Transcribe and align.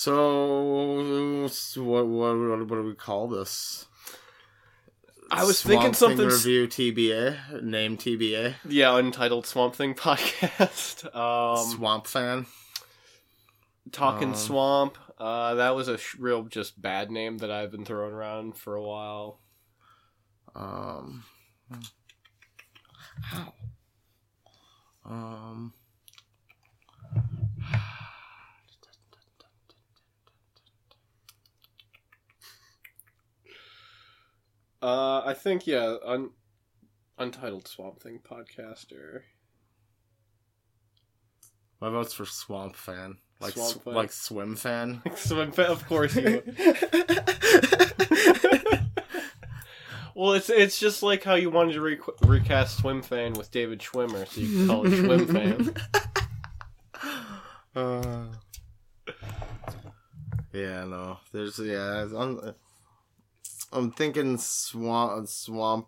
So, 0.00 1.46
what, 1.76 2.06
what 2.06 2.34
what 2.38 2.68
do 2.70 2.82
we 2.84 2.94
call 2.94 3.28
this? 3.28 3.84
I 5.30 5.44
was 5.44 5.58
Swamp 5.58 5.82
thinking 5.82 5.92
something. 5.92 6.26
review 6.26 6.66
TBA 6.66 7.62
name 7.62 7.98
TBA 7.98 8.54
Yeah, 8.66 8.96
Untitled 8.96 9.44
Swamp 9.44 9.74
Thing 9.74 9.92
podcast. 10.06 11.14
Um, 11.14 11.76
Swamp 11.76 12.06
fan. 12.06 12.46
Talking 13.92 14.30
um, 14.30 14.36
Swamp. 14.36 14.96
Uh, 15.18 15.56
that 15.56 15.76
was 15.76 15.88
a 15.88 15.98
sh- 15.98 16.16
real 16.18 16.44
just 16.44 16.80
bad 16.80 17.10
name 17.10 17.36
that 17.36 17.50
I've 17.50 17.70
been 17.70 17.84
throwing 17.84 18.14
around 18.14 18.56
for 18.56 18.76
a 18.76 18.82
while. 18.82 19.38
Um, 20.54 21.24
how? 23.20 23.52
Um, 25.04 25.74
Uh, 34.82 35.22
I 35.24 35.34
think 35.34 35.66
yeah, 35.66 35.96
un- 36.04 36.30
Untitled 37.18 37.68
Swamp 37.68 38.02
Thing 38.02 38.18
podcaster. 38.18 39.22
my 41.80 41.90
vote's 41.90 42.14
for 42.14 42.24
Swamp 42.26 42.76
fan. 42.76 43.18
Like 43.40 43.54
Swamp 43.54 43.72
sw- 43.72 43.84
fan. 43.84 43.94
like 43.94 44.12
swim 44.12 44.56
fan. 44.56 45.02
so 45.16 45.40
of 45.40 45.86
course 45.86 46.14
you. 46.16 46.42
Well, 50.12 50.32
it's 50.34 50.50
it's 50.50 50.78
just 50.78 51.02
like 51.02 51.24
how 51.24 51.36
you 51.36 51.48
wanted 51.48 51.74
to 51.74 51.80
re- 51.80 51.98
recast 52.26 52.76
Swim 52.78 53.00
Fan 53.00 53.32
with 53.34 53.50
David 53.50 53.78
Schwimmer, 53.78 54.26
so 54.28 54.40
you 54.40 54.58
could 54.58 54.68
call 54.68 54.86
it 54.86 54.96
Swim 54.98 55.26
Fan. 55.26 55.74
Uh, 57.76 58.26
yeah, 60.52 60.84
no. 60.84 61.18
There's 61.32 61.56
yeah. 61.60 62.04
I'm, 63.72 63.92
thinking 63.92 64.36
swamp 64.38 65.28
swamp 65.28 65.86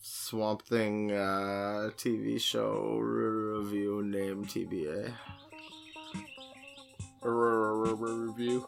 swamp 0.00 0.62
thing 0.62 1.10
uh, 1.12 1.90
TV 1.96 2.40
show 2.40 2.98
review 2.98 4.02
name 4.04 4.44
TBA. 4.44 5.12
Review. 7.22 8.66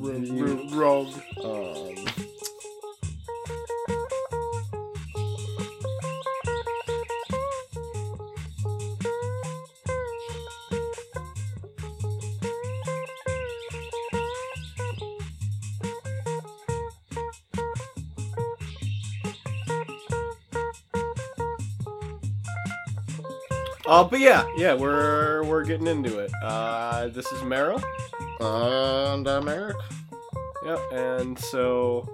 Review. 0.00 0.68
Wrong. 0.70 1.12
Um, 1.42 1.96
Uh, 23.88 24.04
but 24.04 24.20
yeah, 24.20 24.44
yeah, 24.56 24.74
we're 24.74 25.42
we're 25.44 25.64
getting 25.64 25.86
into 25.86 26.18
it. 26.18 26.30
Uh, 26.42 27.08
this 27.08 27.26
is 27.32 27.42
Mara. 27.42 27.82
and 28.38 29.26
I'm 29.26 29.48
Eric. 29.48 29.76
Yep, 30.62 30.78
and 30.92 31.38
so 31.38 32.06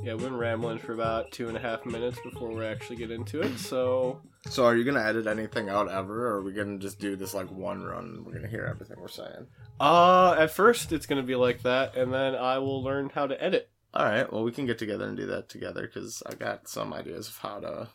yeah, 0.00 0.12
we've 0.12 0.22
been 0.22 0.36
rambling 0.36 0.78
for 0.78 0.92
about 0.92 1.32
two 1.32 1.48
and 1.48 1.56
a 1.56 1.60
half 1.60 1.84
minutes 1.84 2.20
before 2.22 2.50
we 2.50 2.64
actually 2.64 2.94
get 2.96 3.10
into 3.10 3.40
it. 3.40 3.58
So 3.58 4.20
So, 4.48 4.64
are 4.64 4.76
you 4.76 4.84
gonna 4.84 5.02
edit 5.02 5.26
anything 5.26 5.68
out 5.68 5.90
ever, 5.90 6.28
or 6.28 6.34
are 6.36 6.42
we 6.42 6.52
gonna 6.52 6.78
just 6.78 7.00
do 7.00 7.16
this 7.16 7.34
like 7.34 7.50
one 7.50 7.82
run? 7.82 8.04
and 8.04 8.24
We're 8.26 8.34
gonna 8.34 8.46
hear 8.46 8.64
everything 8.70 8.98
we're 9.00 9.08
saying. 9.08 9.48
Uh, 9.80 10.36
at 10.38 10.52
first 10.52 10.92
it's 10.92 11.06
gonna 11.06 11.24
be 11.24 11.34
like 11.34 11.62
that, 11.62 11.96
and 11.96 12.14
then 12.14 12.36
I 12.36 12.58
will 12.58 12.80
learn 12.80 13.10
how 13.12 13.26
to 13.26 13.42
edit. 13.42 13.70
All 13.92 14.04
right. 14.04 14.32
Well, 14.32 14.44
we 14.44 14.52
can 14.52 14.66
get 14.66 14.78
together 14.78 15.04
and 15.06 15.16
do 15.16 15.26
that 15.26 15.48
together 15.48 15.82
because 15.82 16.22
I 16.26 16.34
got 16.34 16.68
some 16.68 16.92
ideas 16.92 17.26
of 17.28 17.38
how 17.38 17.58
to 17.58 17.88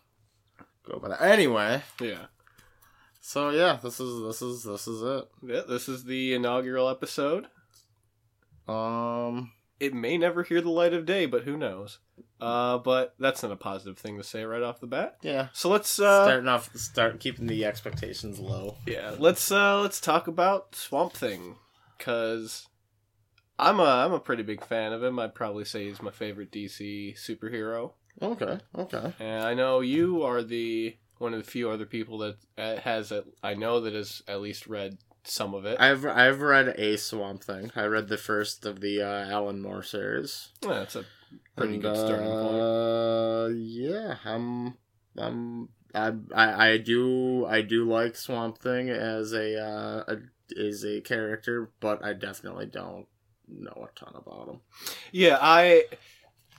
go 0.86 0.98
about 0.98 1.12
that. 1.20 1.22
Anyway, 1.26 1.84
Yeah. 2.02 2.26
So 3.26 3.50
yeah, 3.52 3.80
this 3.82 4.00
is 4.02 4.22
this 4.22 4.42
is 4.42 4.64
this 4.64 4.86
is 4.88 5.02
it. 5.02 5.26
Yeah, 5.42 5.62
this 5.68 5.88
is 5.88 6.04
the 6.04 6.34
inaugural 6.34 6.90
episode. 6.90 7.48
Um, 8.68 9.52
It 9.80 9.94
may 9.94 10.18
never 10.18 10.44
hear 10.44 10.62
the 10.62 10.70
light 10.70 10.94
of 10.94 11.06
day, 11.06 11.26
but 11.26 11.44
who 11.44 11.58
knows? 11.58 12.00
Uh, 12.40 12.78
but 12.78 13.16
that's 13.20 13.42
not 13.44 13.52
a 13.52 13.56
positive 13.56 13.98
thing 13.98 14.18
to 14.18 14.24
say 14.24 14.44
right 14.44 14.62
off 14.62 14.80
the 14.82 14.88
bat. 14.88 15.18
yeah. 15.22 15.48
So 15.54 15.70
let's 15.70 16.00
uh, 16.00 16.26
Starting 16.26 16.48
off, 16.50 16.76
start 16.76 17.20
keeping 17.20 17.48
the 17.48 17.66
expectations 17.66 18.40
low. 18.40 18.78
yeah, 18.86 19.16
let's 19.18 19.52
uh, 19.52 19.80
let's 19.82 20.00
talk 20.02 20.28
about 20.28 20.76
Swamp 20.76 21.14
Thing, 21.14 21.56
cause 22.00 22.68
I'm 23.58 23.80
a 23.80 23.84
I'm 24.06 24.12
a 24.14 24.20
pretty 24.20 24.44
big 24.44 24.66
fan 24.66 24.92
of 24.94 25.02
him. 25.04 25.20
I'd 25.20 25.36
probably 25.36 25.64
say 25.66 25.86
he's 25.86 26.02
my 26.02 26.12
favorite 26.12 26.52
DC 26.52 27.16
superhero. 27.18 27.94
Okay. 28.22 28.60
Okay. 28.78 29.14
And 29.20 29.44
I 29.44 29.54
know 29.54 29.80
you 29.80 30.24
are 30.24 30.44
the 30.44 30.96
one 31.24 31.34
of 31.34 31.44
the 31.44 31.50
few 31.50 31.70
other 31.72 31.86
people 31.88 32.18
that 32.20 32.36
uh, 32.58 32.76
has 32.82 33.12
a, 33.12 33.24
I 33.42 33.56
know 33.56 33.80
that 33.82 33.94
has 33.96 34.22
at 34.28 34.42
least 34.42 34.68
read 34.68 34.98
some 35.24 35.54
of 35.56 35.66
it. 35.66 35.78
I've 35.80 36.06
I've 36.06 36.42
read 36.42 36.68
a 36.78 36.98
Swamp 36.98 37.44
Thing. 37.44 37.72
I 37.76 37.86
read 37.86 38.10
the 38.10 38.18
first 38.18 38.66
of 38.66 38.82
the 38.82 39.02
uh, 39.02 39.30
Alan 39.32 39.62
Moore 39.62 39.82
series. 39.84 40.50
Yeah, 40.62 40.74
that's 40.80 40.96
a 40.98 41.06
pretty 41.56 41.76
And, 41.76 41.82
good 41.82 41.96
starting 41.96 42.30
point. 42.30 42.62
uh, 42.62 43.48
Yeah, 43.56 44.18
I'm. 44.26 44.78
I'm. 45.18 45.70
I, 45.96 46.12
I 46.36 46.70
I 46.72 46.78
do 46.78 47.46
I 47.46 47.62
do 47.62 47.86
like 47.86 48.16
Swamp 48.16 48.58
Thing 48.58 48.90
as 48.90 49.32
a, 49.32 49.58
uh, 49.64 50.04
a 50.08 50.18
as 50.62 50.84
a 50.84 51.02
character, 51.02 51.72
but 51.80 52.04
I 52.04 52.14
definitely 52.14 52.66
don't 52.66 53.06
know 53.48 53.88
a 53.88 54.00
ton 54.00 54.14
about 54.16 54.48
him. 54.50 54.60
Yeah, 55.12 55.38
I 55.40 55.86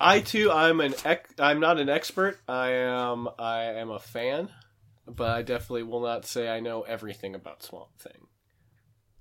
I 0.00 0.20
too 0.20 0.50
I'm 0.50 0.80
an 0.80 0.94
I'm 1.38 1.60
not 1.60 1.78
an 1.78 1.88
expert. 1.88 2.38
I 2.48 2.70
am 2.70 3.28
I 3.38 3.62
am 3.62 3.90
a 3.90 3.98
fan, 3.98 4.48
but 5.06 5.30
I 5.30 5.42
definitely 5.42 5.84
will 5.84 6.02
not 6.02 6.26
say 6.26 6.48
I 6.48 6.60
know 6.60 6.82
everything 6.82 7.34
about 7.34 7.62
Swamp 7.62 7.96
Thing. 7.98 8.26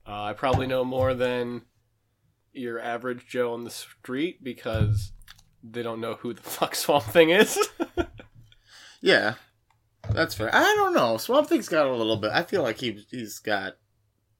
Uh, 0.06 0.23
I 0.23 0.33
probably 0.33 0.67
know 0.67 0.83
more 0.83 1.13
than 1.13 1.63
your 2.51 2.79
average 2.79 3.25
Joe 3.28 3.53
on 3.53 3.63
the 3.63 3.69
street 3.69 4.44
because 4.44 5.12
they 5.63 5.81
don't 5.81 6.01
know 6.01 6.16
who 6.16 6.33
the 6.33 6.41
fuck 6.44 6.75
Swamp 6.75 7.06
Thing 7.06 7.29
is. 7.29 7.57
Yeah, 9.03 9.33
that's 10.12 10.33
fair. 10.33 10.50
I 10.56 10.63
don't 10.78 10.94
know. 10.94 11.17
Swamp 11.17 11.50
Thing's 11.50 11.67
got 11.67 11.88
a 11.88 11.94
little 11.94 12.16
bit. 12.16 12.31
I 12.31 12.44
feel 12.44 12.63
like 12.63 12.79
he 12.79 13.06
he's 13.12 13.39
got 13.39 13.73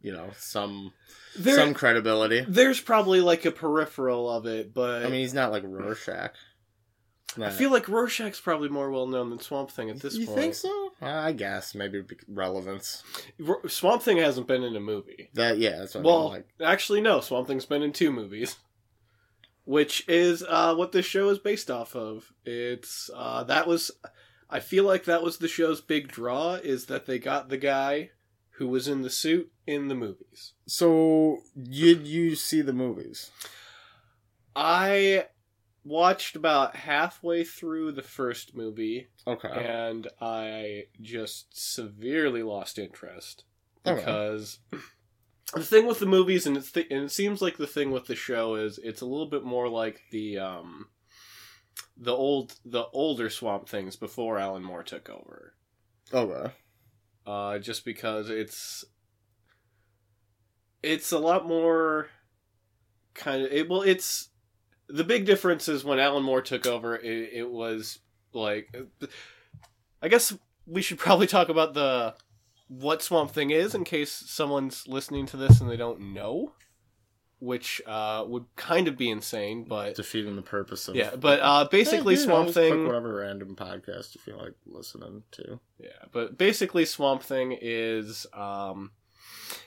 you 0.04 0.12
know 0.12 0.30
some 0.38 0.94
there, 1.36 1.56
some 1.56 1.74
credibility. 1.74 2.46
there's 2.48 2.80
probably 2.80 3.22
like 3.22 3.46
a 3.46 3.52
peripheral 3.52 4.30
of 4.30 4.46
it, 4.46 4.72
but 4.74 5.02
I 5.04 5.10
mean, 5.10 5.22
he's 5.22 5.34
not 5.34 5.52
like 5.52 5.64
Rorschach. 5.66 6.36
I 7.42 7.50
feel 7.50 7.72
like 7.72 7.88
Rorschach's 7.90 8.40
probably 8.40 8.70
more 8.70 8.92
well 8.92 9.08
known 9.08 9.32
than 9.32 9.40
Swamp 9.40 9.72
Thing 9.72 9.90
at 9.90 10.00
this 10.00 10.14
you 10.16 10.28
point. 10.28 10.38
You 10.38 10.42
think 10.44 10.54
so? 10.54 10.92
I 11.02 11.32
guess 11.32 11.74
maybe 11.74 12.04
relevance. 12.28 13.02
Ro- 13.40 13.66
Swamp 13.68 14.04
Thing 14.04 14.18
hasn't 14.18 14.46
been 14.48 14.62
in 14.62 14.76
a 14.76 14.80
movie. 14.80 15.32
That 15.34 15.58
yeah, 15.58 15.80
that's 15.80 15.96
what 15.96 16.02
I 16.02 16.04
Well, 16.06 16.24
mean, 16.26 16.32
like. 16.32 16.48
actually, 16.64 17.02
no. 17.02 17.22
Swamp 17.22 17.48
Thing's 17.48 17.66
been 17.66 17.82
in 17.82 17.92
two 17.92 18.12
movies, 18.12 18.58
which 19.66 20.08
is 20.08 20.44
uh, 20.48 20.76
what 20.76 20.92
this 20.92 21.08
show 21.08 21.30
is 21.30 21.40
based 21.40 21.72
off 21.72 21.96
of. 21.96 22.32
It's 22.46 23.10
uh, 23.16 23.44
that 23.46 23.66
was, 23.66 23.90
I 24.48 24.60
feel 24.60 24.84
like 24.84 25.06
that 25.06 25.24
was 25.24 25.38
the 25.40 25.48
show's 25.48 25.82
big 25.82 26.10
draw 26.10 26.54
is 26.56 26.86
that 26.86 27.08
they 27.08 27.18
got 27.18 27.50
the 27.50 27.58
guy 27.58 28.12
who 28.64 28.70
was 28.70 28.88
in 28.88 29.02
the 29.02 29.10
suit 29.10 29.52
in 29.68 29.90
the 29.90 29.96
movies. 29.96 30.54
So 30.66 31.40
did 31.62 32.08
you 32.08 32.36
see 32.38 32.62
the 32.62 32.72
movies? 32.72 33.30
I 34.56 35.26
watched 35.84 36.38
about 36.38 36.78
halfway 36.78 37.44
through 37.44 37.92
the 37.92 38.02
first 38.02 38.56
movie 38.56 39.08
Okay. 39.28 39.50
and 39.50 40.08
I 40.22 40.84
just 41.02 41.48
severely 41.52 42.42
lost 42.42 42.80
interest 42.80 43.44
Okay. 43.86 43.98
because 44.00 44.60
the 45.54 45.62
thing 45.64 45.86
with 45.86 46.00
the 46.00 46.06
movies 46.06 46.48
and 46.48 46.56
it's 46.56 46.72
th- 46.72 46.88
and 46.90 47.04
it 47.04 47.12
seems 47.12 47.42
like 47.42 47.58
the 47.58 47.68
thing 47.68 47.92
with 47.92 48.06
the 48.08 48.16
show 48.16 48.56
is 48.56 48.80
it's 48.82 49.02
a 49.02 49.06
little 49.06 49.30
bit 49.30 49.44
more 49.44 49.68
like 49.68 50.00
the 50.12 50.38
um 50.40 50.88
the 51.98 52.14
old 52.16 52.56
the 52.64 52.86
older 52.94 53.30
Swamp 53.30 53.68
Things 53.68 53.98
before 53.98 54.40
Alan 54.40 54.64
Moore 54.64 54.84
took 54.84 55.10
over. 55.10 55.54
Okay. 56.14 56.54
Uh, 57.26 57.58
just 57.60 57.86
because 57.86 58.30
it's 58.30 58.84
it's 60.82 61.12
a 61.14 61.20
lot 61.20 61.48
more 61.48 62.08
kind 63.14 63.44
of 63.44 63.52
it, 63.52 63.70
well 63.70 63.82
it's 63.82 64.30
the 64.90 65.04
big 65.06 65.26
difference 65.26 65.70
is 65.70 65.86
when 65.86 66.00
Alan 66.00 66.24
Moore 66.24 66.42
took 66.42 66.68
over 66.68 66.96
it, 66.98 67.30
it 67.34 67.50
was 67.50 68.00
like 68.34 68.76
I 70.02 70.10
guess 70.10 70.36
we 70.68 70.82
should 70.82 71.00
probably 71.00 71.28
talk 71.28 71.50
about 71.50 71.74
the 71.74 72.16
what 72.68 73.02
Swamp 73.02 73.32
Thing 73.32 73.52
is 73.52 73.74
in 73.74 73.84
case 73.84 74.12
someone's 74.12 74.88
listening 74.88 75.26
to 75.28 75.38
this 75.38 75.62
and 75.62 75.70
they 75.70 75.78
don't 75.78 76.14
know 76.14 76.54
which 77.44 77.82
uh, 77.86 78.24
would 78.26 78.46
kind 78.56 78.88
of 78.88 78.98
be 78.98 79.10
insane 79.10 79.66
but 79.68 79.96
Defeating 79.96 80.36
the 80.36 80.42
purpose 80.42 80.88
of 80.88 80.96
yeah 80.96 81.16
but 81.16 81.40
uh, 81.42 81.66
basically 81.72 82.14
you 82.14 82.20
Swamp 82.20 82.50
Thing 82.52 82.86
whatever 82.86 83.16
random 83.16 83.56
podcast 83.56 84.16
you 84.16 84.22
feel 84.22 84.38
like 84.38 84.54
listening 84.66 85.24
to. 85.32 85.60
Yeah, 85.80 85.90
but 86.12 86.38
basically, 86.38 86.86
Swamp 86.86 87.24
Thing 87.24 87.58
is 87.60 88.26
um, 88.34 88.92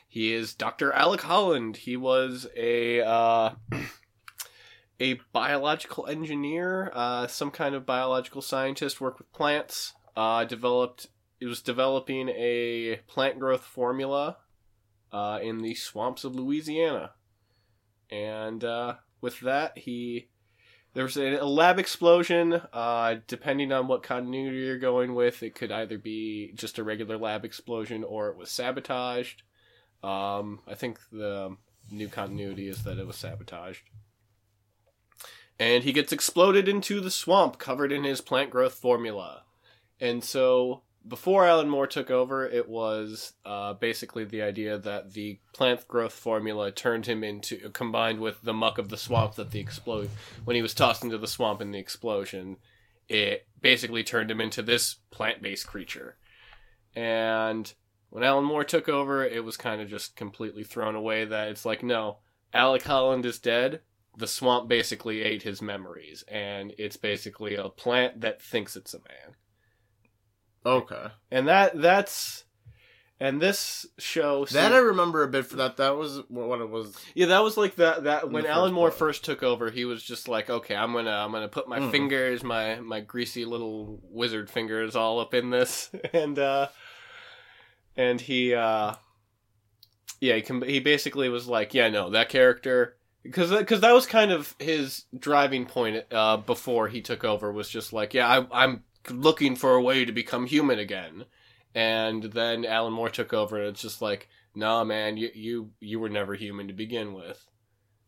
he 0.08 0.32
is 0.32 0.55
Dr. 0.55 0.93
Alec 0.93 1.23
Holland. 1.23 1.76
He 1.76 1.96
was 1.96 2.46
a 2.56 3.02
uh, 3.02 3.50
a 5.00 5.14
biological 5.32 6.06
engineer, 6.06 6.90
uh, 6.94 7.26
some 7.26 7.50
kind 7.50 7.75
of 7.75 7.84
biological 7.84 8.43
scientist, 8.43 9.00
worked 9.00 9.19
with 9.19 9.32
plants. 9.32 9.94
Uh, 10.17 10.44
developed. 10.44 11.08
it 11.40 11.46
was 11.46 11.61
developing 11.61 12.31
a 12.31 13.00
plant 13.06 13.38
growth 13.38 13.62
formula 13.62 14.38
uh, 15.12 15.38
in 15.43 15.61
the 15.61 15.75
swamps 15.75 16.25
of 16.25 16.34
Louisiana, 16.34 17.11
and 18.11 18.62
uh, 18.64 18.94
with 19.20 19.41
that, 19.41 19.79
he 19.79 20.29
there 20.97 21.05
was 21.05 21.19
a, 21.19 21.44
lab 21.44 21.79
explosion. 21.79 22.61
Uh, 22.73 23.17
depending 23.26 23.70
on 23.70 23.87
what 23.87 24.03
continuity 24.03 24.56
you're 24.56 24.79
going 24.79 25.14
with, 25.14 25.43
it 25.43 25.55
could 25.55 25.70
either 25.70 25.99
be 25.99 26.53
just 26.55 26.79
a 26.79 26.85
regular 26.85 27.19
lab 27.19 27.44
explosion 27.44 28.03
or 28.03 28.31
it 28.31 28.37
was 28.38 28.50
sabotaged. 28.50 29.43
Um, 30.03 30.61
I 30.67 30.75
think 30.75 30.99
the 31.12 31.56
new 31.91 32.08
continuity 32.08 32.69
is 32.69 32.85
that 32.85 32.99
it 32.99 33.06
was 33.06 33.17
sabotaged. 33.17 33.82
And 35.59 35.85
he 35.85 35.93
gets 35.93 36.12
exploded 36.12 36.67
into 36.67 37.00
the 37.00 37.11
swamp 37.11 37.59
covered 37.59 37.93
in 37.93 38.05
his 38.05 38.23
plant 38.23 38.50
growth 38.50 38.75
formula. 38.75 39.43
And 40.00 40.25
so 40.25 40.82
before 41.08 41.47
Alan 41.47 41.69
Moore 41.69 41.87
took 41.87 42.11
over, 42.11 42.47
it 42.47 42.69
was 42.69 43.32
uh, 43.44 43.75
basically 43.75 44.25
the 44.25 44.43
idea 44.43 44.79
that 44.79 45.12
the 45.12 45.38
plant 45.53 45.87
growth 45.87 46.12
formula 46.12 46.70
turned 46.73 47.06
him 47.06 47.23
into, 47.23 47.70
combined 47.70 48.20
with 48.20 48.43
the 48.43 48.53
muck 48.53 48.79
of 48.79 48.88
the 48.88 48.97
swamp 48.97 49.35
that 49.37 49.50
the 49.50 49.61
explode 49.61 50.11
when 50.44 50.56
he 50.56 50.62
was 50.62 50.75
tossed 50.75 51.05
into 51.05 51.19
the 51.19 51.26
swamp 51.26 51.61
in 51.61 51.70
the 51.70 51.79
explosion, 51.79 52.56
it 53.08 53.47
basically 53.61 54.03
turned 54.03 54.31
him 54.31 54.41
into 54.41 54.62
this 54.62 54.97
plant-based 55.11 55.67
creature. 55.67 56.17
And 56.94 57.73
when 58.11 58.25
Alan 58.25 58.44
Moore 58.44 58.64
took 58.64 58.88
over, 58.88 59.25
it 59.25 59.44
was 59.44 59.56
kind 59.56 59.81
of 59.81 59.88
just 59.88 60.17
completely 60.17 60.64
thrown 60.64 60.94
away. 60.94 61.25
That 61.25 61.49
it's 61.49 61.64
like, 61.64 61.82
no, 61.82 62.19
Alec 62.52 62.82
Holland 62.82 63.26
is 63.26 63.38
dead. 63.38 63.81
The 64.17 64.26
swamp 64.26 64.69
basically 64.69 65.23
ate 65.23 65.43
his 65.43 65.61
memories, 65.61 66.25
and 66.26 66.73
it's 66.79 66.97
basically 66.97 67.55
a 67.55 67.69
plant 67.69 68.23
that 68.23 68.41
thinks 68.41 68.75
it's 68.75 68.94
a 68.94 68.99
man 68.99 69.37
Okay. 70.66 71.06
and 71.30 71.48
that 71.48 71.80
that's 71.80 72.44
and 73.18 73.40
this 73.40 73.86
show 73.98 74.44
That 74.46 74.72
I 74.72 74.76
remember 74.78 75.22
a 75.22 75.28
bit 75.28 75.46
for 75.46 75.56
that. 75.56 75.78
That 75.78 75.96
was 75.96 76.20
what 76.28 76.60
it 76.60 76.68
was. 76.68 76.94
yeah 77.14 77.26
that 77.26 77.42
was 77.42 77.56
like 77.56 77.76
that 77.76 78.04
that 78.04 78.30
when 78.30 78.44
alan 78.44 78.74
moore 78.74 78.88
part. 78.90 78.98
first 78.98 79.24
took 79.24 79.42
over 79.42 79.70
he 79.70 79.84
was 79.86 80.02
just 80.02 80.28
like 80.28 80.50
okay 80.50 80.74
i'm 80.76 80.92
gonna 80.92 81.10
i'm 81.10 81.32
gonna 81.32 81.48
put 81.48 81.66
my 81.68 81.78
Mhm. 81.78 81.90
fingers 81.90 82.42
my 82.44 82.78
my 82.80 83.00
greasy 83.00 83.44
little 83.46 84.00
wizard 84.10 84.50
fingers 84.50 84.94
all 84.96 85.18
up 85.20 85.32
in 85.32 85.48
this 85.50 85.90
and 86.12 86.38
uh 86.38 86.68
and 87.96 88.20
he 88.20 88.54
uh 88.54 88.94
yeah 90.20 90.34
he 90.34 90.42
can 90.42 90.60
he 90.62 90.80
basically 90.80 91.28
was 91.28 91.46
like 91.46 91.72
yeah 91.74 91.88
no 91.88 92.10
that 92.10 92.28
character 92.28 92.96
because 93.22 93.50
because 93.50 93.80
that 93.80 93.92
was 93.94 94.06
kind 94.06 94.30
of 94.30 94.54
his 94.58 95.04
driving 95.18 95.64
point 95.66 96.04
uh 96.12 96.36
before 96.36 96.88
he 96.88 97.00
took 97.00 97.24
over 97.24 97.50
was 97.52 97.68
just 97.68 97.92
like 97.92 98.12
yeah 98.14 98.28
I, 98.28 98.64
i'm 98.64 98.82
looking 99.11 99.56
for 99.56 99.75
a 99.75 99.82
way 99.82 100.05
to 100.05 100.12
become 100.12 100.47
human 100.47 100.79
again 100.79 101.25
and 101.75 102.23
then 102.25 102.64
alan 102.64 102.93
moore 102.93 103.08
took 103.11 103.32
over 103.32 103.58
and 103.58 103.69
it's 103.69 103.82
just 103.82 104.00
like 104.03 104.29
nah 104.55 104.82
man 104.85 105.17
you 105.17 105.31
you 105.35 105.70
you 105.81 105.99
were 106.00 106.08
never 106.08 106.35
human 106.35 106.67
to 106.67 106.73
begin 106.73 107.12
with 107.12 107.47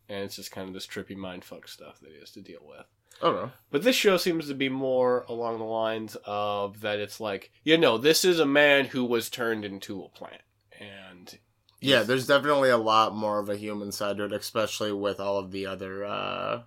and 0.08 0.24
it's 0.24 0.36
just 0.36 0.50
kind 0.50 0.68
of 0.68 0.74
this 0.74 0.86
trippy 0.86 1.16
mindfuck 1.16 1.68
stuff 1.68 2.00
that 2.00 2.10
he 2.12 2.18
has 2.18 2.30
to 2.30 2.40
deal 2.40 2.60
with 2.66 2.86
Okay. 3.20 3.50
but 3.70 3.82
this 3.82 3.96
show 3.96 4.16
seems 4.16 4.46
to 4.46 4.54
be 4.54 4.68
more 4.68 5.24
along 5.28 5.58
the 5.58 5.64
lines 5.64 6.16
of 6.24 6.82
that 6.82 7.00
it's 7.00 7.18
like, 7.18 7.50
you 7.64 7.76
know, 7.76 7.98
this 7.98 8.24
is 8.24 8.38
a 8.38 8.46
man 8.46 8.84
who 8.84 9.04
was 9.04 9.28
turned 9.28 9.64
into 9.64 10.04
a 10.04 10.08
plant. 10.08 10.42
And 10.78 11.36
Yeah, 11.80 12.04
there's 12.04 12.28
definitely 12.28 12.70
a 12.70 12.76
lot 12.78 13.16
more 13.16 13.40
of 13.40 13.48
a 13.48 13.56
human 13.56 13.90
side 13.90 14.18
to 14.18 14.24
it, 14.26 14.32
especially 14.32 14.92
with 14.92 15.18
all 15.18 15.36
of 15.38 15.50
the 15.50 15.66
other 15.66 16.04
uh, 16.04 16.62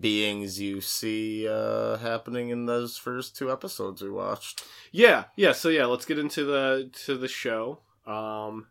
beings 0.00 0.60
you 0.60 0.80
see 0.80 1.48
uh, 1.48 1.96
happening 1.98 2.50
in 2.50 2.66
those 2.66 2.96
first 2.98 3.36
two 3.36 3.50
episodes 3.50 4.02
we 4.02 4.10
watched. 4.10 4.62
yeah, 4.92 5.24
yeah, 5.36 5.52
so 5.52 5.68
yeah, 5.68 5.86
let's 5.86 6.04
get 6.04 6.18
into 6.18 6.44
the 6.44 6.90
to 7.06 7.16
the 7.16 7.28
show. 7.28 7.80
Um 8.06 8.66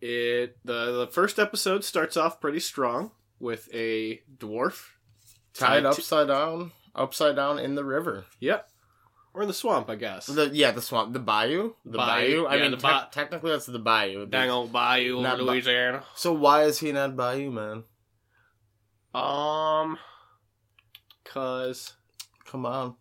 it 0.00 0.56
the 0.64 0.92
the 1.06 1.06
first 1.10 1.38
episode 1.38 1.84
starts 1.84 2.16
off 2.16 2.40
pretty 2.40 2.60
strong 2.60 3.10
with 3.40 3.68
a 3.74 4.20
dwarf 4.36 4.90
Tied 5.54 5.80
to- 5.80 5.88
upside 5.90 6.28
down, 6.28 6.72
upside 6.94 7.34
down 7.36 7.58
in 7.58 7.74
the 7.74 7.84
river. 7.84 8.24
Yep. 8.40 8.68
Or 9.34 9.42
in 9.42 9.48
the 9.48 9.54
swamp, 9.54 9.90
I 9.90 9.94
guess. 9.96 10.26
The 10.26 10.50
yeah, 10.52 10.70
the 10.70 10.82
swamp, 10.82 11.12
the 11.12 11.18
bayou, 11.18 11.74
the 11.84 11.98
Bayou, 11.98 12.44
bayou. 12.44 12.46
I 12.46 12.56
yeah, 12.56 12.62
mean, 12.62 12.72
te- 12.78 12.82
ba- 12.82 13.08
technically 13.12 13.50
that's 13.50 13.66
the 13.66 13.78
bayou. 13.78 14.20
The- 14.20 14.26
Dang 14.26 14.50
old 14.50 14.72
bayou 14.72 15.20
Not 15.20 15.34
over 15.34 15.44
ba- 15.44 15.50
Louisiana. 15.50 16.02
So 16.14 16.32
why 16.32 16.64
is 16.64 16.78
he 16.78 16.90
not 16.92 17.14
bayou, 17.16 17.50
man? 17.50 17.84
Um 19.14 19.98
cause 21.24 21.94
Come 22.44 22.64
on. 22.64 22.94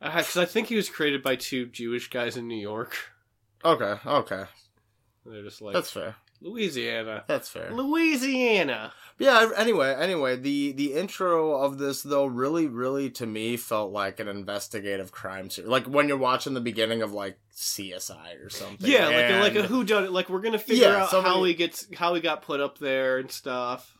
Because 0.00 0.36
I 0.36 0.44
think 0.46 0.68
he 0.68 0.76
was 0.76 0.88
created 0.88 1.22
by 1.22 1.36
two 1.36 1.66
Jewish 1.66 2.08
guys 2.10 2.36
in 2.36 2.48
New 2.48 2.60
York. 2.60 2.96
Okay, 3.64 3.94
okay, 4.04 4.44
They're 5.24 5.42
just 5.42 5.62
like 5.62 5.74
that's 5.74 5.90
fair. 5.90 6.16
Louisiana. 6.40 7.24
That's 7.26 7.48
fair. 7.48 7.70
Louisiana. 7.72 8.92
Yeah. 9.18 9.50
Anyway, 9.56 9.94
anyway, 9.96 10.36
the 10.36 10.72
the 10.72 10.94
intro 10.94 11.54
of 11.54 11.78
this 11.78 12.02
though 12.02 12.26
really, 12.26 12.66
really 12.66 13.10
to 13.10 13.26
me 13.26 13.56
felt 13.56 13.92
like 13.92 14.18
an 14.20 14.28
investigative 14.28 15.12
crime 15.12 15.50
series. 15.50 15.70
Like 15.70 15.86
when 15.86 16.08
you're 16.08 16.16
watching 16.16 16.54
the 16.54 16.60
beginning 16.60 17.02
of 17.02 17.12
like 17.12 17.38
CSI 17.54 18.44
or 18.44 18.50
something. 18.50 18.90
Yeah, 18.90 19.06
like 19.08 19.30
a, 19.30 19.40
like 19.40 19.54
a 19.56 19.62
who 19.68 19.84
done 19.84 20.04
it. 20.04 20.12
Like 20.12 20.28
we're 20.28 20.40
gonna 20.40 20.58
figure 20.58 20.88
Yeah, 20.88 21.02
out 21.04 21.10
somebody- 21.10 21.34
how 21.34 21.44
he 21.44 21.54
gets 21.54 21.86
how 21.94 22.14
he 22.14 22.20
got 22.20 22.42
put 22.42 22.60
up 22.60 22.78
there 22.78 23.18
and 23.18 23.30
stuff. 23.30 23.90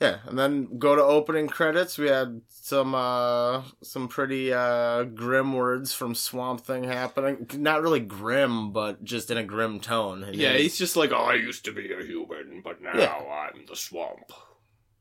Yeah, 0.00 0.18
and 0.26 0.38
then 0.38 0.78
go 0.78 0.94
to 0.94 1.02
opening 1.02 1.48
credits. 1.48 1.98
We 1.98 2.06
had 2.08 2.40
some 2.48 2.94
uh 2.94 3.62
some 3.82 4.06
pretty 4.08 4.52
uh 4.52 5.04
grim 5.04 5.52
words 5.54 5.92
from 5.92 6.14
Swamp 6.14 6.60
Thing 6.60 6.84
happening. 6.84 7.46
Not 7.54 7.82
really 7.82 7.98
grim, 8.00 8.72
but 8.72 9.02
just 9.04 9.30
in 9.30 9.36
a 9.38 9.42
grim 9.44 9.80
tone. 9.80 10.24
Yeah, 10.32 10.52
he's 10.54 10.78
just 10.78 10.96
like, 10.96 11.10
oh, 11.12 11.16
I 11.16 11.34
used 11.34 11.64
to 11.64 11.72
be 11.72 11.92
a 11.92 12.04
human, 12.04 12.60
but 12.64 12.80
now 12.80 12.92
Yeah. 12.96 13.12
I'm 13.14 13.66
the 13.66 13.74
swamp. 13.76 14.32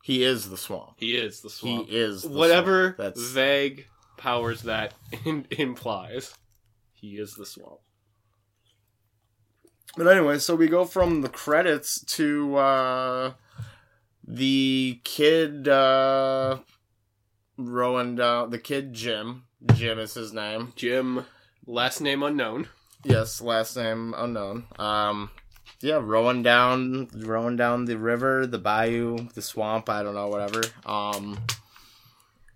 He 0.07 0.23
is 0.23 0.49
the 0.49 0.55
swamp. 0.55 0.93
He 0.95 1.17
is 1.17 1.41
the 1.41 1.49
swamp. 1.49 1.89
He 1.89 1.97
is 1.97 2.21
the 2.23 2.29
Whatever 2.29 2.95
swamp. 2.95 2.97
That's 2.97 3.29
vague 3.29 3.87
powers 4.15 4.61
that 4.61 4.93
in- 5.25 5.45
implies, 5.51 6.33
he 6.93 7.17
is 7.17 7.33
the 7.33 7.45
swamp. 7.45 7.81
But 9.97 10.07
anyway, 10.07 10.39
so 10.39 10.55
we 10.55 10.69
go 10.69 10.85
from 10.85 11.23
the 11.23 11.27
credits 11.27 11.99
to 12.15 12.55
uh 12.55 13.33
the 14.25 15.01
kid 15.03 15.67
uh 15.67 16.59
rowing 17.57 18.15
down 18.15 18.51
the 18.51 18.59
kid 18.59 18.93
Jim. 18.93 19.43
Jim 19.73 19.99
is 19.99 20.13
his 20.13 20.31
name. 20.31 20.71
Jim, 20.77 21.25
last 21.65 21.99
name 21.99 22.23
unknown. 22.23 22.69
Yes, 23.03 23.41
last 23.41 23.75
name 23.75 24.13
unknown. 24.17 24.67
Um 24.79 25.31
yeah, 25.81 25.99
rowing 26.01 26.43
down 26.43 27.07
rowing 27.15 27.55
down 27.55 27.85
the 27.85 27.97
river, 27.97 28.45
the 28.47 28.57
bayou, 28.57 29.27
the 29.33 29.41
swamp, 29.41 29.89
I 29.89 30.03
don't 30.03 30.15
know, 30.15 30.27
whatever. 30.27 30.63
Um 30.85 31.39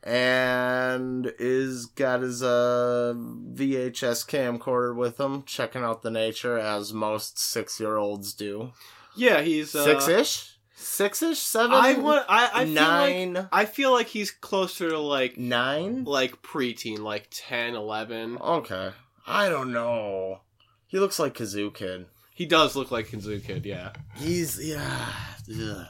and 0.04 1.32
is 1.38 1.86
got 1.86 2.22
his 2.22 2.42
uh 2.42 3.14
VHS 3.16 4.28
camcorder 4.28 4.96
with 4.96 5.20
him, 5.20 5.44
checking 5.44 5.84
out 5.84 6.02
the 6.02 6.12
nature 6.12 6.58
as 6.58 6.94
most 6.94 7.38
six 7.38 7.80
year 7.80 7.98
olds 7.98 8.34
do. 8.34 8.72
Yeah, 9.16 9.42
he's 9.42 9.76
uh, 9.76 9.84
Six 9.84 10.08
ish? 10.08 10.58
Six 10.74 11.22
ish? 11.22 11.40
Seven? 11.40 11.74
I 11.74 11.94
want. 11.94 12.26
I, 12.28 12.50
I 12.54 12.66
feel 12.66 13.34
like? 13.34 13.48
I 13.52 13.66
feel 13.66 13.92
like 13.92 14.08
he's 14.08 14.32
closer 14.32 14.90
to 14.90 15.00
like 15.00 15.38
nine? 15.38 16.06
like 16.06 16.42
preteen, 16.42 17.00
like 17.00 17.28
10, 17.30 17.76
11. 17.76 18.38
Okay. 18.40 18.92
I 19.28 19.50
don't 19.50 19.72
know. 19.72 20.42
He 20.88 20.98
looks 21.00 21.20
like 21.20 21.36
Kazoo 21.36 21.74
Kid. 21.74 22.08
He 22.42 22.48
does 22.48 22.76
look 22.76 22.90
like 22.90 23.08
Kazoo 23.08 23.44
Kid, 23.46 23.68
yeah. 23.68 23.92
He's 24.16 24.58
yeah. 24.60 25.10
ugh. 25.48 25.86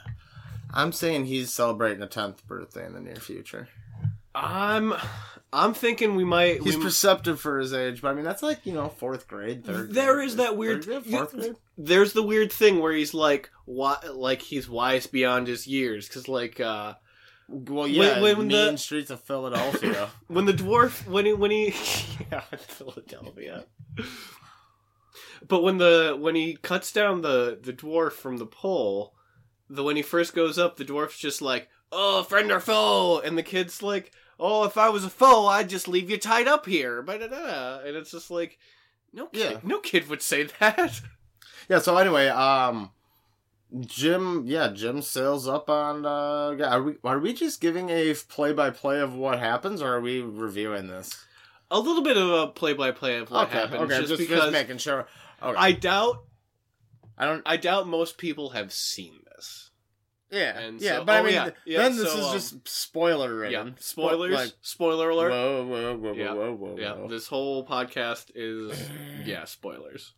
I'm 0.74 0.92
saying 0.92 1.28
he's 1.28 1.50
celebrating 1.54 2.04
a 2.04 2.08
tenth 2.08 2.46
birthday 2.46 2.86
in 2.86 2.92
the 2.92 3.00
near 3.00 3.16
future. 3.16 3.70
I'm 4.36 4.94
I'm 5.54 5.74
thinking 5.74 6.16
we 6.18 6.26
might. 6.26 6.62
He's 6.62 6.76
we, 6.76 6.84
perceptive 6.84 7.40
for 7.40 7.58
his 7.60 7.72
age, 7.74 8.02
but 8.02 8.10
I 8.10 8.14
mean 8.16 8.26
that's 8.26 8.44
like 8.44 8.66
you 8.66 8.74
know 8.74 8.90
fourth 8.90 9.30
grade, 9.30 9.64
third. 9.64 9.94
There 9.94 10.16
grade, 10.16 10.28
is 10.28 10.36
that 10.36 10.58
weird- 10.58 10.84
third 10.84 11.06
fourth 11.06 11.32
grade. 11.32 11.56
there's 11.78 12.12
the 12.12 12.22
weird 12.24 12.52
thing 12.52 12.82
where 12.82 12.92
he's 12.92 13.14
like, 13.14 13.50
why, 13.64 13.96
like 14.14 14.42
he's 14.42 14.68
wise 14.68 15.08
beyond 15.08 15.48
his 15.48 15.68
years, 15.68 16.10
because 16.10 16.28
like 16.28 16.60
uh, 16.60 16.96
Well, 17.48 17.88
yeah, 17.88 18.20
when- 18.20 18.40
when 18.40 18.48
mean 18.50 18.72
the- 18.74 18.78
streets 18.78 19.10
of 19.10 19.22
Philadelphia. 19.22 20.10
when 20.28 20.44
the 20.44 20.54
dwarf 20.54 21.08
when 21.08 21.26
he 21.28 21.32
when 21.32 21.52
he 21.52 21.68
yeah 22.30 22.42
Philadelphia. 22.58 23.64
But 25.48 25.64
when 25.64 25.78
the 25.78 26.16
when 26.20 26.36
he 26.36 26.56
cuts 26.56 26.92
down 26.92 27.22
the 27.22 27.58
the 27.62 27.74
dwarf 27.74 28.14
from 28.14 28.38
the 28.38 28.46
pole, 28.46 29.16
the 29.70 29.84
when 29.84 29.96
he 29.96 30.02
first 30.02 30.36
goes 30.36 30.58
up, 30.58 30.78
the 30.78 30.86
dwarf's 30.86 31.18
just 31.18 31.42
like, 31.42 31.70
"Oh, 31.92 32.24
friend 32.24 32.52
or 32.52 32.60
foe," 32.60 33.20
and 33.20 33.38
the 33.38 33.44
kid's 33.44 33.82
like, 33.82 34.12
"Oh, 34.40 34.66
if 34.66 34.78
I 34.78 34.90
was 34.90 35.04
a 35.04 35.10
foe, 35.10 35.48
I'd 35.48 35.70
just 35.70 35.88
leave 35.88 36.10
you 36.10 36.18
tied 36.18 36.48
up 36.48 36.66
here." 36.66 37.02
But 37.02 37.22
and 37.22 37.96
it's 37.98 38.12
just 38.12 38.30
like, 38.30 38.60
no 39.14 39.28
kid, 39.28 39.52
Yeah. 39.52 39.60
no 39.64 39.80
kid 39.80 40.10
would 40.10 40.22
say 40.22 40.44
that. 40.60 41.02
Yeah. 41.70 41.80
So 41.80 41.96
anyway, 41.96 42.28
um, 42.28 42.92
Jim, 43.80 44.44
yeah, 44.46 44.70
Jim 44.70 45.02
sails 45.02 45.48
up 45.48 45.70
on. 45.70 46.06
Uh, 46.06 46.58
are 46.66 46.84
we 46.84 46.96
are 47.04 47.20
we 47.20 47.34
just 47.34 47.62
giving 47.62 47.90
a 47.90 48.14
play 48.28 48.52
by 48.52 48.72
play 48.72 49.00
of 49.00 49.14
what 49.16 49.40
happens, 49.40 49.82
or 49.82 49.94
are 49.96 50.02
we 50.02 50.22
reviewing 50.22 50.88
this? 50.88 51.24
A 51.70 51.80
little 51.80 52.04
bit 52.04 52.18
of 52.18 52.30
a 52.30 52.48
play-by-play 52.48 53.20
of 53.20 53.32
what 53.32 53.48
okay, 53.48 53.60
happens, 53.60 53.84
okay, 53.84 53.98
just, 54.00 54.10
just, 54.10 54.20
because 54.20 54.40
just 54.42 54.52
making 54.52 54.78
sure. 54.78 55.08
Okay. 55.42 55.58
I 55.58 55.72
doubt, 55.72 56.24
I 57.18 57.26
don't. 57.26 57.42
I 57.46 57.58
doubt 57.58 57.88
most 57.88 58.18
people 58.18 58.52
have 58.52 58.72
seen 58.72 59.20
this. 59.36 59.70
Yeah, 60.32 60.58
And 60.58 60.80
yeah, 60.80 60.98
so- 61.00 61.04
but 61.06 61.12
I 61.16 61.20
oh, 61.20 61.24
mean, 61.24 61.34
yeah, 61.34 61.44
th- 61.44 61.56
yeah, 61.66 61.78
then 61.80 61.98
this 61.98 62.12
so, 62.14 62.20
is 62.20 62.26
um, 62.26 62.34
just 62.34 62.68
spoiler 62.70 63.36
ridden. 63.36 63.68
Yeah, 63.68 63.74
spoilers. 63.80 64.34
Like, 64.34 64.52
spoiler 64.62 65.10
alert. 65.10 65.32
whoa, 65.32 65.66
whoa, 65.68 65.98
whoa, 65.98 66.14
Yeah, 66.14 66.34
whoa, 66.34 66.54
whoa, 66.54 66.76
yeah, 66.80 66.94
whoa. 66.94 67.08
this 67.10 67.28
whole 67.28 67.66
podcast 67.68 68.32
is 68.34 68.72
yeah 69.26 69.44
spoilers. 69.44 70.14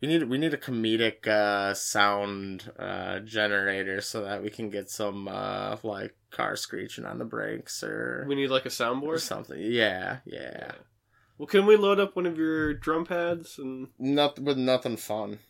We 0.00 0.08
need 0.08 0.24
we 0.28 0.38
need 0.38 0.52
a 0.54 0.58
comedic 0.58 1.26
uh, 1.26 1.72
sound 1.74 2.70
uh, 2.78 3.20
generator 3.20 4.00
so 4.00 4.22
that 4.22 4.42
we 4.42 4.50
can 4.50 4.68
get 4.70 4.90
some 4.90 5.26
uh, 5.28 5.76
like 5.82 6.14
car 6.30 6.56
screeching 6.56 7.06
on 7.06 7.18
the 7.18 7.24
brakes 7.24 7.82
or, 7.82 8.26
We 8.28 8.34
need 8.34 8.50
like 8.50 8.66
a 8.66 8.68
soundboard 8.68 9.02
or 9.02 9.14
soundboard. 9.16 9.20
something. 9.20 9.58
Yeah, 9.60 10.18
yeah. 10.26 10.72
Well, 11.38 11.46
can 11.46 11.66
we 11.66 11.76
load 11.76 11.98
up 11.98 12.14
one 12.16 12.26
of 12.26 12.38
your 12.38 12.74
drum 12.74 13.04
pads 13.04 13.58
and 13.58 13.88
Nothing 13.98 14.44
with 14.44 14.56
nothing 14.58 14.96
fun. 14.96 15.40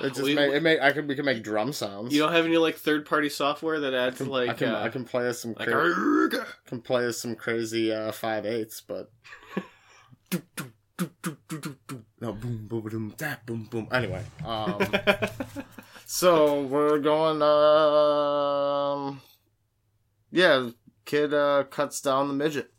It 0.00 0.10
just 0.10 0.22
We- 0.22 0.34
make, 0.34 0.52
it 0.52 0.62
make 0.62 0.80
I 0.80 0.92
can 0.92 1.06
we 1.06 1.14
can 1.14 1.24
make 1.24 1.42
drum 1.42 1.72
sounds. 1.72 2.12
you 2.12 2.20
don't 2.20 2.32
have 2.32 2.44
any 2.44 2.56
like 2.58 2.76
third 2.76 3.06
party 3.06 3.28
software 3.28 3.80
that 3.80 3.94
I 3.94 4.06
adds 4.08 4.18
can, 4.18 4.28
like 4.28 4.50
I 4.50 4.54
can, 4.54 4.68
uh, 4.74 4.80
I 4.80 4.88
can 4.90 5.04
play 5.04 5.28
us 5.28 5.40
some 5.40 5.54
like 5.58 5.68
cra- 5.68 6.46
can 6.66 6.80
play 6.80 7.06
us 7.06 7.20
some 7.20 7.34
crazy 7.34 7.92
uh, 7.92 8.12
five 8.12 8.44
eighths, 8.44 8.82
but 8.86 9.10
no 12.20 12.32
boom 12.32 12.66
boom 12.68 12.82
boom 12.82 13.14
da, 13.16 13.34
boom 13.46 13.64
boom. 13.70 13.88
Anyway, 13.92 14.22
um, 14.44 14.80
so 16.06 16.62
we're 16.62 16.98
going. 16.98 17.40
Um, 17.42 19.20
yeah, 20.30 20.70
kid 21.04 21.32
uh, 21.34 21.64
cuts 21.70 22.00
down 22.00 22.28
the 22.28 22.34
midget. 22.34 22.70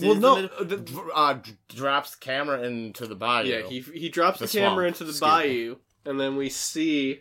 Well, 0.00 0.14
no, 0.14 0.42
the 0.62 1.10
uh, 1.14 1.38
drops 1.68 2.14
camera 2.14 2.62
into 2.62 3.06
the 3.06 3.14
bayou. 3.14 3.48
yeah, 3.48 3.62
he 3.68 3.80
he 3.80 4.08
drops 4.08 4.38
the, 4.40 4.46
The 4.46 4.58
camera 4.58 4.86
into 4.86 5.04
the 5.04 5.10
excuse 5.10 5.20
me. 5.22 5.28
bayou, 5.28 5.76
and 6.04 6.18
then 6.20 6.36
we 6.36 6.48
see, 6.48 7.20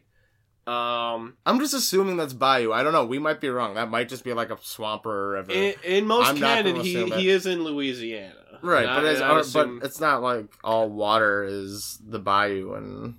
um, 0.67 1.37
I'm 1.45 1.59
just 1.59 1.73
assuming 1.73 2.17
that's 2.17 2.33
bayou. 2.33 2.71
I 2.71 2.83
don't 2.83 2.93
know. 2.93 3.05
We 3.05 3.19
might 3.19 3.41
be 3.41 3.49
wrong. 3.49 3.75
That 3.75 3.89
might 3.89 4.09
just 4.09 4.23
be 4.23 4.33
like 4.33 4.49
a 4.49 4.57
swamp 4.61 5.05
or 5.05 5.35
a 5.35 5.39
river. 5.39 5.51
in, 5.51 5.73
in 5.83 6.05
most 6.05 6.29
I'm 6.29 6.37
canon 6.37 6.77
he 6.77 6.95
assume 6.95 7.11
he 7.19 7.29
is 7.29 7.45
in 7.45 7.63
Louisiana, 7.63 8.59
right, 8.61 8.85
but 8.85 9.05
I- 9.05 9.09
it's, 9.11 9.21
and 9.21 9.31
I 9.31 9.39
assume- 9.39 9.79
but 9.79 9.85
it's 9.87 9.99
not 9.99 10.21
like 10.23 10.47
all 10.63 10.89
water 10.89 11.43
is 11.43 11.99
the 12.05 12.19
bayou 12.19 12.73
and 12.73 13.15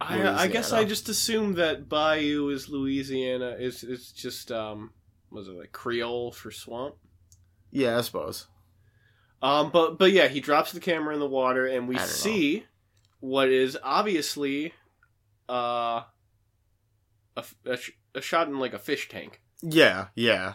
I, 0.00 0.44
I 0.44 0.46
guess 0.46 0.72
I 0.72 0.84
just 0.84 1.08
assumed 1.08 1.56
that 1.56 1.88
bayou 1.88 2.50
is 2.50 2.68
Louisiana. 2.68 3.56
Is 3.58 3.82
it's 3.82 4.12
just 4.12 4.52
um, 4.52 4.92
was 5.30 5.48
it 5.48 5.56
like 5.56 5.72
Creole 5.72 6.30
for 6.30 6.50
swamp? 6.52 6.94
Yeah, 7.70 7.98
I 7.98 8.00
suppose. 8.02 8.46
Um, 9.40 9.70
but 9.70 9.98
but 9.98 10.12
yeah, 10.12 10.28
he 10.28 10.40
drops 10.40 10.72
the 10.72 10.80
camera 10.80 11.14
in 11.14 11.20
the 11.20 11.26
water, 11.26 11.66
and 11.66 11.88
we 11.88 11.94
don't 11.96 12.04
know. 12.04 12.10
see 12.10 12.64
what 13.20 13.48
is 13.48 13.76
obviously 13.82 14.72
uh 15.48 16.02
a, 17.36 17.44
a 17.64 17.76
sh- 17.76 17.92
a 18.14 18.20
shot 18.20 18.48
in 18.48 18.58
like 18.58 18.74
a 18.74 18.78
fish 18.78 19.08
tank. 19.08 19.40
Yeah, 19.62 20.08
yeah. 20.14 20.54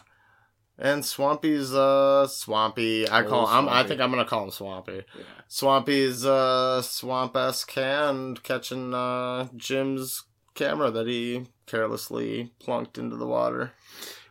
And 0.78 1.06
Swampy's 1.06 1.74
uh 1.74 2.28
Swampy. 2.28 3.10
I 3.10 3.24
call 3.24 3.42
Old 3.42 3.50
I'm, 3.50 3.70
I 3.70 3.84
think 3.84 4.02
I'm 4.02 4.10
gonna 4.10 4.26
call 4.26 4.46
him 4.46 4.52
Swampy. 4.52 5.04
Yeah. 5.16 5.24
Swampy's 5.48 6.26
uh 6.26 6.82
swamp 6.82 7.36
esque 7.36 7.72
hand 7.72 8.44
catching 8.44 8.94
uh 8.94 9.48
Jim's 9.56 10.24
camera 10.56 10.92
that 10.92 11.08
he 11.08 11.46
carelessly 11.68 12.52
plunked 12.60 12.98
into 12.98 13.16
the 13.16 13.28
water. 13.28 13.72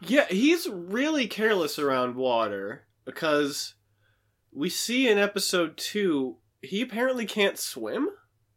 Yeah, 0.07 0.27
he's 0.27 0.69
really 0.69 1.27
careless 1.27 1.79
around 1.79 2.17
water 2.17 2.85
because 3.05 3.75
we 4.53 4.69
see 4.69 5.09
in 5.09 5.19
episode 5.19 5.77
two 5.77 6.37
he 6.61 6.81
apparently 6.81 7.27
can't 7.27 7.59
swim. 7.59 8.09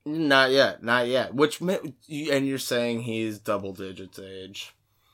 Not 0.05 0.51
yet, 0.51 0.83
not 0.83 1.07
yet. 1.07 1.33
Which 1.33 1.59
and 1.61 1.93
you're 2.07 2.57
saying 2.59 3.01
he's 3.01 3.39
double 3.39 3.73
digits 3.73 4.19
age. 4.19 4.73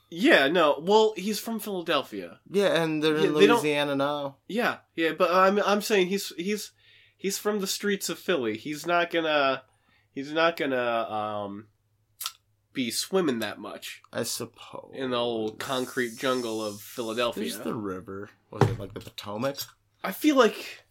Yeah, 0.10 0.50
no. 0.50 0.84
Well, 0.86 1.14
he's 1.16 1.40
from 1.40 1.60
Philadelphia. 1.62 2.40
Yeah, 2.50 2.82
and 2.84 3.02
they're 3.02 3.18
Yeah, 3.18 3.28
in 3.28 3.34
they 3.34 3.48
Louisiana 3.48 3.96
now. 3.96 4.36
Yeah, 4.50 4.78
yeah, 4.96 5.14
but 5.18 5.32
I'm 5.32 5.60
I'm 5.60 5.82
saying 5.82 6.08
he's 6.08 6.34
he's 6.38 6.72
he's 7.16 7.38
from 7.38 7.60
the 7.62 7.68
streets 7.68 8.10
of 8.10 8.20
Philly. 8.20 8.58
He's 8.58 8.86
not 8.86 9.10
gonna 9.10 9.64
he's 10.14 10.34
not 10.34 10.58
gonna 10.58 11.10
um 11.10 11.68
be 12.74 12.92
swimming 12.92 13.40
that 13.40 13.60
much 13.60 14.02
I 14.14 14.24
suppose. 14.24 14.92
in 14.94 15.12
the 15.12 15.18
old 15.18 15.60
concrete 15.60 16.18
jungle 16.18 16.64
of 16.64 16.82
Philadelphia. 16.82 17.44
There's 17.44 17.60
the 17.60 17.74
river. 17.74 18.30
Was 18.50 18.70
it 18.70 18.80
like 18.80 18.94
the 18.94 19.00
Potomac? 19.00 19.58
I 20.04 20.12
feel 20.12 20.36
like 20.36 20.84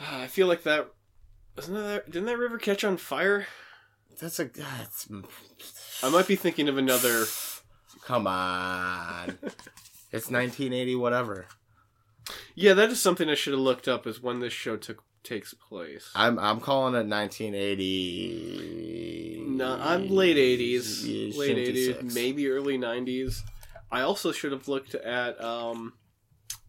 ah, 0.00 0.22
I 0.22 0.26
feel 0.26 0.46
like 0.46 0.62
that 0.64 0.90
isn't 1.58 1.74
that 1.74 2.10
didn't 2.10 2.26
that 2.26 2.38
river 2.38 2.58
catch 2.58 2.84
on 2.84 2.96
fire? 2.96 3.46
That's 4.20 4.38
a 4.38 4.44
that's 4.44 5.08
I 6.02 6.08
might 6.10 6.26
be 6.26 6.36
thinking 6.36 6.68
of 6.68 6.78
another. 6.78 7.24
Come 8.04 8.26
on. 8.26 9.38
it's 10.12 10.30
1980 10.30 10.96
whatever. 10.96 11.46
Yeah, 12.54 12.74
that 12.74 12.90
is 12.90 13.00
something 13.00 13.28
I 13.28 13.34
should 13.34 13.52
have 13.52 13.60
looked 13.60 13.88
up. 13.88 14.06
Is 14.06 14.22
when 14.22 14.40
this 14.40 14.52
show 14.52 14.76
took 14.76 15.02
takes 15.22 15.54
place. 15.54 16.10
I'm 16.14 16.38
I'm 16.38 16.60
calling 16.60 16.94
it 16.94 17.06
1980. 17.06 18.79
No, 19.60 19.78
I'm 19.78 20.08
late 20.08 20.38
eighties, 20.38 21.06
Yeah, 21.06 21.38
late 21.38 21.58
eighties, 21.58 22.14
maybe 22.14 22.48
early 22.48 22.78
nineties. 22.78 23.44
I 23.92 24.00
also 24.00 24.32
should 24.32 24.52
have 24.52 24.68
looked 24.68 24.94
at 24.94 25.42
um, 25.42 25.92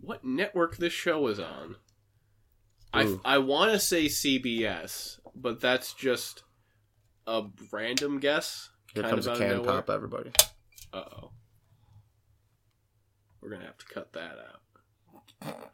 what 0.01 0.25
network 0.25 0.75
this 0.75 0.91
show 0.91 1.21
was 1.21 1.39
on. 1.39 1.77
I 2.93 3.03
Ooh. 3.03 3.21
I 3.24 3.38
want 3.38 3.71
to 3.71 3.79
say 3.79 4.07
CBS, 4.07 5.19
but 5.33 5.62
that's 5.62 5.93
just 5.93 6.43
a 7.25 7.43
random 7.71 8.19
guess. 8.19 8.69
Here 8.93 9.03
kind 9.03 9.13
comes 9.13 9.27
of 9.27 9.36
a 9.36 9.39
can 9.39 9.63
pop, 9.63 9.89
everybody. 9.89 10.31
Uh 10.91 11.03
oh, 11.21 11.31
we're 13.39 13.51
gonna 13.51 13.65
have 13.65 13.77
to 13.77 13.86
cut 13.86 14.12
that 14.13 14.36
out. 15.41 15.71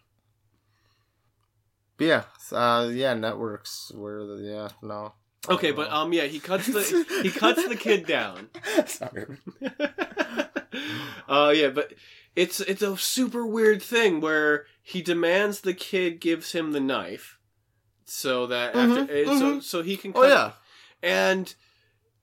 But 1.97 2.05
yeah, 2.05 2.23
uh, 2.51 2.89
yeah, 2.91 3.15
networks 3.15 3.91
where 3.95 4.23
the 4.23 4.43
yeah 4.43 4.69
no. 4.87 5.13
Okay, 5.49 5.71
but 5.71 5.89
um, 5.91 6.11
yeah, 6.13 6.23
he 6.25 6.39
cuts 6.39 6.67
the 6.67 7.05
he 7.23 7.29
cuts 7.31 7.67
the 7.67 7.75
kid 7.75 8.05
down. 8.05 8.49
Sorry. 8.85 9.37
uh 11.29 11.53
yeah, 11.55 11.69
but 11.69 11.93
it's 12.35 12.59
it's 12.61 12.81
a 12.81 12.97
super 12.97 13.45
weird 13.45 13.81
thing 13.81 14.21
where 14.21 14.65
he 14.81 15.01
demands 15.01 15.61
the 15.61 15.73
kid 15.73 16.19
gives 16.19 16.51
him 16.51 16.71
the 16.71 16.79
knife 16.79 17.39
so 18.05 18.47
that 18.47 18.75
after 18.75 19.05
Mhm, 19.05 19.27
uh, 19.27 19.39
so 19.39 19.45
mhm. 19.57 19.63
so 19.63 19.81
he 19.83 19.97
can 19.97 20.11
Oh 20.15 20.21
cut- 20.21 20.29
yeah, 20.29 20.51
and 21.01 21.53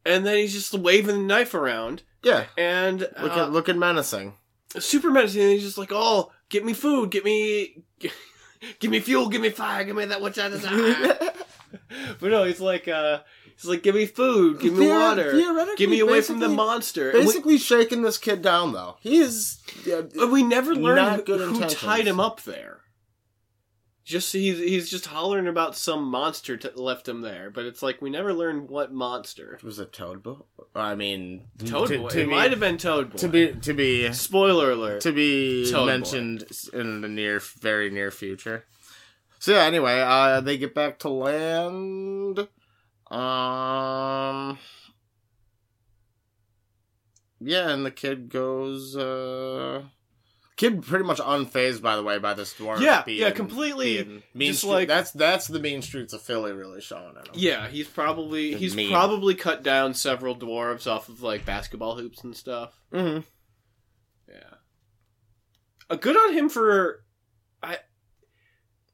and 0.06 0.24
then 0.26 0.36
he's 0.36 0.52
just 0.52 0.72
waving 0.74 1.16
the 1.16 1.22
knife 1.22 1.54
around 1.54 2.02
yeah. 2.22 2.44
and 2.56 3.00
Looking 3.00 3.38
uh, 3.40 3.46
looking 3.48 3.78
menacing. 3.78 4.34
super 4.78 5.10
menacing 5.10 5.42
and 5.42 5.52
he's 5.52 5.62
just 5.62 5.78
like 5.78 5.90
oh 5.92 6.30
get 6.48 6.64
me 6.64 6.72
food 6.74 7.10
get 7.10 7.24
me 7.24 7.82
give 8.80 8.90
me 8.90 9.00
fuel 9.00 9.28
give 9.28 9.40
me 9.40 9.50
fire 9.50 9.84
give 9.84 9.96
me 9.96 10.04
that 10.06 10.20
which 10.22 10.38
I 10.38 10.48
desire 10.48 11.16
but 12.20 12.30
no 12.30 12.44
he's 12.44 12.60
like 12.60 12.88
uh 12.88 13.20
he's 13.56 13.64
like 13.66 13.82
give 13.82 13.94
me 13.94 14.06
food 14.06 14.60
give 14.60 14.74
me 14.74 14.86
Theor- 14.86 14.98
water 15.00 15.68
get 15.76 15.88
me 15.90 16.00
away 16.00 16.20
from 16.20 16.40
the 16.40 16.48
monster 16.48 17.10
And 17.10 17.20
we- 17.20 17.24
Basically, 17.26 17.58
shaking 17.58 18.02
this 18.02 18.18
kid 18.18 18.42
down 18.42 18.72
though. 18.72 18.96
He 19.00 19.18
is. 19.18 19.60
Yeah, 19.86 20.02
But 20.14 20.30
we 20.30 20.42
never 20.42 20.74
learned 20.74 20.96
Not 21.02 21.16
who, 21.20 21.24
good 21.24 21.40
who 21.40 21.54
intentions. 21.54 21.80
tied 21.80 22.06
him 22.06 22.20
up 22.20 22.42
there. 22.42 22.80
Just 24.04 24.34
he's 24.34 24.58
he's 24.58 24.90
just 24.90 25.06
hollering 25.06 25.46
about 25.46 25.74
some 25.74 26.04
monster 26.04 26.58
t- 26.58 26.68
left 26.74 27.08
him 27.08 27.22
there, 27.22 27.50
but 27.50 27.64
it's 27.64 27.82
like 27.82 28.02
we 28.02 28.10
never 28.10 28.34
learned 28.34 28.68
what 28.68 28.92
monster. 28.92 29.54
It 29.54 29.64
was 29.64 29.78
it 29.78 29.94
Toad 29.94 30.22
Boy? 30.22 30.34
I 30.74 30.94
mean, 30.94 31.46
Toad 31.64 31.88
to, 31.88 31.98
Boy. 32.00 32.08
To 32.10 32.20
it 32.20 32.24
be, 32.26 32.30
might 32.30 32.50
have 32.50 32.60
been 32.60 32.76
Toad 32.76 33.12
Boy. 33.12 33.16
to 33.16 33.28
be 33.28 33.52
to 33.62 33.72
be 33.72 34.12
Spoiler 34.12 34.72
alert. 34.72 35.00
to 35.00 35.12
be 35.12 35.64
Toad 35.70 35.80
Boy. 35.80 35.86
mentioned 35.86 36.44
in 36.74 37.00
the 37.00 37.08
near, 37.08 37.40
very 37.40 37.88
near 37.88 38.10
future. 38.10 38.66
So 39.44 39.52
yeah. 39.52 39.64
Anyway, 39.64 40.00
uh, 40.00 40.40
they 40.40 40.56
get 40.56 40.74
back 40.74 41.00
to 41.00 41.10
land. 41.10 42.38
Um. 43.10 44.58
Yeah, 47.42 47.68
and 47.68 47.84
the 47.84 47.90
kid 47.90 48.30
goes. 48.30 48.96
uh 48.96 49.82
Kid 50.56 50.82
pretty 50.82 51.04
much 51.04 51.18
unfazed, 51.18 51.82
by 51.82 51.94
the 51.94 52.02
way, 52.02 52.18
by 52.18 52.32
this 52.32 52.54
dwarf. 52.54 52.80
Yeah, 52.80 53.02
being, 53.04 53.20
yeah, 53.20 53.32
completely 53.32 54.02
being 54.02 54.22
mean 54.32 54.52
just 54.52 54.64
stre- 54.64 54.68
like- 54.68 54.88
that's 54.88 55.10
that's 55.10 55.46
the 55.46 55.60
mean 55.60 55.82
streets 55.82 56.14
of 56.14 56.22
Philly 56.22 56.52
really 56.52 56.80
showing 56.80 57.10
in 57.10 57.16
him. 57.16 57.32
yeah, 57.34 57.68
he's 57.68 57.86
probably 57.86 58.54
he's 58.54 58.74
Mean. 58.74 58.88
probably 58.90 59.34
cut 59.34 59.62
down 59.62 59.92
several 59.92 60.34
dwarves 60.34 60.86
off 60.86 61.10
of 61.10 61.20
like 61.20 61.44
basketball 61.44 61.96
hoops 61.96 62.24
and 62.24 62.34
stuff. 62.34 62.80
Mm-hmm. 62.94 63.20
Yeah. 64.26 64.54
A 65.90 65.98
good 65.98 66.16
on 66.16 66.32
him 66.32 66.48
for 66.48 67.00
I 67.00 67.03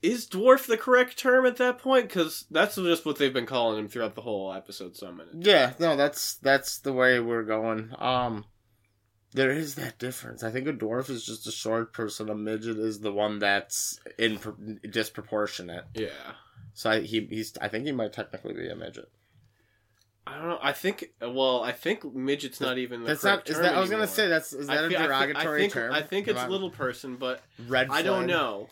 is 0.02 0.26
dwarf 0.26 0.66
the 0.66 0.76
correct 0.76 1.18
term 1.18 1.44
at 1.46 1.56
that 1.58 1.78
point? 1.78 2.08
Because 2.08 2.46
that's 2.50 2.76
just 2.76 3.04
what 3.04 3.18
they've 3.18 3.32
been 3.32 3.46
calling 3.46 3.78
him 3.78 3.88
throughout 3.88 4.14
the 4.14 4.22
whole 4.22 4.52
episode. 4.52 4.96
So 4.96 5.12
many. 5.12 5.30
Yeah, 5.38 5.74
no, 5.78 5.96
that's 5.96 6.34
that's 6.36 6.78
the 6.78 6.92
way 6.92 7.20
we're 7.20 7.42
going. 7.42 7.92
Um, 7.98 8.44
there 9.32 9.50
is 9.50 9.74
that 9.76 9.98
difference. 9.98 10.42
I 10.42 10.50
think 10.50 10.66
a 10.66 10.72
dwarf 10.72 11.10
is 11.10 11.24
just 11.24 11.46
a 11.46 11.52
short 11.52 11.92
person. 11.92 12.30
A 12.30 12.34
midget 12.34 12.78
is 12.78 13.00
the 13.00 13.12
one 13.12 13.38
that's 13.38 14.00
in 14.18 14.80
disproportionate. 14.88 15.84
Yeah. 15.94 16.08
So 16.72 16.90
I, 16.90 17.00
he 17.00 17.26
he's 17.26 17.56
I 17.60 17.68
think 17.68 17.84
he 17.84 17.92
might 17.92 18.12
technically 18.12 18.54
be 18.54 18.68
a 18.68 18.76
midget. 18.76 19.10
I 20.26 20.36
don't 20.36 20.48
know. 20.48 20.58
I 20.62 20.72
think. 20.72 21.10
Well, 21.20 21.62
I 21.62 21.72
think 21.72 22.04
midget's 22.14 22.60
not 22.60 22.78
even 22.78 23.02
the 23.02 23.08
That's 23.08 23.22
correct 23.22 23.48
not. 23.48 23.50
Is 23.50 23.56
term 23.56 23.64
that 23.64 23.74
I 23.74 23.80
was 23.80 23.90
gonna 23.90 24.06
say 24.06 24.28
that's 24.28 24.52
is 24.52 24.68
that 24.68 24.84
I 24.84 24.86
a 24.86 24.88
derogatory 24.88 25.58
I 25.58 25.60
think, 25.62 25.72
term? 25.72 25.92
I 25.92 26.02
think 26.02 26.28
it's 26.28 26.38
Am 26.38 26.46
I- 26.46 26.48
little 26.48 26.70
person, 26.70 27.16
but 27.16 27.42
red. 27.68 27.88
I 27.90 28.02
don't 28.02 28.26
know. 28.26 28.68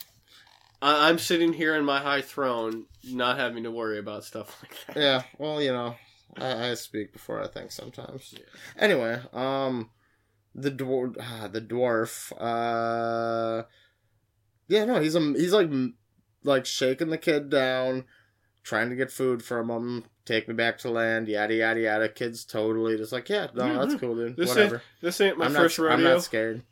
I- 0.80 1.08
I'm 1.08 1.18
sitting 1.18 1.52
here 1.52 1.75
in 1.75 1.85
my 1.85 2.00
high 2.00 2.23
throne, 2.23 2.87
not 3.04 3.38
having 3.38 3.64
to 3.64 3.70
worry 3.70 3.99
about 3.99 4.25
stuff 4.25 4.56
like 4.62 4.94
that. 4.94 5.00
Yeah, 5.00 5.23
well, 5.38 5.61
you 5.62 5.73
know, 5.73 5.97
I, 6.37 6.70
I 6.70 6.75
speak 6.75 7.12
before 7.12 7.42
I 7.42 7.49
think 7.49 7.73
sometimes. 7.73 8.35
Yeah. 8.37 8.44
Anyway, 8.76 9.20
um, 9.32 9.90
the 10.54 10.70
dwarf, 10.70 11.16
ah, 11.20 11.49
the 11.50 11.61
dwarf, 11.61 12.32
uh, 12.38 13.64
yeah, 14.68 14.85
no, 14.85 15.00
he's 15.00 15.14
a 15.14 15.20
he's 15.20 15.52
like 15.52 15.70
like 16.44 16.66
shaking 16.66 17.11
the 17.11 17.18
kid 17.18 17.50
down, 17.50 18.04
trying 18.62 18.90
to 18.90 18.97
get 18.97 19.11
food 19.11 19.42
from 19.42 19.70
him. 19.70 20.04
Take 20.25 20.47
me 20.47 20.52
back 20.54 20.76
to 20.78 20.90
land, 20.90 21.26
yada 21.26 21.54
yada 21.54 21.80
yada. 21.80 22.08
Kid's 22.08 22.44
totally 22.44 22.97
just 22.99 23.12
like, 23.12 23.28
yeah, 23.30 23.49
no, 23.54 23.66
Yeah, 23.66 23.78
that's 23.78 23.94
cool, 24.00 24.14
dude. 24.14 24.37
This 24.37 24.50
Whatever. 24.50 24.82
This 25.00 25.20
ain't 25.23 25.38
my 25.38 25.47
I'm 25.47 25.54
first 25.54 25.78
not, 25.78 25.85
rodeo. 25.87 25.97
I'm 25.97 26.14
not 26.14 26.23
scared. 26.23 26.62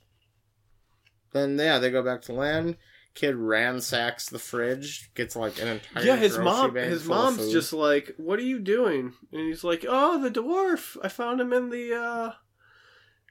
Then 1.33 1.59
yeah, 1.59 1.79
they 1.79 1.91
go 1.91 2.03
back 2.03 2.23
to 2.23 2.33
land. 2.33 2.77
Kid 3.17 3.35
ransacks 3.35 4.29
the 4.29 4.39
fridge, 4.39 5.11
gets 5.15 5.35
like 5.35 5.61
an 5.61 5.69
entire 5.69 6.05
yeah, 6.05 6.17
his 6.17 6.39
mom. 6.39 6.75
His 6.75 7.07
mom's 7.07 7.51
just 7.51 7.73
like, 7.73 8.15
"What 8.19 8.39
are 8.39 8.43
you 8.43 8.59
doing?" 8.61 9.15
And 9.33 9.41
he's 9.41 9.65
like, 9.65 9.87
"Oh, 9.89 10.21
the 10.21 10.31
dwarf. 10.31 10.99
I 11.03 11.09
found 11.09 11.41
him 11.41 11.53
in 11.53 11.71
the 11.71 11.95
uh 11.95 12.33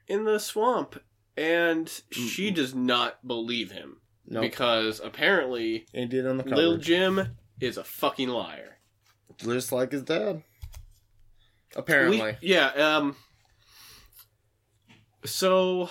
in 0.08 0.26
the 0.26 0.40
swamp." 0.40 1.00
And 1.38 1.90
she 2.12 2.50
does 2.50 2.74
not 2.74 3.28
believe 3.28 3.72
him 3.72 4.02
no 4.28 4.42
because 4.42 5.00
apparently 5.04 5.86
and 5.94 6.10
did 6.10 6.26
on 6.26 6.38
the 6.38 6.44
cover. 6.44 6.56
Lil 6.56 6.78
Jim 6.78 7.36
is 7.60 7.78
a 7.78 7.84
fucking 7.84 8.30
liar. 8.30 8.80
just 9.38 9.72
like 9.72 9.92
his 9.92 10.02
dad. 10.02 10.42
Apparently, 11.76 12.22
We, 12.22 12.34
yeah. 12.42 12.70
Um. 12.70 13.16
So, 15.26 15.90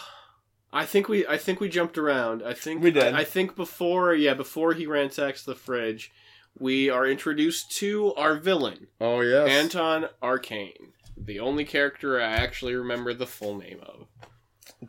I 0.74 0.84
think 0.84 1.08
we 1.08 1.24
I 1.26 1.38
think 1.38 1.60
we 1.60 1.68
jumped 1.68 1.96
around. 1.96 2.42
I 2.42 2.52
think 2.52 2.82
We 2.82 2.90
did. 2.90 3.14
I, 3.14 3.20
I 3.20 3.24
think 3.24 3.54
before 3.54 4.12
yeah 4.12 4.34
before 4.34 4.72
he 4.74 4.86
ransacks 4.86 5.44
the 5.44 5.54
fridge, 5.54 6.10
we 6.58 6.90
are 6.90 7.06
introduced 7.06 7.70
to 7.78 8.12
our 8.14 8.34
villain 8.34 8.88
oh 9.00 9.20
yes, 9.20 9.48
Anton 9.48 10.08
Arcane, 10.20 10.92
the 11.16 11.38
only 11.38 11.64
character 11.64 12.20
I 12.20 12.24
actually 12.24 12.74
remember 12.74 13.14
the 13.14 13.26
full 13.26 13.56
name 13.56 13.78
of, 13.86 14.08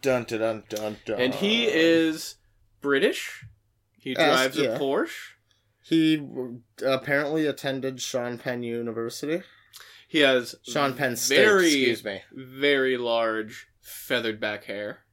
dun 0.01 0.23
dun 0.23 0.39
dun 0.39 0.63
dun 0.67 0.97
dun. 1.05 1.21
and 1.21 1.35
he 1.35 1.65
is 1.67 2.35
British. 2.81 3.45
He 3.99 4.15
drives 4.15 4.57
yeah. 4.57 4.69
a 4.69 4.79
Porsche. 4.79 5.33
He 5.83 6.27
apparently 6.83 7.45
attended 7.45 8.01
Sean 8.01 8.39
Penn 8.39 8.63
University. 8.63 9.43
He 10.07 10.19
has 10.19 10.55
Sean 10.63 10.95
Penn 10.95 11.15
State. 11.15 11.37
very 11.37 11.67
excuse 11.67 12.03
me. 12.03 12.21
very 12.31 12.97
large 12.97 13.67
feathered 13.81 14.39
back 14.39 14.63
hair. 14.63 15.04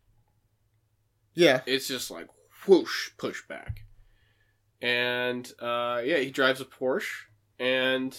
Yeah, 1.35 1.61
it's 1.67 1.89
just 1.89 2.11
like 2.11 2.29
whoosh 2.67 3.11
push 3.19 3.41
back 3.49 3.81
and 4.81 5.51
uh 5.61 6.01
yeah 6.05 6.19
he 6.19 6.31
drives 6.31 6.61
a 6.61 6.65
porsche 6.65 7.09
and 7.59 8.13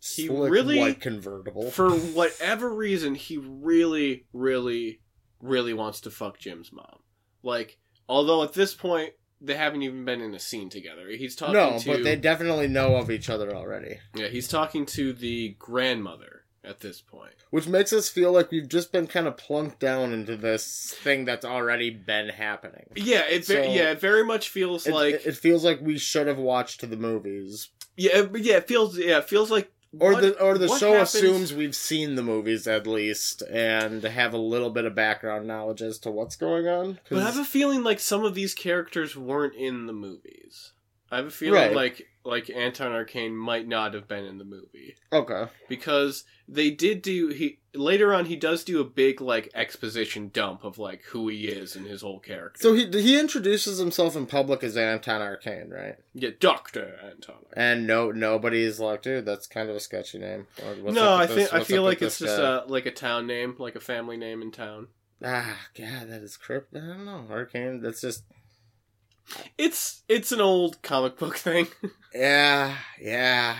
He 0.00 0.26
Slick 0.26 0.50
really- 0.50 0.78
white 0.78 1.00
convertible. 1.00 1.70
for 1.70 1.90
whatever 2.14 2.72
reason 2.72 3.14
he 3.14 3.38
really 3.38 4.26
really 4.32 5.00
really 5.40 5.72
wants 5.74 6.00
to 6.02 6.10
fuck 6.10 6.38
jim's 6.38 6.72
mom. 6.72 7.00
Like 7.42 7.78
although 8.08 8.42
at 8.42 8.52
this 8.52 8.74
point 8.74 9.12
they 9.40 9.54
haven't 9.54 9.82
even 9.82 10.04
been 10.04 10.20
in 10.20 10.34
a 10.34 10.38
scene 10.40 10.68
together. 10.68 11.08
He's 11.10 11.36
talking 11.36 11.54
to 11.54 11.70
no, 11.70 11.78
to 11.78 11.86
but 11.92 12.02
they 12.04 12.16
definitely 12.16 12.66
know 12.66 12.96
of 12.96 13.10
each 13.10 13.30
other 13.30 13.54
already, 13.54 13.98
yeah 14.14 14.26
he's 14.28 14.48
talking 14.48 14.84
to 14.86 15.12
the 15.12 15.54
grandmother 15.58 16.37
at 16.64 16.80
this 16.80 17.00
point 17.00 17.32
which 17.50 17.66
makes 17.66 17.92
us 17.92 18.08
feel 18.08 18.32
like 18.32 18.50
we've 18.50 18.68
just 18.68 18.92
been 18.92 19.06
kind 19.06 19.26
of 19.26 19.36
plunked 19.36 19.78
down 19.80 20.12
into 20.12 20.36
this 20.36 20.94
thing 21.02 21.24
that's 21.24 21.44
already 21.44 21.88
been 21.90 22.28
happening. 22.28 22.86
yeah 22.96 23.24
it 23.26 23.46
ve- 23.46 23.54
So- 23.54 23.62
yeah 23.62 23.92
it 23.92 24.00
very 24.00 24.24
much 24.24 24.48
feels 24.50 24.86
It, 24.86 24.92
like 24.94 25.26
it, 25.26 25.36
feels 25.36 25.64
like 25.64 25.80
we 25.80 25.98
should 25.98 26.26
have 26.26 26.38
watched 26.38 26.88
the 26.88 26.96
movies, 26.96 27.70
yeah 27.96 28.18
it- 28.18 28.36
yeah 28.44 28.56
it 28.56 28.68
feels 28.68 28.98
yeah 28.98 29.18
it 29.18 29.28
feels 29.28 29.50
like 29.50 29.70
or 30.00 30.12
what- 30.12 30.20
the 30.22 30.38
or 30.42 30.58
the 30.58 30.68
show 30.68 30.92
happens- 30.92 31.14
assumes 31.14 31.54
we've 31.54 31.74
seen 31.76 32.14
the 32.16 32.22
movies 32.22 32.66
at 32.66 32.86
least 32.86 33.40
and 33.50 34.02
have 34.02 34.34
a 34.34 34.38
little 34.38 34.68
bit 34.70 34.84
of 34.84 34.94
background 34.94 35.46
knowledge 35.46 35.80
as 35.80 35.98
to 36.00 36.10
what's 36.10 36.36
going 36.36 36.66
on. 36.68 36.98
But 37.08 37.20
I 37.20 37.24
have 37.26 37.38
a 37.38 37.44
feeling 37.44 37.82
like 37.82 37.98
some 37.98 38.22
of 38.24 38.34
these 38.34 38.52
characters 38.52 39.16
weren't 39.16 39.54
in 39.54 39.86
the 39.86 39.94
movies. 39.94 40.72
I 41.10 41.16
have 41.16 41.26
a 41.26 41.30
feeling 41.30 41.54
Right. 41.54 41.74
like 41.74 42.07
like 42.28 42.50
Anton 42.50 42.92
Arcane 42.92 43.34
might 43.34 43.66
not 43.66 43.94
have 43.94 44.06
been 44.06 44.24
in 44.24 44.38
the 44.38 44.44
movie 44.44 44.94
okay, 45.12 45.46
because 45.68 46.24
they 46.46 46.70
did 46.70 47.02
do 47.02 47.28
he 47.28 47.58
later 47.74 48.12
on 48.12 48.26
he 48.26 48.36
does 48.36 48.64
do 48.64 48.80
a 48.80 48.84
big 48.84 49.20
like 49.20 49.50
exposition 49.54 50.30
dump 50.32 50.62
of 50.62 50.78
like 50.78 51.02
who 51.04 51.28
he 51.28 51.48
is 51.48 51.74
and 51.74 51.86
his 51.86 52.02
whole 52.02 52.20
character. 52.20 52.60
so 52.60 52.74
he 52.74 52.86
he 52.86 53.18
introduces 53.18 53.78
himself 53.78 54.14
in 54.14 54.26
public 54.26 54.62
as 54.62 54.76
Anton 54.76 55.22
Arcane, 55.22 55.70
right? 55.70 55.96
yeah, 56.14 56.30
Doctor 56.38 56.98
Anton. 57.02 57.36
And 57.54 57.86
no, 57.86 58.10
nobody's 58.10 58.78
like, 58.78 59.02
dude, 59.02 59.24
that's 59.24 59.46
kind 59.46 59.70
of 59.70 59.76
a 59.76 59.80
sketchy 59.80 60.18
name. 60.18 60.46
"What's 60.80 60.94
no, 60.94 61.14
I 61.14 61.26
think? 61.26 61.52
I 61.52 61.64
feel 61.64 61.82
like 61.82 62.02
it's 62.02 62.18
just 62.18 62.36
guy?" 62.36 62.62
a 62.64 62.66
like 62.66 62.86
a 62.86 62.90
town 62.90 63.26
name, 63.26 63.56
like 63.58 63.74
a 63.74 63.80
family 63.80 64.16
name 64.16 64.42
in 64.42 64.50
town. 64.50 64.88
ah, 65.24 65.56
god, 65.76 66.08
that 66.10 66.22
is 66.22 66.36
crypt. 66.36 66.76
I 66.76 66.80
don't 66.80 67.04
know, 67.04 67.26
Arcane. 67.30 67.80
That's 67.80 68.00
just 68.00 68.24
It's 69.56 70.02
it's 70.08 70.32
an 70.32 70.40
old 70.40 70.80
comic 70.82 71.18
book 71.18 71.36
thing. 71.38 71.68
yeah, 72.14 72.76
yeah. 73.00 73.56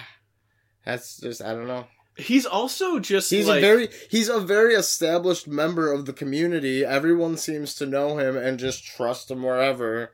That's 0.84 1.18
just 1.18 1.42
I 1.42 1.52
don't 1.52 1.66
know. 1.66 1.86
He's 2.16 2.46
also 2.46 2.98
just 2.98 3.30
He's 3.30 3.46
like 3.46 3.58
a 3.58 3.60
very 3.60 3.88
he's 4.10 4.28
a 4.28 4.40
very 4.40 4.74
established 4.74 5.46
member 5.46 5.92
of 5.92 6.06
the 6.06 6.12
community. 6.12 6.84
Everyone 6.84 7.36
seems 7.36 7.74
to 7.76 7.86
know 7.86 8.18
him 8.18 8.36
and 8.36 8.58
just 8.58 8.84
trust 8.84 9.30
him 9.30 9.42
wherever. 9.42 10.10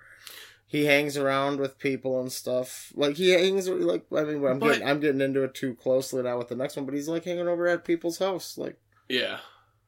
He 0.67 0.87
hangs 0.87 1.17
around 1.17 1.61
with 1.61 1.79
people 1.79 2.21
and 2.21 2.31
stuff. 2.33 2.93
Like 2.97 3.17
he 3.17 3.31
hangs 3.31 3.69
like 3.69 4.05
I 4.15 4.25
mean 4.25 4.45
I'm 4.45 4.59
But- 4.59 4.73
getting 4.73 4.89
I'm 4.89 5.01
getting 5.01 5.21
into 5.21 5.45
it 5.45 5.55
too 5.55 5.75
closely 5.77 6.23
now 6.23 6.37
with 6.37 6.49
the 6.49 6.57
next 6.57 6.77
one, 6.77 6.85
but 6.85 6.95
he's 6.95 7.09
like 7.09 7.25
hanging 7.25 7.49
over 7.49 7.67
at 7.69 7.85
people's 7.85 8.19
house. 8.19 8.59
Like 8.59 8.77
yeah. 9.09 9.39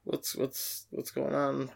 what's 0.05 0.37
what's 0.37 0.87
what's 0.91 1.11
going 1.11 1.35
on? 1.35 1.71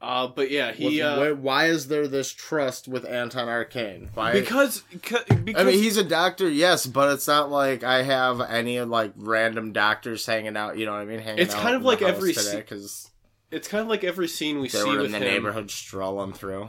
Uh, 0.00 0.26
but 0.26 0.50
yeah, 0.50 0.72
he 0.72 1.00
uh, 1.00 1.18
why, 1.18 1.32
why 1.32 1.66
is 1.66 1.88
there 1.88 2.06
this 2.06 2.30
trust 2.30 2.86
with 2.86 3.06
Anton 3.06 3.48
Arcane? 3.48 4.10
Why? 4.12 4.32
because 4.32 4.82
because 4.92 5.24
I 5.30 5.64
mean, 5.64 5.78
he's 5.78 5.96
a 5.96 6.04
doctor, 6.04 6.48
yes, 6.48 6.84
but 6.86 7.12
it's 7.12 7.26
not 7.26 7.50
like 7.50 7.82
I 7.82 8.02
have 8.02 8.40
any 8.42 8.78
like 8.82 9.12
random 9.16 9.72
doctors 9.72 10.26
hanging 10.26 10.56
out. 10.56 10.76
You 10.76 10.84
know 10.84 10.92
what 10.92 11.00
I 11.00 11.06
mean? 11.06 11.20
Hanging 11.20 11.42
It's 11.42 11.54
out 11.54 11.62
kind 11.62 11.76
of 11.76 11.82
like 11.82 12.02
every 12.02 12.34
because 12.34 13.10
it's 13.50 13.68
kind 13.68 13.80
of 13.80 13.88
like 13.88 14.04
every 14.04 14.28
scene 14.28 14.60
we 14.60 14.68
see 14.68 14.84
with 14.84 15.06
in 15.06 15.12
the 15.12 15.18
him. 15.18 15.24
neighborhood 15.24 15.70
strolling 15.70 16.34
through. 16.34 16.68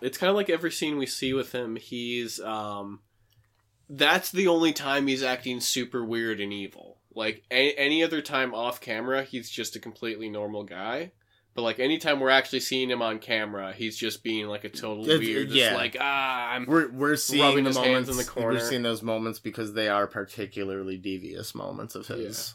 It's 0.00 0.16
kind 0.16 0.30
of 0.30 0.36
like 0.36 0.48
every 0.50 0.70
scene 0.70 0.98
we 0.98 1.06
see 1.06 1.32
with 1.32 1.52
him. 1.52 1.76
He's 1.76 2.38
um, 2.40 3.00
that's 3.88 4.30
the 4.30 4.46
only 4.46 4.72
time 4.72 5.08
he's 5.08 5.22
acting 5.22 5.60
super 5.60 6.04
weird 6.04 6.40
and 6.40 6.52
evil. 6.52 6.98
Like 7.14 7.42
a- 7.50 7.74
any 7.74 8.04
other 8.04 8.20
time 8.22 8.54
off 8.54 8.80
camera, 8.80 9.24
he's 9.24 9.50
just 9.50 9.74
a 9.74 9.80
completely 9.80 10.28
normal 10.28 10.62
guy. 10.64 11.12
But 11.54 11.62
like 11.62 11.78
anytime 11.80 12.18
we're 12.20 12.30
actually 12.30 12.60
seeing 12.60 12.88
him 12.88 13.02
on 13.02 13.18
camera, 13.18 13.72
he's 13.74 13.96
just 13.96 14.22
being 14.24 14.46
like 14.46 14.64
a 14.64 14.70
total 14.70 15.04
It's- 15.04 15.18
weird, 15.20 15.48
just 15.48 15.58
yeah. 15.58 15.74
like 15.74 15.96
ah, 16.00 16.50
I'm 16.52 16.64
We're 16.66 16.90
we're 16.90 17.16
seeing 17.16 17.64
the 17.64 17.72
moments 17.72 18.08
in 18.10 18.16
the 18.16 18.24
corner. 18.24 18.54
We're 18.58 18.60
seeing 18.68 18.82
those 18.82 19.02
moments 19.02 19.38
because 19.38 19.74
they 19.74 19.88
are 19.88 20.06
particularly 20.06 20.96
devious 20.96 21.54
moments 21.54 21.94
of 21.94 22.06
his. 22.06 22.54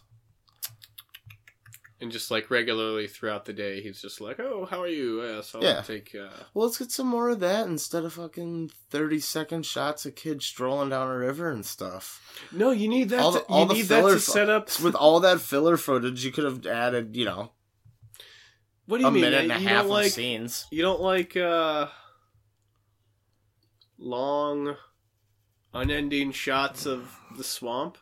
and 2.00 2.12
just 2.12 2.30
like 2.30 2.52
regularly 2.52 3.08
throughout 3.08 3.46
the 3.46 3.54
day, 3.54 3.82
he's 3.82 4.00
just 4.02 4.22
like, 4.22 4.40
oh, 4.40 4.66
how 4.70 4.82
are 4.84 4.88
you? 4.88 5.24
Yes, 5.24 5.54
I'll 5.56 5.64
Yeah. 5.64 5.82
take. 5.82 6.16
Uh... 6.16 6.30
Well, 6.54 6.66
let's 6.68 6.78
get 6.78 6.92
some 6.92 7.08
more 7.08 7.30
of 7.30 7.40
that 7.40 7.66
instead 7.68 8.04
of 8.04 8.14
fucking 8.14 8.72
thirty 8.92 9.20
second 9.20 9.66
shots 9.66 10.06
of 10.06 10.14
kids 10.16 10.46
strolling 10.46 10.90
down 10.90 11.08
a 11.10 11.18
river 11.18 11.50
and 11.52 11.66
stuff. 11.66 12.22
No, 12.52 12.70
you 12.72 12.88
need 12.88 13.10
that. 13.10 13.20
All 13.20 13.32
the- 13.32 13.40
to, 13.40 13.46
all 13.46 13.62
you 13.64 13.68
the 13.68 13.74
need 13.76 13.82
that 13.84 14.00
filler 14.00 14.14
to 14.14 14.20
fu- 14.20 14.32
set 14.32 14.50
up. 14.50 14.70
With 14.82 14.96
all 14.96 15.20
that 15.22 15.42
filler 15.42 15.76
footage, 15.78 16.24
you 16.24 16.32
could 16.32 16.44
have 16.46 16.66
added, 16.68 17.16
you 17.16 17.26
know, 17.26 17.52
What 18.88 18.98
do 18.98 19.04
you 19.04 19.10
a 19.10 19.12
mean? 19.12 19.22
minute 19.22 19.44
and 19.44 19.52
a 19.52 19.60
you 19.60 19.68
half 19.68 19.84
don't 19.84 19.86
of 19.86 19.92
like 19.92 20.12
scenes. 20.12 20.66
you 20.72 20.82
don't 20.82 21.02
like 21.02 21.38
uh 21.38 21.88
long, 23.98 24.76
unending 25.74 26.32
shots 26.32 26.86
of 26.86 27.18
the 27.38 27.44
swamp 27.44 27.98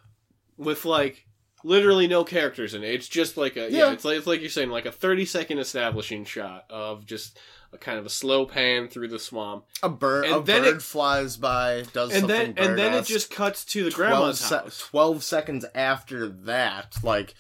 with 0.58 0.86
like 0.86 1.26
literally 1.64 2.08
no 2.08 2.24
characters 2.24 2.74
in 2.74 2.84
it. 2.84 2.94
It's 2.94 3.08
just 3.08 3.38
like 3.38 3.56
a 3.56 3.72
yeah. 3.72 3.88
Yeah. 3.88 3.92
it's 3.94 4.06
like 4.06 4.18
it's 4.18 4.28
like 4.28 4.42
you're 4.42 4.50
saying 4.50 4.70
like 4.70 4.86
a 4.86 4.92
30 4.92 5.26
second 5.26 5.60
establishing 5.60 6.26
shot 6.26 6.66
of 6.70 7.06
just 7.06 7.40
a 7.74 7.78
kind 7.78 7.98
of 7.98 8.06
a 8.06 8.10
slow 8.10 8.46
pan 8.46 8.88
through 8.88 9.08
the 9.10 9.20
swamp, 9.20 9.66
A 9.84 9.90
bird, 9.90 10.26
And 10.26 10.36
a 10.36 10.42
then 10.42 10.64
bird 10.64 10.76
it- 10.78 10.82
flies 10.82 11.36
by, 11.36 11.84
does 11.94 12.12
and 12.12 12.22
something 12.22 12.54
then 12.54 12.70
and 12.70 12.78
then 12.78 12.94
it 12.94 13.06
just 13.06 13.32
cuts 13.32 13.66
to 13.66 13.84
the 13.84 13.92
12, 13.92 14.12
grandma's 14.12 14.40
se- 14.40 14.56
house. 14.58 14.78
12 14.80 15.24
seconds 15.24 15.66
after 15.76 16.28
that, 16.30 16.96
like, 17.04 17.34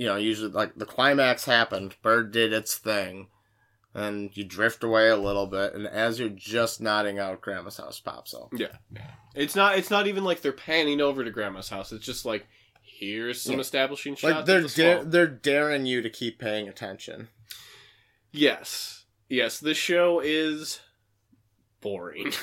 you 0.00 0.06
know, 0.06 0.16
usually, 0.16 0.50
like, 0.50 0.74
the 0.76 0.86
climax 0.86 1.44
happened, 1.44 1.94
Bird 2.00 2.32
did 2.32 2.54
its 2.54 2.78
thing, 2.78 3.26
and 3.92 4.34
you 4.34 4.44
drift 4.44 4.82
away 4.82 5.10
a 5.10 5.16
little 5.16 5.46
bit, 5.46 5.74
and 5.74 5.86
as 5.86 6.18
you're 6.18 6.30
just 6.30 6.80
nodding 6.80 7.18
out, 7.18 7.42
Grandma's 7.42 7.76
house 7.76 8.00
pops 8.00 8.32
up. 8.32 8.48
Yeah, 8.56 8.68
it's 9.34 9.54
not 9.54 9.76
it's 9.76 9.90
not 9.90 10.06
even 10.06 10.24
like 10.24 10.40
they're 10.40 10.52
panning 10.52 11.02
over 11.02 11.22
to 11.22 11.30
grandma's 11.30 11.68
house. 11.68 11.92
It's 11.92 12.06
just 12.06 12.24
like 12.24 12.46
here's 12.82 13.42
some 13.42 13.56
Yeah. 13.56 13.60
establishing 13.60 14.14
shots. 14.14 14.34
Like, 14.36 14.44
they're, 14.46 14.62
the 14.62 14.68
da- 14.68 15.02
they're 15.04 15.26
daring 15.26 15.84
you 15.84 16.00
to 16.00 16.08
keep 16.08 16.38
paying 16.38 16.66
attention. 16.66 17.28
Yes, 18.32 19.04
yes. 19.28 19.60
this 19.60 19.76
show 19.76 20.20
is 20.24 20.80
boring. 21.82 22.32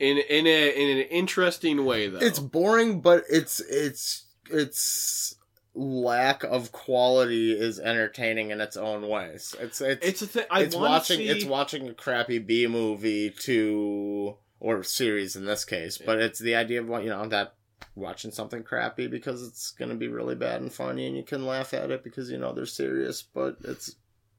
In 0.00 0.18
in 0.18 0.46
a 0.46 0.70
in 0.70 0.98
an 0.98 1.04
interesting 1.04 1.84
way 1.84 2.08
though. 2.08 2.18
It's 2.18 2.40
boring, 2.40 3.00
but 3.00 3.22
it's, 3.30 3.60
it's, 3.60 4.26
it's 4.50 5.36
lack 5.74 6.44
of 6.44 6.72
quality 6.72 7.52
is 7.52 7.80
entertaining 7.80 8.50
in 8.50 8.60
its 8.60 8.76
own 8.76 9.08
ways. 9.08 9.54
It's, 9.58 9.80
it's, 9.80 10.06
it's 10.06 10.22
a 10.22 10.26
thing. 10.26 10.46
I 10.50 10.62
it's 10.62 10.76
watching 10.76 11.18
see... 11.18 11.28
it's 11.28 11.44
watching 11.44 11.88
a 11.88 11.94
crappy 11.94 12.38
B 12.38 12.66
movie 12.66 13.30
to 13.40 14.36
or 14.60 14.82
series 14.82 15.36
in 15.36 15.44
this 15.44 15.64
case, 15.64 15.98
but 15.98 16.18
it's 16.18 16.38
the 16.38 16.54
idea 16.54 16.80
of 16.80 16.88
what 16.88 17.02
you 17.02 17.10
know 17.10 17.26
that 17.28 17.54
watching 17.96 18.30
something 18.30 18.62
crappy 18.62 19.06
because 19.06 19.46
it's 19.46 19.70
going 19.72 19.90
to 19.90 19.94
be 19.94 20.08
really 20.08 20.34
bad 20.34 20.60
and 20.60 20.72
funny 20.72 21.06
and 21.06 21.16
you 21.16 21.22
can 21.22 21.46
laugh 21.46 21.74
at 21.74 21.90
it 21.90 22.02
because 22.02 22.30
you 22.30 22.38
know 22.38 22.52
they're 22.52 22.66
serious, 22.66 23.22
but 23.22 23.56
it's 23.64 23.96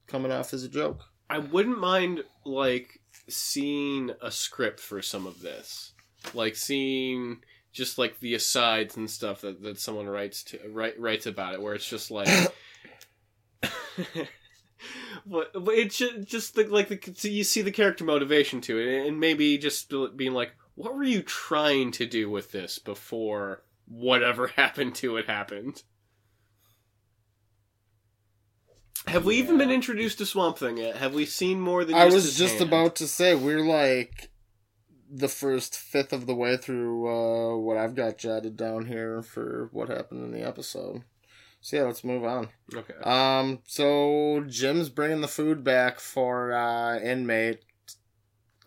coming 0.08 0.32
off 0.32 0.54
as 0.54 0.63
a 0.63 0.69
joke. 0.69 1.04
I 1.30 1.39
wouldn't 1.39 1.80
mind 1.80 2.24
like 2.45 3.02
seeing 3.28 4.12
a 4.21 4.32
script 4.32 4.80
for 4.80 5.02
some 5.02 5.26
of 5.26 5.41
this, 5.41 5.93
like 6.34 6.56
seeing 6.56 7.41
just 7.75 7.97
like 7.97 8.19
the 8.21 8.33
asides 8.33 8.95
and 8.95 9.09
stuff 9.09 9.41
that, 9.41 9.61
that 9.61 9.77
someone 9.79 10.07
writes 10.07 10.43
to 10.45 10.59
write, 10.69 10.97
writes 10.99 11.25
about 11.25 11.53
it, 11.53 11.61
where 11.61 11.75
it's 11.75 11.88
just 11.88 12.09
like. 12.09 12.27
But, 15.25 15.53
but 15.53 15.73
it's 15.73 15.97
just, 15.97 16.23
just 16.25 16.55
the, 16.55 16.65
like 16.65 16.89
the 16.89 16.99
so 17.15 17.27
you 17.27 17.43
see 17.43 17.63
the 17.63 17.71
character 17.71 18.03
motivation 18.03 18.61
to 18.61 18.77
it, 18.77 19.07
and 19.07 19.19
maybe 19.19 19.57
just 19.57 19.91
being 20.15 20.33
like, 20.33 20.51
"What 20.75 20.95
were 20.95 21.03
you 21.03 21.23
trying 21.23 21.91
to 21.93 22.05
do 22.05 22.29
with 22.29 22.51
this 22.51 22.77
before 22.77 23.63
whatever 23.88 24.47
happened 24.55 24.93
to 24.95 25.17
it 25.17 25.25
happened?" 25.25 25.81
Have 29.07 29.25
we 29.25 29.38
even 29.38 29.57
been 29.57 29.71
introduced 29.71 30.19
to 30.19 30.25
Swamp 30.25 30.59
Thing 30.59 30.77
yet? 30.77 30.97
Have 30.97 31.15
we 31.15 31.25
seen 31.25 31.59
more 31.59 31.85
than? 31.85 31.95
I 31.95 32.05
was 32.05 32.38
just 32.38 32.57
hand? 32.57 32.67
about 32.67 32.95
to 32.97 33.07
say 33.07 33.33
we're 33.33 33.65
like 33.65 34.29
the 35.17 35.28
first 35.30 35.78
fifth 35.78 36.12
of 36.12 36.25
the 36.25 36.36
way 36.36 36.58
through 36.58 37.08
uh, 37.08 37.58
what 37.58 37.78
I've 37.78 37.95
got 37.95 38.17
jotted 38.17 38.58
down 38.58 38.86
here 38.88 39.21
for 39.21 39.69
what 39.71 39.88
happened 39.89 40.23
in 40.25 40.32
the 40.32 40.45
episode. 40.45 41.04
So 41.62 41.78
yeah, 41.78 41.84
let's 41.84 42.04
move 42.04 42.25
on. 42.25 42.49
Okay. 42.73 42.93
Um, 43.04 43.60
so 43.65 44.43
Jim's 44.47 44.89
bringing 44.89 45.21
the 45.21 45.28
food 45.28 45.63
back 45.63 45.99
for 45.99 46.54
uh, 46.54 46.99
inmate. 46.99 47.63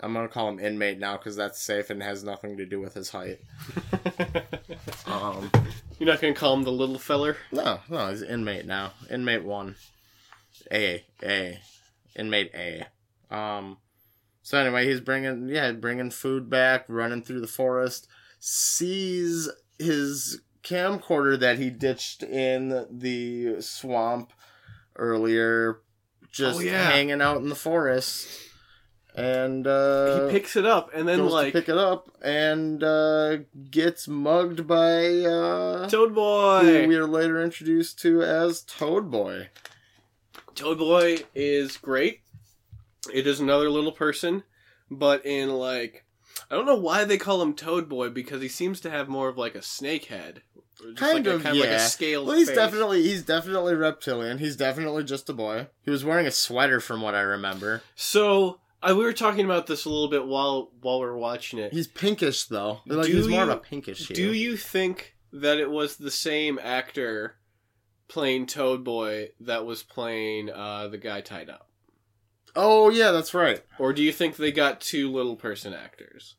I'm 0.00 0.14
gonna 0.14 0.28
call 0.28 0.48
him 0.48 0.58
inmate 0.58 0.98
now 0.98 1.16
because 1.16 1.36
that's 1.36 1.60
safe 1.60 1.90
and 1.90 2.02
has 2.02 2.24
nothing 2.24 2.56
to 2.56 2.66
do 2.66 2.80
with 2.80 2.94
his 2.94 3.10
height. 3.10 3.38
Um, 5.06 5.50
You're 5.98 6.08
not 6.08 6.20
gonna 6.20 6.34
call 6.34 6.54
him 6.54 6.64
the 6.64 6.72
little 6.72 6.98
feller. 6.98 7.36
no, 7.50 7.80
no, 7.88 8.10
he's 8.10 8.22
inmate 8.22 8.66
now. 8.66 8.92
Inmate 9.10 9.42
one, 9.44 9.76
A, 10.70 11.04
A, 11.22 11.58
inmate 12.14 12.50
A. 12.54 12.86
Um, 13.34 13.78
so 14.48 14.56
anyway, 14.56 14.86
he's 14.86 15.00
bringing 15.02 15.46
yeah, 15.50 15.72
bringing 15.72 16.10
food 16.10 16.48
back, 16.48 16.86
running 16.88 17.22
through 17.22 17.42
the 17.42 17.46
forest, 17.46 18.08
sees 18.40 19.46
his 19.78 20.40
camcorder 20.62 21.38
that 21.38 21.58
he 21.58 21.68
ditched 21.68 22.22
in 22.22 22.86
the 22.90 23.60
swamp 23.60 24.32
earlier, 24.96 25.80
just 26.32 26.60
Oh, 26.60 26.62
yeah. 26.62 26.90
hanging 26.90 27.20
out 27.20 27.36
in 27.42 27.50
the 27.50 27.54
forest, 27.54 28.26
and 29.14 29.66
uh, 29.66 30.28
he 30.28 30.32
picks 30.32 30.56
it 30.56 30.64
up 30.64 30.88
and 30.94 31.06
then 31.06 31.26
like 31.28 31.52
pick 31.52 31.68
it 31.68 31.76
up 31.76 32.10
and 32.22 32.82
uh, 32.82 33.36
gets 33.70 34.08
mugged 34.08 34.66
by 34.66 35.04
uh, 35.26 35.90
Toad 35.90 36.08
who 36.08 36.14
Boy. 36.14 36.86
we 36.88 36.96
are 36.96 37.06
later 37.06 37.38
introduced 37.42 37.98
to 37.98 38.22
as 38.22 38.62
Toad 38.62 39.10
Boy. 39.10 39.50
Toad 40.54 40.78
Boy 40.78 41.18
is 41.34 41.76
great. 41.76 42.22
It 43.12 43.26
is 43.26 43.40
another 43.40 43.70
little 43.70 43.92
person, 43.92 44.42
but 44.90 45.24
in 45.24 45.50
like 45.50 46.04
I 46.50 46.54
don't 46.54 46.66
know 46.66 46.76
why 46.78 47.04
they 47.04 47.18
call 47.18 47.40
him 47.42 47.54
Toad 47.54 47.88
Boy 47.88 48.08
because 48.10 48.40
he 48.42 48.48
seems 48.48 48.80
to 48.80 48.90
have 48.90 49.08
more 49.08 49.28
of 49.28 49.38
like 49.38 49.54
a 49.54 49.62
snake 49.62 50.06
head. 50.06 50.42
Just 50.80 50.96
Kind 50.96 51.26
like 51.26 51.34
of, 51.34 51.40
a, 51.40 51.42
kind 51.44 51.56
of 51.56 51.60
like 51.60 51.70
yeah. 51.70 51.76
a 51.76 51.80
scaled 51.80 52.28
Well, 52.28 52.36
he's 52.36 52.48
face. 52.48 52.56
definitely 52.56 53.02
he's 53.02 53.22
definitely 53.24 53.74
reptilian. 53.74 54.38
He's 54.38 54.56
definitely 54.56 55.04
just 55.04 55.28
a 55.28 55.32
boy. 55.32 55.66
He 55.82 55.90
was 55.90 56.04
wearing 56.04 56.26
a 56.26 56.30
sweater 56.30 56.78
from 56.80 57.00
what 57.02 57.14
I 57.16 57.20
remember. 57.20 57.82
So 57.96 58.60
I, 58.80 58.92
we 58.92 59.02
were 59.02 59.12
talking 59.12 59.44
about 59.44 59.66
this 59.66 59.84
a 59.86 59.90
little 59.90 60.08
bit 60.08 60.26
while 60.26 60.70
while 60.80 61.00
we 61.00 61.06
were 61.06 61.18
watching 61.18 61.58
it. 61.58 61.72
He's 61.72 61.88
pinkish 61.88 62.44
though. 62.44 62.80
Like 62.86 63.06
Do 63.06 63.16
he's 63.16 63.26
more 63.28 63.42
of 63.42 63.48
you- 63.48 63.54
a 63.54 63.58
pinkish 63.58 64.06
hue. 64.06 64.14
Do 64.14 64.32
you 64.32 64.56
think 64.56 65.16
that 65.32 65.58
it 65.58 65.68
was 65.70 65.96
the 65.96 66.10
same 66.12 66.58
actor 66.62 67.36
playing 68.06 68.46
Toad 68.46 68.84
Boy 68.84 69.30
that 69.40 69.66
was 69.66 69.82
playing 69.82 70.48
uh, 70.50 70.86
the 70.88 70.98
guy 70.98 71.20
tied 71.22 71.50
up? 71.50 71.67
Oh 72.56 72.90
yeah, 72.90 73.10
that's 73.10 73.34
right. 73.34 73.62
Or 73.78 73.92
do 73.92 74.02
you 74.02 74.12
think 74.12 74.36
they 74.36 74.52
got 74.52 74.80
two 74.80 75.10
little 75.10 75.36
person 75.36 75.72
actors? 75.74 76.36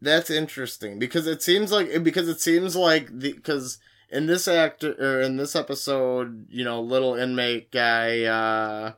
That's 0.00 0.30
interesting 0.30 0.98
because 0.98 1.26
it 1.26 1.42
seems 1.42 1.70
like 1.70 2.02
because 2.02 2.28
it 2.28 2.40
seems 2.40 2.74
like 2.74 3.06
the 3.06 3.32
because 3.32 3.78
in 4.10 4.26
this 4.26 4.48
actor 4.48 4.94
or 4.98 5.20
in 5.20 5.36
this 5.36 5.54
episode, 5.54 6.46
you 6.50 6.64
know, 6.64 6.80
little 6.80 7.14
inmate 7.14 7.70
guy. 7.70 8.22
uh 8.24 8.92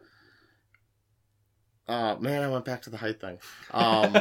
Oh 1.86 2.16
man, 2.18 2.42
I 2.42 2.48
went 2.48 2.64
back 2.64 2.82
to 2.82 2.90
the 2.90 2.96
height 2.96 3.20
thing. 3.20 3.38
Um, 3.70 4.16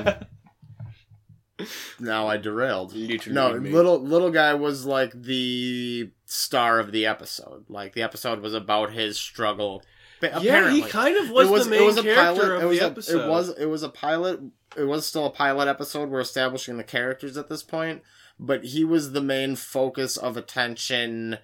now 1.99 2.27
I 2.27 2.37
derailed. 2.37 2.93
No, 3.33 3.51
little 3.71 3.99
little 4.01 4.31
guy 4.31 4.53
was 4.53 4.85
like 4.85 5.13
the 5.13 6.11
star 6.25 6.79
of 6.79 6.91
the 6.91 7.05
episode. 7.05 7.65
Like 7.69 7.93
the 7.93 8.01
episode 8.01 8.41
was 8.41 8.53
about 8.53 8.91
his 8.91 9.17
struggle. 9.17 9.83
But 10.23 10.41
yeah, 10.41 10.71
he 10.71 10.81
kind 10.81 11.17
of 11.17 11.29
was, 11.31 11.65
the 11.65 11.69
main 11.69 11.93
character 12.01 12.55
of 12.55 12.63
it 12.63 12.65
was 12.65 12.79
the 12.79 12.85
a, 12.85 12.89
episode. 12.89 13.25
It 13.25 13.29
was 13.29 13.49
it 13.49 13.65
was 13.65 13.83
a 13.83 13.89
pilot. 13.89 14.39
It 14.77 14.85
was 14.85 15.05
still 15.05 15.25
a 15.25 15.29
pilot 15.29 15.67
episode. 15.67 16.09
We're 16.09 16.21
establishing 16.21 16.77
the 16.77 16.83
characters 16.85 17.35
at 17.35 17.49
this 17.49 17.61
point, 17.61 18.03
but 18.39 18.63
he 18.63 18.85
was 18.85 19.11
the 19.11 19.21
main 19.21 19.57
focus 19.57 20.15
of 20.15 20.37
attention. 20.37 21.39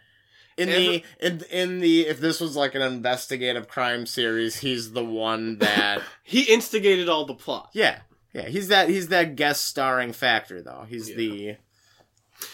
In 0.57 0.69
the 0.69 1.03
in 1.19 1.41
in 1.51 1.79
the 1.79 2.07
if 2.07 2.21
this 2.21 2.39
was 2.39 2.55
like 2.55 2.73
an 2.73 2.81
investigative 2.81 3.67
crime 3.67 4.05
series, 4.05 4.59
he's 4.59 4.93
the 4.93 5.03
one 5.03 5.57
that 5.59 6.01
He 6.23 6.43
instigated 6.43 7.09
all 7.09 7.25
the 7.25 7.33
plot. 7.33 7.69
yeah 7.73 7.99
yeah 8.33 8.47
he's 8.47 8.69
that 8.69 8.87
he's 8.87 9.09
that 9.09 9.35
guest 9.35 9.65
starring 9.65 10.13
factor 10.13 10.61
though. 10.61 10.85
He's 10.87 11.09
Yeah. 11.09 11.15
the. 11.17 11.57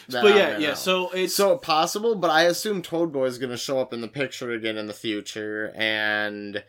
But 0.09 0.25
I'm 0.25 0.37
yeah, 0.37 0.57
yeah. 0.57 0.67
know. 0.69 0.73
So 0.75 1.09
it's 1.11 1.33
So 1.35 1.57
possible, 1.57 2.15
but 2.15 2.29
I 2.31 2.43
assume 2.43 2.81
Toad 2.81 3.11
Boy 3.11 3.25
is 3.25 3.37
going 3.37 3.49
to 3.51 3.57
show 3.57 3.79
up 3.79 3.93
in 3.93 4.01
the 4.01 4.07
picture 4.07 4.51
again 4.51 4.77
in 4.77 4.87
the 4.87 4.93
future, 4.93 5.71
and 5.75 6.63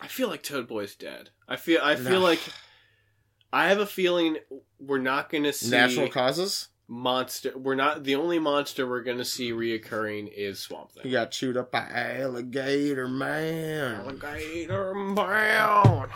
I 0.00 0.06
feel 0.08 0.28
like 0.28 0.42
Toad 0.42 0.68
Boy's 0.68 0.94
dead. 0.94 1.30
I 1.48 1.56
feel 1.56 1.80
I 1.82 1.96
feel 1.96 2.20
No. 2.20 2.26
like 2.26 2.40
I 3.52 3.68
have 3.68 3.78
a 3.78 3.86
feeling 3.86 4.36
we're 4.78 4.98
not 4.98 5.30
going 5.30 5.44
to 5.44 5.52
see 5.52 5.70
natural 5.70 6.08
causes. 6.08 6.68
monster. 6.88 7.56
We're 7.56 7.74
not 7.76 8.04
the 8.04 8.14
only 8.16 8.38
monster 8.38 8.86
we're 8.86 9.02
going 9.02 9.18
to 9.18 9.24
see 9.24 9.50
reoccurring 9.52 10.30
is 10.36 10.58
Swamp 10.60 10.92
Thing. 10.92 11.04
He 11.04 11.10
got 11.10 11.30
chewed 11.30 11.56
up 11.56 11.70
by 11.72 11.88
alligator 11.88 13.08
man. 13.08 13.96
Alligator 14.02 14.92
bound. 15.14 16.10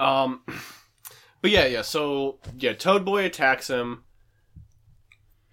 Um, 0.00 0.42
but 1.42 1.50
yeah, 1.50 1.66
yeah. 1.66 1.82
So 1.82 2.38
yeah, 2.58 2.72
Toad 2.74 3.04
Boy 3.04 3.24
attacks 3.24 3.68
him, 3.68 4.04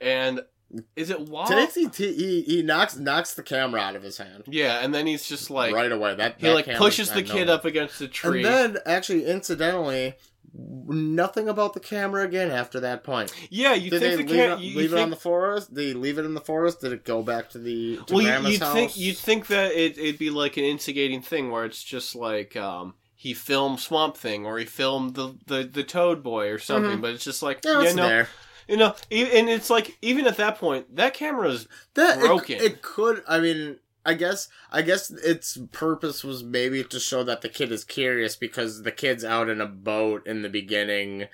and 0.02 0.42
is 0.96 1.10
it 1.10 1.22
while? 1.30 1.48
Takes 1.48 1.76
he, 1.76 1.88
he 1.96 2.42
he 2.42 2.62
knocks 2.62 2.98
knocks 2.98 3.34
the 3.34 3.44
camera 3.44 3.80
out 3.82 3.96
of 3.96 4.04
his 4.04 4.18
hand 4.18 4.44
Yeah, 4.48 4.80
and 4.84 4.94
then 4.94 5.08
he's 5.08 5.28
just 5.28 5.50
like 5.50 5.74
right 5.74 5.92
away. 5.92 6.16
That 6.16 6.36
he 6.38 6.48
that 6.48 6.54
like 6.56 6.76
pushes 6.76 7.12
the 7.12 7.24
kid 7.24 7.50
up 7.50 7.66
against 7.66 8.00
the 8.00 8.08
tree. 8.08 8.44
and 8.44 8.74
then 8.76 8.78
actually 8.86 9.26
incidentally, 9.26 10.16
nothing 10.88 11.48
about 11.48 11.74
the 11.74 11.80
camera 11.80 12.24
again 12.24 12.52
after 12.52 12.80
that 12.82 13.04
point. 13.04 13.32
yeah, 13.50 13.74
you 13.74 13.90
Did 13.90 14.02
think 14.02 14.18
they 14.18 14.24
the 14.24 14.32
leave, 14.34 14.52
it, 14.52 14.60
you, 14.60 14.70
you 14.72 14.78
leave 14.78 14.92
it 14.94 14.96
think, 14.96 15.04
on 15.04 15.10
the 15.12 15.16
forest? 15.16 15.74
Did 15.74 15.88
he 15.88 15.94
leave 15.94 16.18
it 16.18 16.26
in 16.26 16.34
the 16.34 16.42
forest? 16.42 16.82
Did 16.82 16.92
it 16.94 17.04
go 17.06 17.22
back 17.24 17.50
to 17.52 17.58
the 17.58 17.98
to 18.08 18.14
well, 18.14 18.22
you, 18.24 18.28
grandma's 18.30 18.52
you'd 18.54 18.62
house? 18.62 18.74
think 18.74 18.98
you'd 18.98 19.18
think 19.18 19.48
that 19.48 19.72
it, 19.72 19.98
it'd 19.98 20.18
be 20.20 20.30
like 20.30 20.58
an 20.58 20.64
instigating 20.64 21.22
thing 21.22 21.52
where 21.52 21.66
it's 21.66 21.84
just 21.84 22.16
like 22.16 22.56
um, 22.56 22.96
he 23.16 23.34
filmed 23.34 23.80
Swamp 23.80 24.18
Thing 24.18 24.46
or 24.46 24.58
he 24.58 24.66
filmed 24.66 25.16
the 25.16 25.36
the, 25.48 25.64
the 25.64 25.84
Toad 25.84 26.24
Boy 26.24 26.50
or 26.50 26.60
something, 26.60 26.98
Mhm. 26.98 27.02
but 27.02 27.12
it's 27.12 27.24
just 27.24 27.42
like 27.44 27.62
yeah, 27.64 27.80
yeah, 27.82 27.86
it's 27.88 27.96
no, 27.96 28.08
there. 28.08 28.28
You 28.68 28.78
know, 28.78 28.96
and 29.12 29.50
it's 29.50 29.70
like 29.70 29.98
even 30.02 30.26
at 30.28 30.38
that 30.38 30.58
point, 30.58 30.96
that 30.96 31.14
camera's 31.14 31.68
that 31.94 32.18
it- 32.18 32.22
broken. 32.22 32.58
It, 32.60 32.82
could. 32.82 33.22
I 33.28 33.40
mean, 33.40 33.78
I 34.06 34.14
guess. 34.16 34.48
I 34.72 34.82
guess 34.82 35.12
its 35.12 35.58
purpose 35.72 36.24
was 36.24 36.44
maybe 36.44 36.84
to 36.84 37.00
show 37.00 37.24
that 37.24 37.42
the 37.42 37.50
kid 37.50 37.72
is 37.72 37.84
curious 37.84 38.36
because 38.36 38.84
the 38.84 38.92
kid's 38.92 39.24
out 39.24 39.50
in 39.50 39.62
a 39.62 39.68
boat 39.68 40.26
in 40.26 40.42
the 40.42 40.50
beginning, 40.50 41.28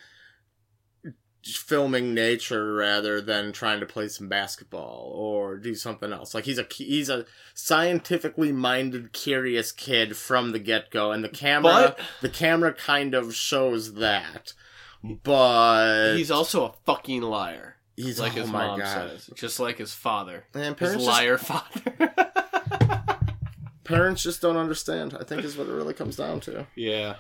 filming 1.44 2.14
nature 2.14 2.74
rather 2.76 3.20
than 3.20 3.52
trying 3.52 3.80
to 3.80 3.86
play 3.86 4.08
some 4.08 4.30
basketball 4.30 5.12
or 5.16 5.58
do 5.58 5.74
something 5.74 6.14
else. 6.14 6.36
Like 6.36 6.46
he's 6.46 6.60
a 6.60 6.68
he's 6.70 7.10
a 7.10 7.26
scientifically 7.56 8.52
minded, 8.52 9.12
curious 9.14 9.72
kid 9.72 10.16
from 10.16 10.52
the 10.52 10.60
get 10.60 10.92
go, 10.92 11.12
and 11.12 11.24
the 11.24 11.30
camera 11.30 11.96
But- 11.98 12.00
the 12.22 12.30
camera 12.30 12.74
kind 12.74 13.14
of 13.16 13.34
shows 13.34 13.94
that. 13.96 14.54
But 15.04 16.16
he's 16.16 16.32
also 16.32 16.66
a 16.66 16.74
fucking 16.86 17.22
liar, 17.22 17.78
he's 17.96 18.20
like 18.20 18.34
oh 18.34 18.42
his 18.42 18.52
my 18.52 18.68
mom 18.68 18.80
God. 18.80 18.88
says, 19.10 19.30
just 19.36 19.60
like 19.60 19.78
his 19.78 19.94
father, 19.94 20.46
Man, 20.54 20.76
his 20.78 20.94
just, 20.94 21.06
liar 21.06 21.38
father. 21.38 22.14
parents 23.84 24.24
just 24.24 24.42
don't 24.42 24.58
understand. 24.58 25.16
I 25.20 25.24
think 25.24 25.44
is 25.44 25.58
what 25.58 25.68
it 25.68 25.72
really 25.74 25.94
comes 25.94 26.16
down 26.16 26.40
to. 26.42 26.68
yeah, 26.76 27.16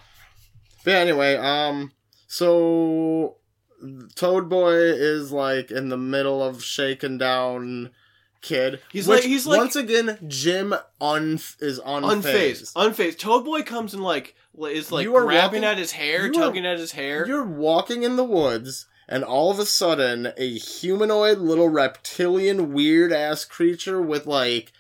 But 0.85 0.93
anyway, 0.93 1.35
um, 1.35 1.91
so 2.27 3.37
Toad 4.15 4.47
Boy 4.49 4.73
is 4.75 5.31
like 5.31 5.71
in 5.71 5.89
the 5.89 5.97
middle 5.97 6.43
of 6.43 6.63
shaking 6.63 7.17
down 7.17 7.91
kid. 8.41 8.81
He's 8.91 9.07
like- 9.07 9.23
he's 9.23 9.45
like- 9.47 9.57
once 9.59 9.75
again 9.75 10.17
Jim 10.27 10.73
un 10.99 11.39
is 11.59 11.79
unfazed. 11.79 12.73
unfazed, 12.73 12.73
unfazed. 12.73 13.17
Toad 13.19 13.45
Boy 13.45 13.61
comes 13.61 13.93
and 13.93 14.03
like 14.03 14.35
is 14.69 14.91
like 14.91 15.03
You 15.03 15.15
are 15.15 15.23
grabbing 15.23 15.61
walking- 15.61 15.63
at 15.63 15.77
his 15.77 15.91
hair, 15.93 16.25
you 16.31 16.41
are- 16.43 16.55
at 16.71 16.79
his 16.79 16.91
hair. 16.93 17.25
You're 17.27 17.45
walking 17.45 18.03
in 18.03 18.15
the 18.17 18.23
woods, 18.23 18.85
and 19.07 19.23
all 19.23 19.49
of 19.51 19.59
a 19.59 19.65
sudden, 19.65 20.33
a 20.37 20.57
humanoid 20.57 21.37
little 21.39 21.69
reptilian 21.69 22.73
weird 22.73 23.13
ass 23.13 23.45
creature 23.45 24.01
with 24.01 24.25
like, 24.25 24.71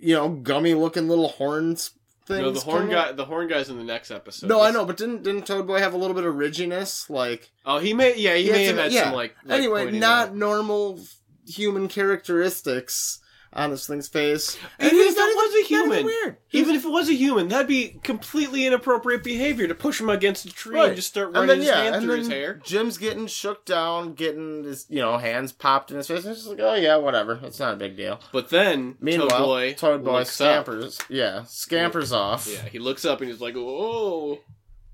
you 0.00 0.14
know, 0.14 0.28
gummy 0.28 0.74
looking 0.74 1.08
little 1.08 1.28
horns. 1.28 1.90
Things 2.26 2.40
No, 2.40 2.50
the 2.50 2.60
horn 2.60 2.90
guy. 2.90 2.96
up. 3.10 3.16
The 3.16 3.24
horn 3.26 3.46
guy's 3.46 3.68
in 3.68 3.78
the 3.78 3.84
next 3.84 4.10
episode. 4.10 4.48
No, 4.48 4.60
I 4.60 4.72
know, 4.72 4.84
but 4.84 4.96
didn't 4.96 5.22
didn't 5.22 5.46
Toad 5.46 5.64
Boy 5.66 5.78
have 5.78 5.94
a 5.94 5.96
little 5.96 6.14
bit 6.14 6.24
of 6.24 6.34
ridginess? 6.34 7.08
Like, 7.08 7.52
Oh, 7.64 7.78
he 7.78 7.94
may. 7.94 8.16
Yeah, 8.18 8.34
he 8.34 8.46
Yeah, 8.48 8.52
may 8.52 8.64
have 8.64 8.78
a- 8.78 8.82
had 8.82 8.92
yeah. 8.92 9.04
some 9.04 9.12
like. 9.14 9.36
like 9.44 9.58
anyway, 9.58 9.90
not 9.92 10.28
out. 10.30 10.34
normal 10.36 11.00
human 11.46 11.88
characteristics 11.88 13.20
on 13.52 13.70
this 13.70 13.86
thing's 13.86 14.06
face. 14.08 14.58
And 14.78 14.92
Even 14.92 15.06
if 15.06 15.16
it 15.16 15.16
was 15.16 15.64
a 15.64 15.66
human. 15.66 16.04
weird. 16.04 16.36
Even 16.52 16.74
if 16.74 16.84
it 16.84 16.88
was 16.90 17.08
a 17.08 17.14
human, 17.14 17.48
that'd 17.48 17.66
be 17.66 17.98
completely 18.02 18.66
inappropriate 18.66 19.24
behavior 19.24 19.66
to 19.66 19.74
push 19.74 19.98
him 19.98 20.10
against 20.10 20.44
a 20.44 20.50
tree 20.52 20.74
Right. 20.76 20.88
and 20.88 20.96
just 20.96 21.08
start 21.08 21.32
running 21.32 21.48
then 21.48 21.58
his 21.60 21.68
yeah, 21.68 21.82
hand 21.84 22.04
through 22.04 22.18
his 22.18 22.28
hair. 22.28 22.60
Jim's 22.64 22.98
getting 22.98 23.26
shook 23.28 23.64
down, 23.64 24.12
getting 24.12 24.64
his 24.64 24.84
you 24.90 25.00
know 25.00 25.16
hands 25.16 25.52
popped 25.52 25.90
in 25.90 25.96
his 25.96 26.06
face, 26.06 26.24
and 26.24 26.32
it's 26.32 26.40
just 26.44 26.50
like, 26.50 26.60
oh 26.60 26.74
yeah, 26.74 26.96
whatever, 26.96 27.40
it's 27.44 27.58
not 27.58 27.72
a 27.72 27.76
big 27.76 27.96
deal. 27.96 28.20
But 28.30 28.50
then 28.50 28.96
Meanwhile, 29.00 29.30
Toad 29.30 29.38
Boy, 29.38 29.72
Toad 29.72 30.04
Boy 30.04 30.12
looks 30.18 30.38
up. 30.40 30.66
scampers, 30.66 30.98
yeah, 31.08 31.44
scampers 31.44 32.12
off. 32.12 32.46
Yeah, 32.52 32.68
he 32.68 32.78
looks 32.78 33.06
up 33.06 33.22
and 33.22 33.30
he's 33.30 33.40
like, 33.40 33.54
"Whoa!" 33.54 34.38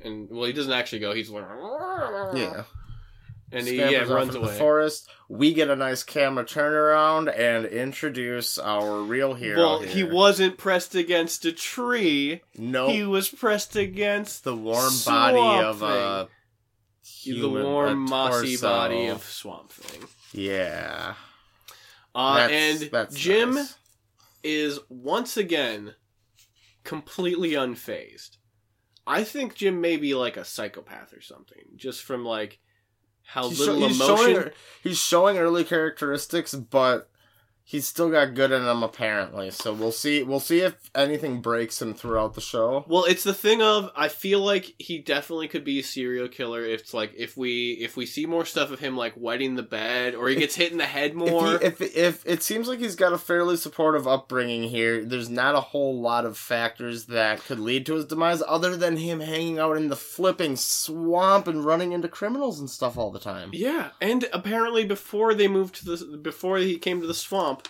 And 0.00 0.28
well, 0.30 0.44
he 0.44 0.52
doesn't 0.52 0.72
actually 0.72 0.98
go. 1.00 1.12
He's 1.14 1.30
like, 1.30 1.44
yeah. 2.34 2.64
And 3.52 3.66
he 3.66 3.76
yeah 3.76 4.00
runs 4.04 4.28
into 4.34 4.40
the 4.40 4.46
away. 4.46 4.58
forest. 4.58 5.08
We 5.28 5.54
get 5.54 5.70
a 5.70 5.76
nice 5.76 6.02
camera 6.02 6.44
turnaround 6.44 7.32
and 7.36 7.64
introduce 7.66 8.58
our 8.58 9.00
real 9.00 9.34
hero. 9.34 9.58
Well, 9.58 9.78
here. 9.80 9.88
he 9.88 10.02
wasn't 10.04 10.58
pressed 10.58 10.94
against 10.94 11.44
a 11.44 11.52
tree. 11.52 12.42
no 12.56 12.88
He 12.88 13.02
was 13.04 13.28
pressed 13.28 13.76
against 13.76 14.44
the 14.44 14.54
warm 14.56 14.92
body 15.06 15.64
of 15.64 15.82
a 15.82 16.28
the 17.24 17.48
warm, 17.48 17.88
a 17.92 17.94
mossy 17.94 18.56
body 18.56 19.06
of 19.06 19.22
Swamp 19.24 19.70
Thing. 19.72 20.02
yeah. 20.32 21.14
Uh, 22.14 22.36
That's- 22.36 22.82
and 22.82 22.90
that's 22.90 23.16
Jim 23.16 23.54
nice. 23.54 23.74
is 24.42 24.78
once 24.90 25.36
again 25.38 25.94
completely 26.84 27.52
unfazed. 27.52 28.36
I 29.06 29.24
think 29.24 29.54
Jim 29.54 29.80
may 29.80 29.96
be 29.96 30.14
like 30.14 30.36
a 30.36 30.44
psychopath 30.44 31.12
or 31.12 31.20
something, 31.22 31.62
just 31.76 32.02
from 32.02 32.24
like 32.24 32.58
how 33.24 33.48
He's, 33.48 33.58
little 33.60 33.80
sho- 33.80 33.86
he's 33.88 34.00
emotion. 34.00 34.16
showing 34.34 34.50
he's 34.82 34.98
showing 34.98 35.38
early 35.38 35.64
characteristics, 35.64 36.54
but 36.54 37.08
he's 37.72 37.86
still 37.86 38.10
got 38.10 38.34
good 38.34 38.52
in 38.52 38.62
him 38.62 38.84
apparently. 38.84 39.50
So 39.50 39.72
we'll 39.72 39.92
see. 39.92 40.22
We'll 40.22 40.40
see 40.40 40.60
if 40.60 40.90
anything 40.94 41.40
breaks 41.40 41.82
him 41.82 41.94
throughout 41.94 42.34
the 42.34 42.40
show. 42.40 42.84
Well, 42.86 43.04
it's 43.04 43.24
the 43.24 43.34
thing 43.34 43.60
of 43.60 43.90
I 43.96 44.08
feel 44.08 44.40
like 44.40 44.74
he 44.78 44.98
definitely 44.98 45.48
could 45.48 45.64
be 45.64 45.80
a 45.80 45.82
serial 45.82 46.28
killer. 46.28 46.64
If 46.64 46.82
it's 46.82 46.94
like 46.94 47.12
if 47.16 47.36
we 47.36 47.72
if 47.72 47.96
we 47.96 48.06
see 48.06 48.26
more 48.26 48.44
stuff 48.44 48.70
of 48.70 48.78
him 48.78 48.96
like 48.96 49.14
wetting 49.16 49.56
the 49.56 49.62
bed 49.64 50.14
or 50.14 50.28
he 50.28 50.36
gets 50.36 50.54
hit 50.54 50.70
in 50.70 50.78
the 50.78 50.86
head 50.86 51.14
more. 51.16 51.60
If, 51.60 51.78
he, 51.80 51.86
if 51.86 52.12
if 52.12 52.26
it 52.26 52.42
seems 52.42 52.68
like 52.68 52.78
he's 52.78 52.96
got 52.96 53.12
a 53.12 53.18
fairly 53.18 53.56
supportive 53.56 54.06
upbringing 54.06 54.64
here, 54.64 55.04
there's 55.04 55.30
not 55.30 55.54
a 55.54 55.60
whole 55.60 56.00
lot 56.00 56.24
of 56.26 56.36
factors 56.36 57.06
that 57.06 57.42
could 57.44 57.58
lead 57.58 57.86
to 57.86 57.94
his 57.94 58.04
demise, 58.04 58.42
other 58.46 58.76
than 58.76 58.98
him 58.98 59.20
hanging 59.20 59.58
out 59.58 59.76
in 59.76 59.88
the 59.88 59.96
flipping 59.96 60.56
swamp 60.56 61.46
and 61.48 61.64
running 61.64 61.92
into 61.92 62.08
criminals 62.08 62.60
and 62.60 62.68
stuff 62.68 62.98
all 62.98 63.10
the 63.10 63.18
time. 63.18 63.50
Yeah, 63.52 63.90
and 64.00 64.26
apparently 64.32 64.84
before 64.84 65.34
they 65.34 65.48
moved 65.48 65.76
to 65.76 65.84
the 65.84 66.18
before 66.18 66.58
he 66.58 66.78
came 66.78 67.00
to 67.00 67.06
the 67.06 67.14
swamp, 67.14 67.61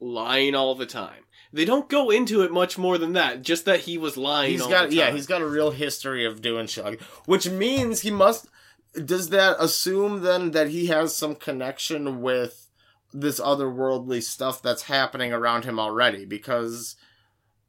lying 0.00 0.54
all 0.54 0.74
the 0.74 0.86
time. 0.86 1.24
They 1.52 1.64
don't 1.64 1.88
go 1.88 2.10
into 2.10 2.42
it 2.42 2.52
much 2.52 2.76
more 2.76 2.98
than 2.98 3.14
that. 3.14 3.42
Just 3.42 3.64
that 3.64 3.80
he 3.80 3.96
was 3.96 4.16
lying. 4.16 4.50
He's 4.52 4.62
all 4.62 4.68
got 4.70 4.92
yeah, 4.92 5.10
he's 5.10 5.26
got 5.26 5.40
a 5.40 5.46
real 5.46 5.70
history 5.70 6.26
of 6.26 6.42
doing 6.42 6.66
shit, 6.66 6.84
like, 6.84 7.00
which 7.24 7.48
means 7.48 8.00
he 8.00 8.10
must. 8.10 8.46
Does 8.92 9.30
that 9.30 9.56
assume 9.58 10.22
then 10.22 10.50
that 10.52 10.68
he 10.68 10.86
has 10.86 11.14
some 11.14 11.34
connection 11.34 12.20
with 12.20 12.68
this 13.12 13.40
otherworldly 13.40 14.22
stuff 14.22 14.60
that's 14.60 14.82
happening 14.82 15.32
around 15.32 15.64
him 15.64 15.78
already? 15.78 16.26
Because 16.26 16.96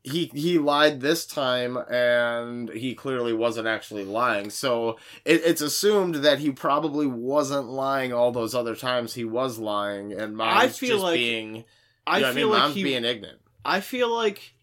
he 0.04 0.26
he 0.34 0.58
lied 0.58 1.00
this 1.00 1.26
time, 1.26 1.78
and 1.89 2.70
he 2.70 2.96
clearly 2.96 3.34
wasn't 3.34 3.68
actually 3.68 4.04
lying. 4.04 4.50
So 4.50 4.98
it, 5.24 5.42
it's 5.46 5.62
assumed 5.62 6.15
that 6.15 6.39
he 6.39 6.52
probably 6.52 7.08
wasn't 7.08 7.70
lying 7.70 8.12
all 8.12 8.32
those 8.32 8.54
other 8.54 8.76
times 8.76 9.13
he 9.13 9.24
was 9.24 9.58
lying, 9.58 10.12
and 10.12 10.36
mom's 10.36 10.63
I 10.63 10.68
feel 10.68 10.96
just 10.96 11.04
like- 11.04 11.18
being. 11.18 11.63
I 12.10 12.22
what 12.22 12.22
feel 12.22 12.28
I 12.30 12.34
mean, 12.34 12.50
like 12.52 12.60
mom's 12.62 12.76
he. 12.76 12.84
being 12.84 13.06
ignorant. 13.06 13.39
I 13.65 13.80
feel 13.82 14.13
like 14.13 14.54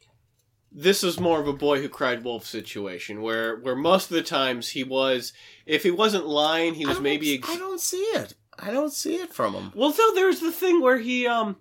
this 0.73 1.03
is 1.05 1.19
more 1.21 1.41
of 1.41 1.47
a 1.49 1.53
boy 1.53 1.81
who 1.81 1.89
cried 1.89 2.25
wolf 2.25 2.45
situation, 2.47 3.23
where 3.23 3.57
where 3.61 3.77
most 3.77 4.11
of 4.11 4.17
the 4.17 4.23
times 4.23 4.69
he 4.71 4.85
was, 4.85 5.33
if 5.65 5.83
he 5.83 5.91
wasn't 5.91 6.27
lying, 6.27 6.75
he 6.75 6.85
was 6.87 6.97
don't- 6.97 7.03
maybe. 7.05 7.35
Ex- 7.35 7.49
I 7.49 7.57
don't 7.57 7.81
see 7.81 7.97
it. 8.03 8.35
I 8.59 8.71
don't 8.71 8.93
see 8.93 9.17
it 9.17 9.33
from 9.35 9.55
him. 9.55 9.73
Well, 9.75 9.91
though 9.93 10.13
there's 10.15 10.41
the 10.41 10.51
thing 10.53 10.81
where 10.81 10.99
he 10.99 11.27
um 11.27 11.57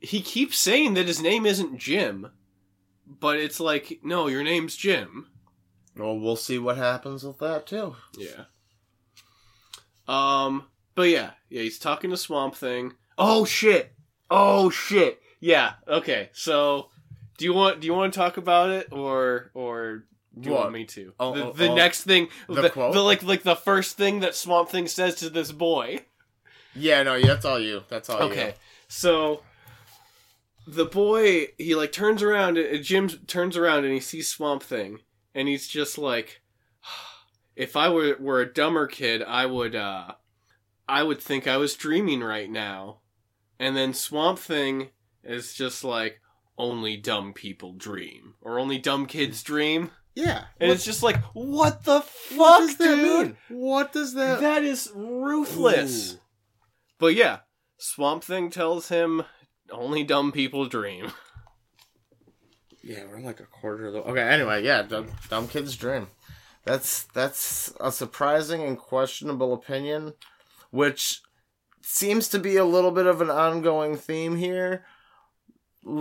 he 0.00 0.20
keeps 0.22 0.56
saying 0.58 0.94
that 0.94 1.06
his 1.08 1.20
name 1.20 1.44
isn't 1.44 1.78
Jim, 1.78 2.28
but 3.06 3.36
it's 3.38 3.60
like 3.60 4.00
no, 4.02 4.28
your 4.28 4.42
name's 4.44 4.76
Jim. 4.76 5.26
Well, 5.96 6.18
we'll 6.18 6.36
see 6.36 6.58
what 6.58 6.76
happens 6.76 7.24
with 7.24 7.38
that 7.40 7.66
too. 7.66 7.96
Yeah. 8.16 8.44
Um, 10.08 10.66
but 10.94 11.08
yeah, 11.08 11.32
yeah, 11.48 11.62
he's 11.62 11.78
talking 11.78 12.10
to 12.10 12.16
Swamp 12.16 12.54
Thing. 12.54 12.94
Oh 13.18 13.44
shit! 13.44 13.92
Oh 14.30 14.70
shit! 14.70 15.20
Yeah. 15.40 15.72
Okay. 15.88 16.30
So, 16.32 16.90
do 17.38 17.44
you 17.44 17.52
want 17.52 17.80
do 17.80 17.86
you 17.86 17.94
want 17.94 18.12
to 18.12 18.18
talk 18.18 18.36
about 18.36 18.70
it 18.70 18.88
or 18.92 19.50
or 19.54 20.04
do 20.38 20.48
you 20.48 20.52
What? 20.54 20.60
want 20.62 20.72
me 20.72 20.84
to? 20.84 21.12
Oh, 21.18 21.34
the 21.34 21.46
oh, 21.46 21.52
the 21.52 21.68
oh. 21.68 21.74
next 21.74 22.04
thing, 22.04 22.28
The 22.48 22.62
the, 22.62 22.70
quote? 22.70 22.94
the 22.94 23.02
like 23.02 23.22
like 23.22 23.42
the 23.42 23.56
first 23.56 23.96
thing 23.96 24.20
that 24.20 24.34
Swamp 24.36 24.68
Thing 24.68 24.86
says 24.86 25.16
to 25.16 25.30
this 25.30 25.50
boy. 25.52 26.04
Yeah, 26.74 27.02
no, 27.02 27.20
that's 27.20 27.44
all 27.44 27.58
you. 27.58 27.82
That's 27.88 28.08
all 28.08 28.18
Okay, 28.22 28.54
so 28.86 29.42
the 30.68 30.84
boy 30.84 31.48
he 31.58 31.74
like 31.74 31.90
turns 31.90 32.22
around. 32.22 32.56
uh, 32.58 32.76
Jim 32.76 33.08
turns 33.08 33.56
around 33.56 33.84
and 33.84 33.92
he 33.92 33.98
sees 34.00 34.28
Swamp 34.28 34.62
Thing, 34.62 35.00
and 35.34 35.48
he's 35.48 35.66
just 35.66 35.98
like, 35.98 36.40
"If 37.56 37.74
I 37.74 37.88
were 37.88 38.16
were 38.20 38.40
a 38.40 38.52
dumber 38.52 38.86
kid, 38.86 39.20
I 39.24 39.46
would 39.46 39.74
uh, 39.74 40.12
I 40.88 41.02
would 41.02 41.20
think 41.20 41.48
I 41.48 41.56
was 41.56 41.74
dreaming 41.74 42.20
right 42.22 42.48
now." 42.48 42.99
And 43.60 43.76
then 43.76 43.94
Swamp 43.94 44.38
Thing 44.40 44.88
is 45.22 45.54
just 45.54 45.84
like, 45.84 46.20
"Only 46.58 46.96
dumb 46.96 47.32
people 47.34 47.74
dream, 47.74 48.34
or 48.40 48.58
only 48.58 48.78
dumb 48.78 49.06
kids 49.06 49.42
dream." 49.44 49.90
Yeah. 50.14 50.46
And 50.58 50.68
What- 50.68 50.74
it's 50.76 50.84
just 50.84 51.02
like, 51.04 51.22
what 51.34 51.84
the 51.84 52.00
fuck, 52.00 52.38
what 52.38 52.58
does 52.60 52.76
that 52.78 52.96
dude? 52.96 53.26
mean? 53.28 53.36
What 53.48 53.92
does 53.92 54.14
that? 54.14 54.40
That 54.40 54.64
is 54.64 54.90
ruthless. 54.94 56.14
Ooh. 56.14 56.18
But 56.98 57.14
yeah, 57.14 57.40
Swamp 57.78 58.24
Thing 58.24 58.50
tells 58.50 58.88
him 58.88 59.22
only 59.70 60.02
dumb 60.04 60.32
people 60.32 60.66
dream. 60.66 61.12
Yeah, 62.82 63.04
we're 63.10 63.20
like 63.20 63.40
a 63.40 63.44
quarter 63.44 63.88
of 63.88 63.92
the. 63.92 64.02
Okay, 64.04 64.22
anyway, 64.22 64.64
yeah, 64.64 64.82
dumb, 64.82 65.08
dumb 65.28 65.48
kid's 65.48 65.76
dream. 65.76 66.08
That's 66.64 67.02
that's 67.14 67.72
a 67.78 67.92
surprising 67.92 68.62
and 68.62 68.78
questionable 68.78 69.52
opinion, 69.52 70.14
which 70.70 71.20
seems 71.82 72.28
to 72.28 72.38
be 72.38 72.56
a 72.56 72.64
little 72.64 72.90
bit 72.90 73.06
of 73.06 73.20
an 73.20 73.30
ongoing 73.30 73.96
theme 73.96 74.36
here, 74.36 74.84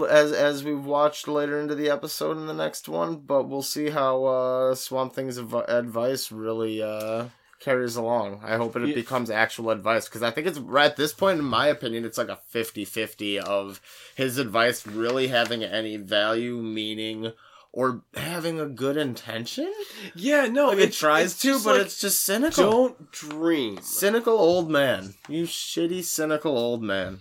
as 0.10 0.32
as 0.32 0.64
we've 0.64 0.84
watched 0.86 1.28
later 1.28 1.60
into 1.60 1.76
the 1.76 1.90
episode 1.90 2.38
in 2.38 2.48
the 2.48 2.54
next 2.54 2.90
one. 2.90 3.18
But 3.18 3.48
we'll 3.48 3.62
see 3.62 3.90
how 3.90 4.26
uh, 4.26 4.76
Swamp 4.76 5.14
Thing's 5.14 5.38
adv- 5.38 5.66
advice 5.68 6.32
really 6.32 6.82
uh, 6.82 7.26
carries 7.60 7.96
along. 7.96 8.42
I 8.44 8.58
hope 8.58 8.76
it 8.76 8.88
Yeah. 8.88 8.96
becomes 8.96 9.30
actual 9.30 9.70
advice 9.70 10.06
because 10.08 10.24
I 10.24 10.32
think 10.32 10.48
it's 10.48 10.60
right 10.60 10.90
at 10.92 10.98
this 10.98 11.14
point, 11.14 11.40
in 11.40 11.46
my 11.46 11.68
opinion, 11.68 12.06
it's 12.06 12.18
like 12.18 12.30
a 12.30 12.40
50-50 12.54 13.38
of 13.40 13.82
his 14.16 14.38
advice 14.38 14.86
really 14.88 15.28
having 15.28 15.64
any 15.64 15.98
value, 15.98 16.58
meaning, 16.58 17.32
or 17.72 18.04
having 18.16 18.60
a 18.60 18.66
good 18.66 18.98
intention. 18.98 19.72
Yeah, 20.16 20.48
no, 20.48 20.68
Like 20.70 20.80
it 20.80 20.94
tries 20.94 21.38
to, 21.42 21.60
but 21.64 21.78
like, 21.78 21.82
it's 21.86 22.00
just 22.02 22.24
cynical. 22.24 22.64
don't 22.72 23.12
dream. 23.12 23.80
Cynical 23.82 24.34
old 24.38 24.70
man. 24.72 25.14
You 25.28 25.44
shitty 25.46 26.04
cynical 26.04 26.58
old 26.58 26.82
man. 26.84 27.20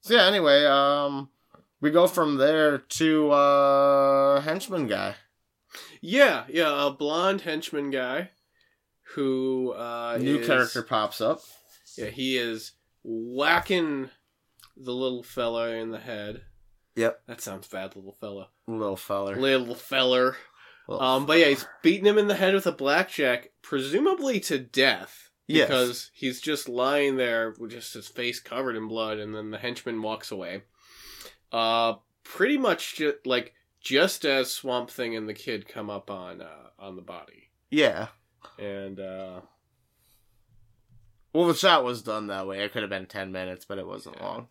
So 0.00 0.14
yeah, 0.14 0.26
anyway, 0.26 0.64
um 0.64 1.28
we 1.80 1.90
go 1.90 2.06
from 2.06 2.36
there 2.36 2.78
to 2.78 3.30
uh 3.30 4.40
henchman 4.40 4.86
guy. 4.86 5.16
Yeah, 6.00 6.44
yeah, 6.48 6.86
a 6.86 6.90
blonde 6.90 7.42
henchman 7.42 7.90
guy 7.90 8.30
who 9.14 9.72
uh 9.72 10.16
New 10.20 10.38
is- 10.38 10.46
character 10.46 10.82
pops 10.82 11.20
up. 11.20 11.40
Yeah, 11.98 12.06
he 12.10 12.36
is 12.38 12.72
whacking 13.02 14.10
the 14.76 14.92
little 14.92 15.22
fella 15.22 15.70
in 15.70 15.90
the 15.90 15.98
head. 15.98 16.42
Yep. 16.96 17.22
That 17.26 17.40
sounds 17.40 17.68
bad, 17.68 17.94
little 17.94 18.12
fella. 18.20 18.48
Little 18.66 18.96
feller. 18.96 19.36
Little 19.36 19.74
feller. 19.74 20.36
Little 20.88 21.04
Um, 21.04 21.26
but 21.26 21.38
yeah, 21.38 21.46
he's 21.48 21.66
beating 21.82 22.06
him 22.06 22.18
in 22.18 22.26
the 22.26 22.34
head 22.34 22.54
with 22.54 22.66
a 22.66 22.72
blackjack, 22.72 23.50
presumably 23.62 24.40
to 24.40 24.58
death. 24.58 25.30
Yes. 25.48 25.68
Because 25.68 26.10
he's 26.14 26.40
just 26.40 26.68
lying 26.68 27.16
there 27.16 27.54
with 27.58 27.70
just 27.70 27.94
his 27.94 28.08
face 28.08 28.40
covered 28.40 28.74
in 28.76 28.88
blood, 28.88 29.18
and 29.18 29.34
then 29.34 29.50
the 29.50 29.58
henchman 29.58 30.02
walks 30.02 30.30
away. 30.32 30.62
Uh, 31.52 31.94
pretty 32.24 32.56
much 32.58 32.96
just 32.96 33.24
like 33.26 33.52
just 33.80 34.24
as 34.24 34.50
Swamp 34.52 34.90
Thing 34.90 35.14
and 35.14 35.28
the 35.28 35.34
kid 35.34 35.68
come 35.68 35.88
up 35.90 36.10
on 36.10 36.40
uh, 36.42 36.70
on 36.78 36.96
the 36.96 37.02
body, 37.02 37.50
Yeah. 37.70 38.08
and 38.58 38.98
uh, 38.98 39.40
Well, 41.32 41.46
the 41.46 41.54
shot 41.54 41.84
was 41.84 42.02
done 42.02 42.26
that 42.28 42.46
way. 42.46 42.64
It 42.64 42.72
could 42.72 42.82
have 42.82 42.90
been 42.90 43.06
10 43.06 43.30
minutes, 43.30 43.64
but 43.64 43.78
it 43.78 43.86
wasn't 43.86 44.16
Yeah. 44.18 44.26
long. 44.26 44.48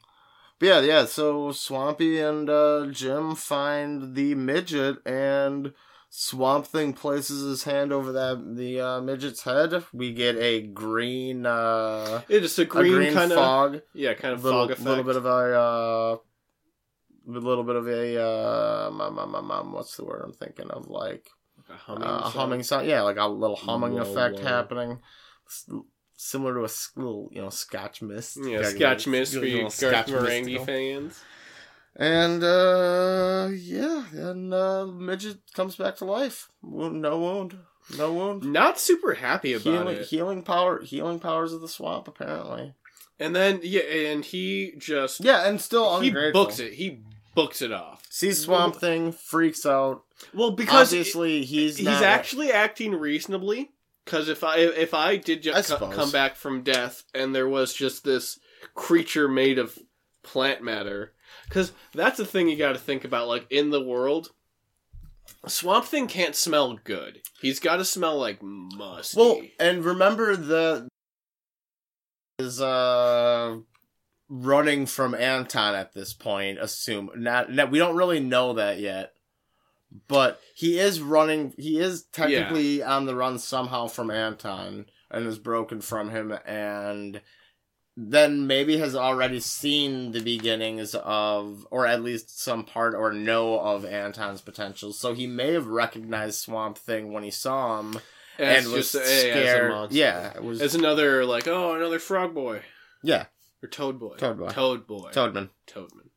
But 0.60 0.65
yeah, 0.68 0.80
yeah, 0.82 1.06
so 1.06 1.52
Swampy 1.52 2.20
and 2.20 2.50
uh, 2.50 2.88
Jim 2.89 3.36
find 3.36 4.15
the 4.15 4.36
midget, 4.36 5.06
and 5.06 5.74
Swamp 6.10 6.65
Thing 6.65 6.94
places 6.94 7.44
his 7.44 7.63
hand 7.63 7.91
over 7.91 8.13
that 8.13 8.56
the 8.56 8.80
uh, 8.80 9.02
midget's 9.02 9.44
head. 9.44 9.84
We 9.91 10.13
get 10.13 10.38
a 10.38 10.62
green, 10.62 11.46
uh, 11.46 12.22
it's 12.30 12.44
just 12.44 12.60
a 12.60 12.65
green, 12.65 12.94
green 12.94 13.13
kind 13.13 13.34
of 13.34 13.38
fog, 13.38 13.82
yeah, 13.94 14.13
kind 14.13 14.34
of 14.34 14.46
little, 14.46 14.62
fog 14.62 14.72
effect. 14.72 14.88
little 14.88 15.04
bit 15.04 15.15
of 15.18 15.26
a, 15.26 15.30
uh, 15.30 16.18
a 17.28 17.39
little 17.39 17.65
bit 17.65 17.76
of 17.76 17.88
a, 17.88 18.22
uh, 18.24 18.91
mum, 18.91 19.15
mum, 19.15 19.46
mum, 19.46 19.74
what's 19.74 19.98
the 19.98 20.06
word 20.06 20.22
I'm 20.24 20.32
thinking 20.32 20.70
of? 20.70 20.88
Like, 20.88 21.28
a 21.70 21.74
humming, 21.74 22.04
uh, 22.04 22.18
a 22.18 22.22
sound. 22.22 22.34
humming 22.34 22.63
sound. 22.63 22.88
Yeah, 22.88 23.02
like 23.02 23.18
a 23.18 23.28
little 23.28 23.58
humming 23.58 23.96
Whoa, 23.96 24.04
effect 24.04 24.39
whoa. 24.39 24.46
happening. 24.46 25.00
Similar 26.17 26.54
to 26.56 26.60
a 26.65 26.69
little, 26.95 27.30
you 27.32 27.41
know, 27.41 27.49
Scotch 27.49 28.01
mist. 28.01 28.38
Yeah, 28.41 28.63
Scotch 28.63 29.06
little- 29.08 29.12
Mist 29.12 29.34
for 29.38 29.45
you 29.45 29.69
Scotch 29.69 30.08
Garth 30.08 30.23
Marenghi 30.23 30.65
fans. 30.65 31.19
And 31.97 32.43
uh 32.43 33.49
yeah, 33.54 34.06
and 34.13 34.54
uh 34.54 34.86
midget 34.86 35.38
comes 35.54 35.75
back 35.75 35.95
to 35.97 36.06
life. 36.06 36.49
Wound, 36.62 37.01
no 37.01 37.19
wound, 37.19 37.58
no 37.97 38.13
wound. 38.13 38.43
Not 38.43 38.80
super 38.80 39.13
happy 39.13 39.54
about 39.54 39.63
Healing, 39.63 39.97
it. 39.97 40.06
healing 40.08 40.43
power, 40.43 40.82
healing 40.82 41.19
powers 41.19 41.54
of 41.54 41.62
the 41.62 41.69
swamp. 41.69 42.08
Apparently, 42.10 42.73
And 43.19 43.34
then 43.36 43.62
yeah, 43.63 43.82
and 43.82 44.25
he 44.25 44.73
just 44.78 45.21
yeah, 45.23 45.47
and 45.47 45.60
still 45.62 45.99
he 46.01 46.08
ungrateful. 46.10 46.43
books 46.45 46.60
it. 46.60 46.73
He 46.73 46.99
books 47.34 47.62
it 47.62 47.71
off. 47.71 48.04
Sees 48.10 48.41
Swamp 48.43 48.75
Thing, 48.78 49.12
freaks 49.13 49.65
out. 49.65 50.04
Well, 50.34 50.51
because 50.51 50.89
Obviously, 50.93 51.43
he's 51.43 51.78
he's 51.78 51.86
not, 51.86 52.04
actually 52.04 52.51
acting 52.51 52.93
reasonably. 52.93 53.71
Because 54.06 54.30
if 54.30 54.44
I 54.44 54.58
if 54.58 54.94
I 54.94 55.18
did 55.18 55.39
I 55.39 55.41
just 55.41 55.70
co- 55.72 55.89
come 55.89 56.12
back 56.12 56.36
from 56.36 56.62
death 56.62 57.04
and 57.13 57.34
there 57.34 57.50
was 57.50 57.74
just 57.74 58.04
this 58.04 58.39
creature 58.76 59.28
made 59.28 59.58
of 59.58 59.78
plant 60.24 60.63
matter, 60.63 61.13
because 61.48 61.72
that's 61.94 62.18
the 62.18 62.26
thing 62.26 62.48
you 62.48 62.56
got 62.56 62.74
to 62.74 62.80
think 62.80 63.04
about. 63.04 63.28
Like 63.28 63.48
in 63.50 63.72
the 63.72 63.84
world, 63.84 64.30
Swamp 65.48 65.86
Thing 65.86 66.08
can't 66.08 66.36
smell 66.36 66.78
good. 66.84 67.22
He's 67.41 67.60
got 67.60 67.78
to 67.78 67.86
smell 67.86 68.20
like 68.20 68.39
musty. 68.41 69.20
Well, 69.20 69.41
and 69.60 69.84
remember 69.84 70.36
the 70.36 70.88
is 72.38 72.62
uh 72.62 73.58
running 74.30 74.86
from 74.86 75.15
Anton 75.15 75.74
at 75.76 75.94
this 75.94 76.13
point. 76.13 76.60
Assume 76.60 77.10
not, 77.15 77.52
not 77.52 77.72
we 77.72 77.80
don't 77.80 77.96
really 77.96 78.20
know 78.20 78.54
that 78.54 78.80
yet, 78.80 79.13
but 80.08 80.39
he 80.55 80.79
is 80.79 81.01
running. 81.01 81.53
He 81.58 81.79
is 81.79 82.03
technically 82.03 82.81
on 82.84 83.05
the 83.05 83.15
run 83.15 83.39
somehow 83.39 83.88
from 83.88 84.10
Anton 84.12 84.86
and 85.12 85.27
is 85.27 85.38
broken 85.39 85.81
from 85.81 86.10
him, 86.10 86.31
and 86.45 87.21
then 87.97 88.45
maybe 88.47 88.77
has 88.77 88.95
already 88.95 89.39
seen 89.39 90.12
the 90.12 90.19
beginnings 90.19 90.95
of, 90.95 91.65
or 91.71 91.86
at 91.88 92.03
least 92.03 92.41
some 92.43 92.65
part 92.65 92.93
or 92.93 93.13
know 93.13 93.58
of 93.60 93.86
Anton's 93.86 94.41
potential. 94.41 94.91
So 94.91 95.13
he 95.13 95.27
may 95.27 95.53
have 95.53 95.67
recognized 95.67 96.39
Swamp 96.39 96.77
Thing 96.77 97.13
when 97.13 97.23
he 97.23 97.31
saw 97.31 97.79
him 97.79 97.97
As 98.38 98.65
and 98.65 98.73
was 98.73 98.91
just 98.91 98.95
a- 98.95 98.99
as 99.08 99.23
a 99.23 99.29
scared. 99.31 99.91
yeah, 99.93 100.34
it 100.36 100.43
was. 100.43 100.62
as 100.62 100.75
another 100.75 101.23
like 101.25 101.47
oh 101.47 101.73
another 101.75 101.99
frog 101.99 102.34
boy 102.34 102.62
yeah, 103.01 103.27
or 103.63 103.69
toad 103.69 103.97
boy. 103.99 104.15
Toad 104.17 104.39
boy. 104.39 104.49
Toad 104.49 104.88
boy. 104.88 105.12
Toadman. 105.13 105.49
Toadman. 105.67 106.10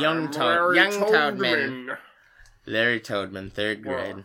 Young 0.00 0.24
I'm 0.26 0.30
Toad- 0.32 0.44
Larry 0.46 0.76
young 0.76 0.90
Toadman. 0.92 1.96
Larry 2.66 3.00
Toadman, 3.00 3.50
third 3.52 3.82
grade. 3.82 4.24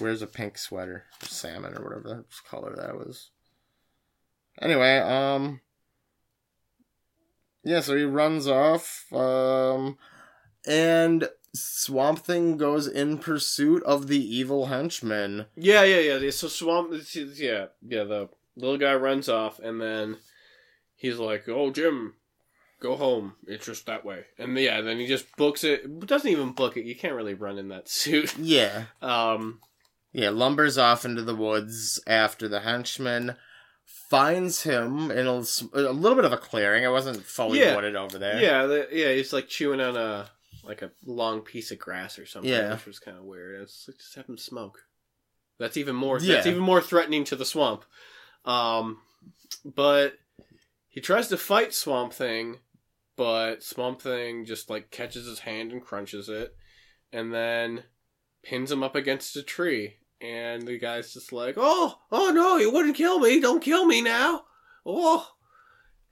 Wears 0.00 0.22
a 0.22 0.26
pink 0.26 0.56
sweater, 0.56 1.04
salmon 1.22 1.76
or 1.76 1.82
whatever 1.82 2.08
that 2.08 2.24
color 2.48 2.74
that 2.76 2.94
was. 2.94 3.30
Anyway, 4.60 4.98
um, 4.98 5.60
yeah, 7.64 7.80
so 7.80 7.96
he 7.96 8.04
runs 8.04 8.46
off, 8.46 9.12
um, 9.12 9.98
and 10.66 11.28
Swamp 11.54 12.20
Thing 12.20 12.56
goes 12.56 12.86
in 12.86 13.18
pursuit 13.18 13.82
of 13.82 14.06
the 14.06 14.22
evil 14.22 14.66
henchman. 14.66 15.46
Yeah, 15.56 15.82
yeah, 15.82 16.16
yeah. 16.16 16.30
So 16.30 16.48
swamp. 16.48 16.92
Yeah, 17.14 17.66
yeah. 17.82 18.04
The 18.04 18.28
little 18.56 18.78
guy 18.78 18.94
runs 18.94 19.28
off, 19.28 19.58
and 19.58 19.80
then 19.80 20.18
he's 20.94 21.18
like, 21.18 21.48
"Oh, 21.48 21.70
Jim, 21.70 22.14
go 22.80 22.96
home. 22.96 23.34
It's 23.46 23.66
just 23.66 23.86
that 23.86 24.04
way." 24.04 24.24
And 24.38 24.56
yeah, 24.58 24.80
then 24.80 24.98
he 24.98 25.06
just 25.06 25.34
books 25.36 25.62
it. 25.64 26.00
Doesn't 26.06 26.30
even 26.30 26.52
book 26.52 26.76
it. 26.76 26.84
You 26.84 26.96
can't 26.96 27.14
really 27.14 27.34
run 27.34 27.58
in 27.58 27.68
that 27.68 27.88
suit. 28.00 28.36
Yeah, 28.38 28.84
Um. 29.02 29.60
yeah, 30.12 30.30
lumbers 30.30 30.76
off 30.82 31.04
into 31.04 31.22
the 31.22 31.34
woods 31.36 32.00
after 32.06 32.48
the 32.48 32.60
henchman. 32.60 33.36
Finds 34.08 34.62
him 34.64 35.10
in 35.12 35.26
a 35.26 35.32
little 35.40 36.14
bit 36.16 36.24
of 36.24 36.32
a 36.32 36.36
clearing. 36.36 36.82
It 36.82 36.90
wasn't 36.90 37.22
fully 37.24 37.60
Yeah. 37.60 37.76
wooded 37.76 37.94
over 37.96 38.18
there. 38.18 38.40
Yeah, 38.40 38.66
the, 38.66 38.88
yeah. 38.90 39.12
He's 39.12 39.32
like 39.32 39.46
chewing 39.48 39.80
on 39.80 39.96
a 39.96 40.28
like 40.64 40.82
a 40.82 40.90
long 41.06 41.40
piece 41.42 41.70
of 41.70 41.78
grass 41.78 42.18
or 42.18 42.26
something. 42.26 42.50
Yeah. 42.50 42.72
which 42.74 42.86
was 42.86 42.98
kind 42.98 43.16
of 43.16 43.24
weird. 43.24 43.60
It's 43.62 43.86
like 43.88 43.98
just 43.98 44.14
have 44.16 44.28
him 44.28 44.36
smoke. 44.38 44.78
That's 45.58 45.76
even 45.76 45.94
more. 45.94 46.18
Yeah. 46.18 46.34
That's 46.36 46.46
even 46.48 46.60
more 46.60 46.80
threatening 46.80 47.22
to 47.24 47.36
the 47.36 47.44
swamp. 47.44 47.84
Um, 48.44 48.98
but 49.64 50.14
he 50.88 51.00
tries 51.00 51.28
to 51.28 51.36
fight 51.36 51.72
Swamp 51.74 52.12
Thing, 52.12 52.58
but 53.20 53.62
Swamp 53.62 54.00
Thing 54.00 54.46
just 54.46 54.70
like 54.70 54.90
catches 54.90 55.26
his 55.26 55.40
hand 55.40 55.72
and 55.72 55.84
crunches 55.84 56.30
it, 56.30 56.56
and 57.12 57.34
then 57.34 57.84
pins 58.42 58.72
him 58.72 58.82
up 58.82 58.96
against 58.96 59.36
a 59.36 59.42
tree. 59.42 59.96
And 60.22 60.66
the 60.66 60.78
guy's 60.78 61.12
just 61.12 61.30
like, 61.30 61.56
"Oh, 61.58 61.98
oh 62.10 62.30
no, 62.30 62.56
you 62.56 62.70
wouldn't 62.72 62.96
kill 62.96 63.18
me! 63.18 63.38
Don't 63.38 63.62
kill 63.62 63.84
me 63.84 64.00
now! 64.00 64.44
Oh!" 64.86 65.28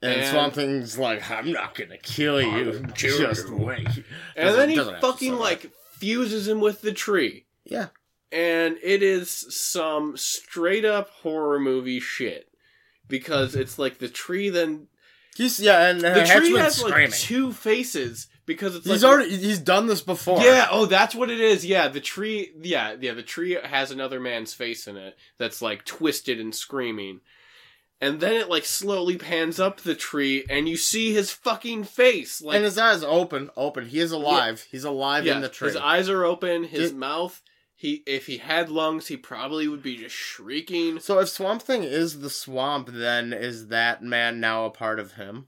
And, 0.03 0.21
And- 0.21 0.29
Swamp 0.29 0.53
Thing's 0.53 0.99
like, 0.99 1.31
I'm 1.31 1.51
not 1.51 1.73
gonna 1.73 1.97
kill 1.97 2.39
you. 2.39 2.85
Kill 2.93 3.17
Just 3.17 3.47
you." 3.47 3.55
wait. 3.55 3.87
And 4.35 4.55
then 4.55 4.69
he 4.69 4.75
doesn't 4.75 4.93
have 4.93 5.01
to 5.01 5.07
fucking 5.07 5.29
say 5.29 5.35
that. 5.35 5.41
like 5.41 5.71
fuses 5.93 6.47
him 6.47 6.59
with 6.59 6.81
the 6.81 6.93
tree. 6.93 7.47
Yeah. 7.65 7.87
And 8.31 8.77
it 8.83 9.01
is 9.01 9.31
some 9.31 10.15
straight 10.15 10.85
up 10.85 11.09
horror 11.09 11.59
movie 11.59 11.99
shit. 11.99 12.51
Because 13.07 13.55
it's 13.55 13.79
like 13.79 13.97
the 13.97 14.09
tree 14.09 14.49
then 14.49 14.89
He's 15.39 15.57
yeah, 15.57 15.87
and 15.87 16.01
the 16.01 16.25
tree 16.25 16.51
has 16.57 16.83
like 16.83 17.11
two 17.11 17.53
faces 17.53 18.27
because 18.45 18.75
it's 18.75 18.85
he's 18.85 19.03
like 19.03 19.09
already 19.09 19.37
he's 19.37 19.59
done 19.59 19.87
this 19.87 20.01
before. 20.01 20.41
Yeah, 20.41 20.67
oh 20.69 20.85
that's 20.85 21.15
what 21.15 21.31
it 21.31 21.39
is. 21.39 21.65
Yeah, 21.65 21.87
the 21.87 22.01
tree 22.01 22.51
yeah, 22.61 22.97
yeah, 22.99 23.13
the 23.13 23.23
tree 23.23 23.57
has 23.63 23.89
another 23.89 24.19
man's 24.19 24.53
face 24.53 24.85
in 24.85 24.97
it 24.97 25.17
that's 25.37 25.61
like 25.61 25.85
twisted 25.85 26.41
and 26.41 26.53
screaming. 26.53 27.21
And 28.01 28.19
then 28.19 28.33
it 28.33 28.49
like 28.49 28.65
slowly 28.65 29.17
pans 29.17 29.61
up 29.61 29.79
the 29.79 29.95
tree 29.95 30.43
and 30.49 30.67
you 30.67 30.75
see 30.75 31.13
his 31.13 31.31
fucking 31.31 31.85
face. 31.85 32.41
Like 32.41 32.57
and 32.57 32.65
his 32.65 32.77
eyes 32.77 33.01
open, 33.01 33.49
open. 33.55 33.85
He 33.85 34.01
is 34.01 34.11
alive. 34.11 34.67
He's 34.69 34.83
alive 34.83 35.25
in 35.25 35.39
the 35.39 35.47
tree. 35.47 35.69
His 35.69 35.77
eyes 35.77 36.09
are 36.09 36.25
open. 36.25 36.65
His 36.65 36.91
Did- 36.91 36.99
mouth. 36.99 37.41
He 37.81 38.03
if 38.05 38.25
he 38.25 38.39
had 38.39 38.67
lungs, 38.69 39.07
he 39.07 39.15
probably 39.15 39.65
would 39.69 39.81
be 39.81 39.95
just 39.95 40.13
shrieking. 40.13 40.99
so 40.99 41.19
if 41.19 41.29
Swamp 41.29 41.61
Thing 41.61 41.83
is 41.83 42.19
the 42.19 42.29
swamp, 42.29 42.89
then 42.91 43.31
is 43.31 43.67
that 43.69 44.03
man 44.03 44.41
now 44.41 44.65
a 44.65 44.69
part 44.69 44.99
of 44.99 45.13
him? 45.13 45.47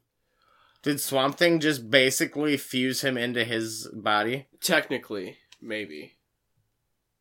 Did 0.81 1.01
Swamp 1.01 1.37
Thing 1.37 1.59
just 1.59 1.91
basically 1.91 2.55
fuse 2.55 3.01
him 3.01 3.17
into 3.17 3.43
his 3.43 3.89
body? 3.93 4.45
Technically, 4.61 5.39
maybe. 5.61 6.13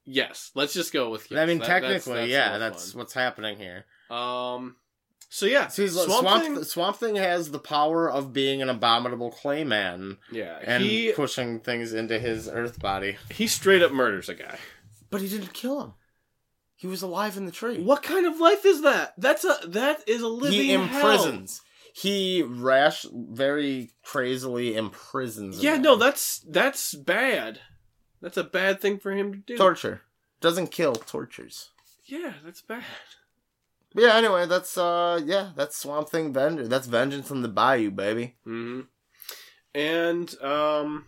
Yes, 0.04 0.52
let's 0.54 0.72
just 0.74 0.92
go 0.92 1.10
with. 1.10 1.28
Yes. 1.28 1.40
I 1.40 1.46
mean, 1.46 1.58
That- 1.58 1.66
technically, 1.66 2.14
that's 2.20 2.30
yeah, 2.30 2.58
that's 2.58 2.92
fun. 2.92 2.98
what's 3.00 3.12
happening 3.14 3.58
here. 3.58 3.86
Um. 4.16 4.76
So 5.28 5.46
yeah, 5.46 5.66
See, 5.66 5.88
Swamp, 5.88 6.10
Swamp, 6.20 6.42
Thing. 6.44 6.62
Swamp 6.64 6.96
Thing 6.98 7.16
has 7.16 7.50
the 7.50 7.58
power 7.58 8.08
of 8.08 8.32
being 8.32 8.62
an 8.62 8.68
abominable 8.68 9.32
clay 9.32 9.64
man 9.64 10.18
yeah, 10.30 10.58
and 10.64 10.84
he 10.84 11.10
pushing 11.12 11.58
things 11.58 11.92
into 11.92 12.20
his 12.20 12.48
earth 12.48 12.78
body. 12.78 13.16
he 13.34 13.48
straight 13.48 13.82
up 13.82 13.90
murders 13.90 14.28
a 14.28 14.34
guy. 14.34 14.58
But 15.10 15.20
he 15.20 15.28
didn't 15.28 15.52
kill 15.52 15.80
him. 15.82 15.92
He 16.76 16.86
was 16.86 17.02
alive 17.02 17.36
in 17.36 17.44
the 17.44 17.52
tree. 17.52 17.82
What 17.82 18.02
kind 18.02 18.26
of 18.26 18.40
life 18.40 18.64
is 18.64 18.82
that? 18.82 19.12
That's 19.18 19.44
a 19.44 19.58
that 19.68 19.98
is 20.08 20.22
a 20.22 20.28
living 20.28 20.60
he 20.60 20.70
hell. 20.70 20.82
imprisons. 20.82 21.60
He 21.92 22.42
rash, 22.42 23.04
very 23.12 23.90
crazily 24.04 24.76
imprisons. 24.76 25.62
Yeah, 25.62 25.72
man. 25.72 25.82
no, 25.82 25.96
that's 25.96 26.38
that's 26.38 26.94
bad. 26.94 27.60
That's 28.22 28.36
a 28.36 28.44
bad 28.44 28.80
thing 28.80 28.98
for 28.98 29.12
him 29.12 29.32
to 29.32 29.38
do. 29.38 29.56
torture 29.56 30.02
doesn't 30.40 30.68
kill, 30.70 30.94
tortures. 30.94 31.70
yeah, 32.06 32.34
that's 32.44 32.62
bad. 32.62 32.84
But 33.94 34.04
yeah. 34.04 34.14
Anyway, 34.14 34.46
that's 34.46 34.78
uh, 34.78 35.20
yeah, 35.24 35.50
that's 35.56 35.76
Swamp 35.76 36.08
Thing 36.08 36.32
Vengeance. 36.32 36.68
That's 36.68 36.86
Vengeance 36.86 37.26
from 37.26 37.42
the 37.42 37.48
Bayou, 37.48 37.90
baby. 37.90 38.36
hmm 38.44 38.82
And 39.74 40.34
um, 40.42 41.06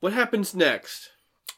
what 0.00 0.12
happens 0.12 0.54
next? 0.54 1.10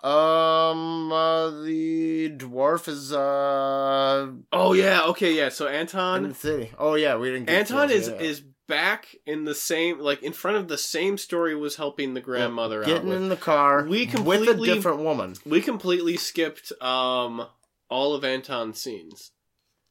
Um, 0.05 1.13
uh, 1.13 1.51
the 1.63 2.31
dwarf 2.37 2.89
is 2.89 3.13
uh 3.13 4.33
Oh 4.53 4.73
yeah, 4.73 5.03
okay, 5.05 5.33
yeah. 5.35 5.49
So 5.49 5.67
in 5.69 5.75
Anton 5.75 6.29
the 6.31 6.35
city. 6.35 6.73
Oh 6.79 6.95
yeah, 6.95 7.17
we 7.17 7.31
didn't. 7.31 7.47
Get 7.47 7.59
Anton 7.71 7.91
is 7.91 8.09
yeah. 8.09 8.15
is 8.17 8.43
back 8.67 9.15
in 9.27 9.45
the 9.45 9.55
same 9.55 9.99
like 10.01 10.23
in 10.23 10.33
front 10.33 10.57
of 10.57 10.67
the 10.69 10.79
same 10.79 11.19
story 11.19 11.55
was 11.55 11.77
helping 11.77 12.15
the 12.15 12.21
grandmother 12.21 12.81
out 12.81 12.87
getting 12.87 13.09
with. 13.09 13.19
in 13.19 13.29
the 13.29 13.37
car 13.37 13.85
We 13.85 14.07
completely 14.07 14.49
with 14.49 14.61
a 14.71 14.75
different 14.75 15.01
woman. 15.01 15.35
we 15.45 15.61
completely 15.61 16.17
skipped 16.17 16.73
um 16.83 17.47
all 17.91 18.15
of 18.15 18.25
Anton's 18.25 18.81
scenes 18.81 19.31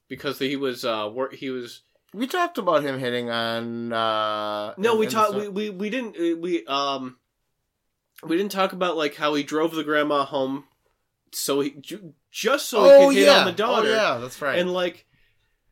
because 0.10 0.40
he 0.40 0.56
was 0.56 0.84
uh 0.84 1.10
wor- 1.14 1.32
he 1.32 1.50
was 1.52 1.84
We 2.14 2.28
talked 2.28 2.58
about 2.58 2.84
him 2.84 2.98
hitting 3.00 3.30
on. 3.30 3.94
uh 3.94 4.74
no 4.78 4.96
we 4.96 5.06
talked 5.08 5.36
we, 5.36 5.48
we 5.48 5.70
we 5.70 5.90
didn't 5.90 6.16
uh, 6.18 6.40
we 6.40 6.66
um 6.66 7.18
we 8.24 8.38
didn't 8.38 8.52
talk 8.52 8.74
about 8.74 8.98
like 8.98 9.16
how 9.16 9.34
he 9.34 9.44
drove 9.44 9.74
the 9.74 9.84
grandma 9.84 10.26
home 10.26 10.66
so 11.34 11.62
he 11.62 11.76
just 12.32 12.70
so 12.70 12.84
he 12.84 12.90
oh 12.90 13.08
could 13.08 13.16
hit 13.16 13.30
on 13.30 13.46
the 13.46 13.52
oh, 13.52 13.56
daughter. 13.56 13.90
Oh 13.90 13.92
yeah, 13.92 14.18
that's 14.20 14.42
right. 14.42 14.60
and 14.60 14.74
like 14.74 15.06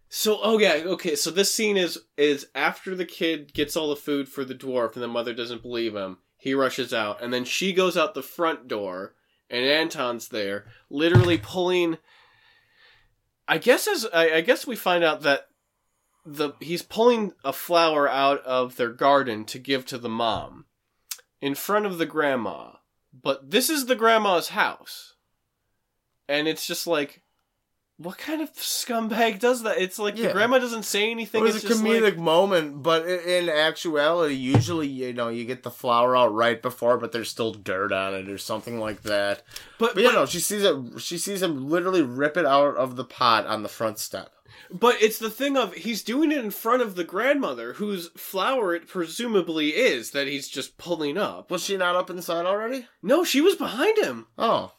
so 0.09 0.39
oh 0.41 0.57
yeah 0.57 0.81
okay 0.85 1.15
so 1.15 1.29
this 1.29 1.53
scene 1.53 1.77
is 1.77 1.99
is 2.17 2.47
after 2.55 2.95
the 2.95 3.05
kid 3.05 3.53
gets 3.53 3.77
all 3.77 3.89
the 3.89 3.95
food 3.95 4.27
for 4.27 4.43
the 4.43 4.55
dwarf 4.55 4.93
and 4.93 5.03
the 5.03 5.07
mother 5.07 5.33
doesn't 5.33 5.61
believe 5.61 5.95
him 5.95 6.17
he 6.37 6.53
rushes 6.53 6.93
out 6.93 7.21
and 7.21 7.31
then 7.31 7.45
she 7.45 7.71
goes 7.71 7.95
out 7.95 8.15
the 8.15 8.23
front 8.23 8.67
door 8.67 9.13
and 9.51 9.65
anton's 9.65 10.29
there 10.29 10.65
literally 10.89 11.37
pulling 11.37 11.97
i 13.47 13.59
guess 13.59 13.87
as 13.87 14.07
i, 14.11 14.37
I 14.37 14.41
guess 14.41 14.65
we 14.65 14.75
find 14.75 15.03
out 15.03 15.21
that 15.21 15.47
the 16.25 16.53
he's 16.59 16.81
pulling 16.81 17.33
a 17.45 17.53
flower 17.53 18.09
out 18.09 18.41
of 18.43 18.77
their 18.77 18.91
garden 18.91 19.45
to 19.45 19.59
give 19.59 19.85
to 19.87 19.99
the 19.99 20.09
mom 20.09 20.65
in 21.41 21.55
front 21.55 21.85
of 21.85 21.97
the 21.97 22.05
grandma 22.05 22.71
but 23.23 23.49
this 23.51 23.69
is 23.69 23.85
the 23.87 23.95
grandma's 23.95 24.49
house 24.49 25.15
and 26.27 26.47
it's 26.47 26.65
just 26.67 26.85
like 26.87 27.21
what 28.01 28.17
kind 28.17 28.41
of 28.41 28.53
scumbag 28.53 29.39
does 29.39 29.63
that? 29.63 29.77
It's 29.77 29.99
like 29.99 30.15
the 30.15 30.21
Yeah. 30.21 30.31
grandma 30.31 30.57
doesn't 30.59 30.83
say 30.83 31.11
anything. 31.11 31.41
it 31.41 31.43
was 31.43 31.57
it's 31.57 31.65
a 31.65 31.67
just 31.67 31.83
comedic 31.83 32.01
like, 32.01 32.17
moment, 32.17 32.81
but 32.81 33.03
i- 33.03 33.07
in 33.09 33.49
actuality, 33.49 34.35
usually 34.35 34.87
you 34.87 35.11
know 35.11 35.27
you 35.27 35.43
get 35.43 35.63
the 35.63 35.69
flower 35.71 36.15
out 36.15 36.33
right 36.33 36.61
before, 36.61 36.97
but 36.97 37.11
there's 37.11 37.29
still 37.29 37.51
dirt 37.53 37.91
on 37.91 38.13
it 38.13 38.29
or 38.29 38.37
something 38.37 38.79
like 38.79 39.01
that. 39.01 39.43
but 39.77 39.95
But 39.95 40.03
you 40.03 40.13
know, 40.13 40.25
she 40.25 40.39
sees 40.39 40.63
it. 40.63 40.77
She 41.01 41.17
sees 41.17 41.41
him 41.41 41.69
literally 41.69 42.01
rip 42.01 42.37
it 42.37 42.45
out 42.45 42.77
of 42.77 42.95
the 42.95 43.03
pot 43.03 43.45
on 43.47 43.63
the 43.63 43.69
front 43.69 43.99
step. 43.99 44.31
But 44.71 45.01
it's 45.01 45.19
the 45.19 45.29
thing 45.29 45.57
of 45.57 45.73
he's 45.73 46.03
doing 46.03 46.31
it 46.31 46.37
in 46.39 46.51
front 46.51 46.81
of 46.81 46.95
the 46.95 47.03
grandmother, 47.03 47.73
whose 47.73 48.09
flower 48.17 48.73
it 48.75 48.87
presumably 48.87 49.69
is 49.69 50.11
that 50.11 50.27
he's 50.27 50.47
just 50.47 50.77
pulling 50.77 51.17
up. 51.17 51.49
Was 51.51 51.63
she 51.63 51.77
not 51.77 51.95
up 51.95 52.09
inside 52.09 52.45
already? 52.45 52.87
No, 53.01 53.23
she 53.23 53.41
was 53.41 53.55
behind 53.55 53.97
him. 53.97 54.27
Oh, 54.37 54.73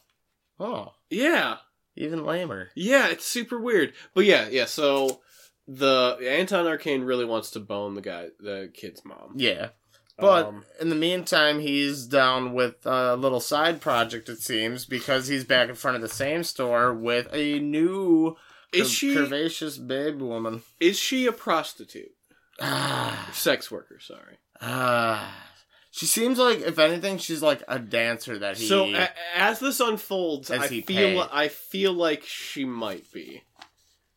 oh, 0.59 0.93
Yeah, 1.09 1.57
even 1.95 2.25
lamer. 2.25 2.69
yeah, 2.75 3.07
it's 3.07 3.25
super 3.25 3.59
weird. 3.59 3.93
But 4.13 4.25
yeah, 4.25 4.47
yeah. 4.49 4.65
So 4.65 5.21
the 5.67 6.17
Anton 6.25 6.67
Arcane 6.67 7.03
really 7.03 7.25
wants 7.25 7.51
to 7.51 7.59
bone 7.59 7.93
the 7.95 8.01
guy, 8.01 8.27
the 8.39 8.71
kid's 8.73 9.03
mom. 9.05 9.33
Yeah. 9.37 9.69
But 10.17 10.45
Um, 10.47 10.65
in 10.79 10.89
the 10.89 10.95
meantime, 10.95 11.59
he's 11.61 12.05
down 12.05 12.53
with 12.53 12.85
a 12.85 13.15
little 13.15 13.39
side 13.39 13.81
project, 13.81 14.29
it 14.29 14.39
seems, 14.39 14.85
because 14.85 15.27
he's 15.27 15.45
back 15.45 15.67
in 15.69 15.73
front 15.75 15.95
of 15.95 16.01
the 16.03 16.09
same 16.09 16.43
store 16.43 16.93
with 16.93 17.27
a 17.33 17.57
new 17.59 18.35
is 18.71 18.87
cur- 18.87 18.93
she 18.93 19.15
curvaceous 19.15 19.85
babe 19.85 20.21
woman. 20.21 20.63
is 20.79 20.97
she 20.97 21.25
a 21.27 21.31
prostitute, 21.31 22.11
Ah, 22.59 23.29
sex 23.33 23.69
worker? 23.71 23.99
Sorry. 23.99 24.37
ah. 24.61 25.47
She 25.93 26.05
seems 26.05 26.39
like, 26.39 26.61
if 26.61 26.79
anything, 26.79 27.17
she's 27.17 27.41
like 27.41 27.63
a 27.67 27.77
dancer 27.77 28.37
that 28.39 28.57
he. 28.57 28.65
So 28.65 28.85
a- 28.95 29.09
as 29.35 29.59
this 29.59 29.81
unfolds, 29.81 30.47
Does 30.47 30.61
I 30.61 30.67
he 30.69 30.81
feel? 30.81 31.27
I 31.29 31.49
feel 31.49 31.91
like 31.91 32.23
she 32.23 32.63
might 32.63 33.11
be 33.11 33.43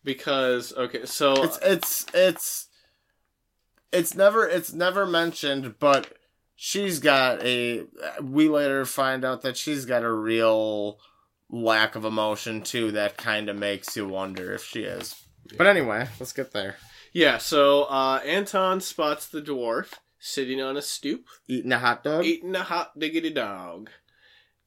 because 0.04 0.72
okay, 0.76 1.04
so 1.04 1.42
it's 1.42 1.58
it's 1.62 2.06
it's 2.14 2.68
it's 3.92 4.14
never 4.14 4.46
it's 4.48 4.72
never 4.72 5.04
mentioned, 5.04 5.74
but 5.80 6.12
she's 6.54 7.00
got 7.00 7.42
a. 7.42 7.86
We 8.22 8.48
later 8.48 8.84
find 8.84 9.24
out 9.24 9.42
that 9.42 9.56
she's 9.56 9.84
got 9.84 10.04
a 10.04 10.12
real 10.12 10.98
lack 11.54 11.94
of 11.94 12.04
emotion 12.04 12.60
too. 12.62 12.90
That 12.92 13.16
kind 13.16 13.48
of 13.48 13.56
makes 13.56 13.96
you 13.96 14.08
wonder 14.08 14.52
if 14.52 14.64
she 14.64 14.80
is. 14.82 15.14
But 15.56 15.66
anyway, 15.66 16.08
let's 16.18 16.32
get 16.32 16.52
there. 16.52 16.76
yeah, 17.12 17.38
so 17.38 17.84
uh, 17.84 18.20
Anton 18.24 18.80
spots 18.80 19.28
the 19.28 19.40
dwarf 19.42 19.92
sitting 20.18 20.60
on 20.60 20.76
a 20.76 20.82
stoop 20.82 21.26
Eating 21.46 21.70
a 21.72 21.78
hot 21.78 22.02
dog. 22.02 22.24
eating 22.24 22.54
a 22.56 22.62
hot 22.62 22.98
diggity 22.98 23.30
dog, 23.30 23.90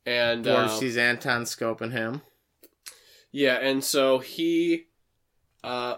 and 0.05 0.45
Dwarf 0.45 0.65
uh, 0.65 0.67
sees 0.69 0.97
Anton 0.97 1.43
scoping 1.43 1.91
him. 1.91 2.21
yeah, 3.31 3.55
and 3.55 3.83
so 3.83 4.19
he 4.19 4.85
uh, 5.63 5.95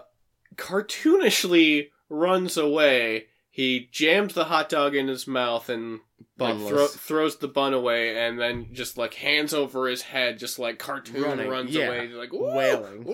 cartoonishly 0.56 1.90
runs 2.08 2.56
away. 2.56 3.26
He 3.50 3.88
jams 3.92 4.34
the 4.34 4.44
hot 4.44 4.68
dog 4.70 4.94
in 4.94 5.08
his 5.08 5.26
mouth 5.26 5.68
and 5.68 6.00
like, 6.38 6.56
thro- 6.58 6.86
throws 6.86 7.36
the 7.38 7.48
bun 7.48 7.74
away, 7.74 8.16
and 8.26 8.38
then 8.40 8.68
just 8.72 8.96
like 8.98 9.14
hands 9.14 9.52
over 9.54 9.86
his 9.88 10.02
head, 10.02 10.38
just 10.38 10.58
like 10.58 10.78
cartoon 10.78 11.22
Running, 11.22 11.48
runs 11.48 11.74
yeah. 11.74 11.86
away, 11.88 12.08
like 12.08 12.32
"Woo! 12.32 12.54
Wailing. 12.54 13.04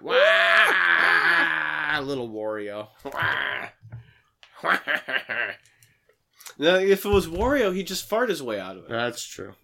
Wah! 0.00 0.18
Little 2.02 2.28
Wario. 2.30 2.88
Now, 6.58 6.74
if 6.76 7.04
it 7.04 7.08
was 7.08 7.26
Wario, 7.26 7.74
he'd 7.74 7.86
just 7.86 8.06
fart 8.08 8.28
his 8.28 8.42
way 8.42 8.60
out 8.60 8.76
of 8.76 8.84
it. 8.84 8.90
That's 8.90 9.24
true. 9.24 9.54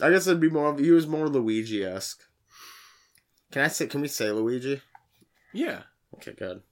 I 0.00 0.10
guess 0.10 0.26
it'd 0.26 0.40
be 0.40 0.48
more. 0.48 0.68
of- 0.70 0.78
He 0.78 0.90
was 0.92 1.06
more 1.06 1.28
Luigi 1.28 1.84
esque. 1.84 2.20
Can 3.50 3.62
I 3.62 3.68
say? 3.68 3.86
Can 3.88 4.00
we 4.00 4.08
say 4.08 4.30
Luigi? 4.30 4.80
Yeah, 5.52 5.82
Okay, 6.16 6.32
good. 6.32 6.62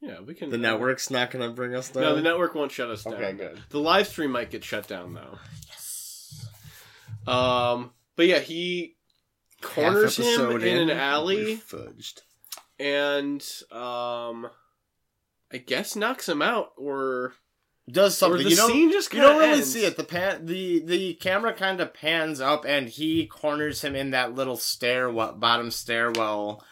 Yeah, 0.00 0.20
we 0.20 0.34
can. 0.34 0.50
The 0.50 0.58
network's 0.58 1.10
not 1.10 1.30
gonna 1.30 1.50
bring 1.50 1.74
us 1.74 1.90
down. 1.90 2.02
No, 2.02 2.14
the 2.16 2.22
network 2.22 2.54
won't 2.54 2.72
shut 2.72 2.90
us 2.90 3.04
down. 3.04 3.14
Okay, 3.14 3.32
good. 3.32 3.60
The 3.70 3.80
live 3.80 4.06
stream 4.08 4.30
might 4.32 4.50
get 4.50 4.62
shut 4.64 4.86
down 4.88 5.14
though. 5.14 5.38
Yes. 5.68 6.46
Um, 7.26 7.90
but 8.16 8.26
yeah, 8.26 8.38
he 8.38 8.96
corners 9.62 10.18
him 10.18 10.24
episode 10.26 10.62
in 10.62 10.90
an 10.90 10.96
alley 10.96 11.56
Fudged. 11.56 12.20
and 12.78 13.42
um, 13.72 14.48
I 15.52 15.58
guess 15.58 15.96
knocks 15.96 16.28
him 16.28 16.40
out 16.42 16.72
or 16.76 17.32
Does 17.90 18.16
something. 18.16 18.42
the 18.44 18.50
you 18.50 18.56
don't. 18.56 18.70
scene 18.70 18.92
just 18.92 19.12
You 19.12 19.22
don't 19.22 19.38
really 19.38 19.52
ends. 19.54 19.72
see 19.72 19.84
it. 19.84 19.96
The 19.96 20.04
pan, 20.04 20.46
the 20.46 20.80
the 20.84 21.14
camera 21.14 21.52
kind 21.52 21.80
of 21.80 21.94
pans 21.94 22.40
up, 22.40 22.64
and 22.64 22.88
he 22.88 23.26
corners 23.26 23.82
him 23.82 23.96
in 23.96 24.10
that 24.10 24.34
little 24.34 24.56
stairwell, 24.56 25.32
bottom 25.34 25.70
stairwell, 25.70 26.62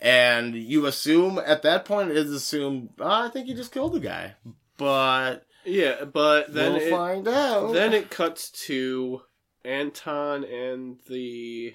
and 0.00 0.54
you 0.54 0.86
assume 0.86 1.38
at 1.44 1.62
that 1.62 1.84
point 1.84 2.10
it 2.10 2.16
is 2.16 2.30
assumed. 2.30 2.90
Oh, 2.98 3.26
I 3.26 3.28
think 3.28 3.46
he 3.46 3.54
just 3.54 3.72
killed 3.72 3.92
the 3.94 4.00
guy, 4.00 4.34
but 4.76 5.46
Yeah, 5.64 6.04
but 6.04 6.52
then 6.52 6.74
we'll 6.74 6.82
it, 6.82 6.90
find 6.90 7.28
out. 7.28 7.72
then 7.72 7.92
it 7.94 8.10
cuts 8.10 8.50
to 8.66 9.22
Anton 9.64 10.44
and 10.44 10.98
the 11.08 11.74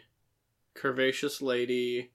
curvaceous 0.75 1.41
lady. 1.41 2.11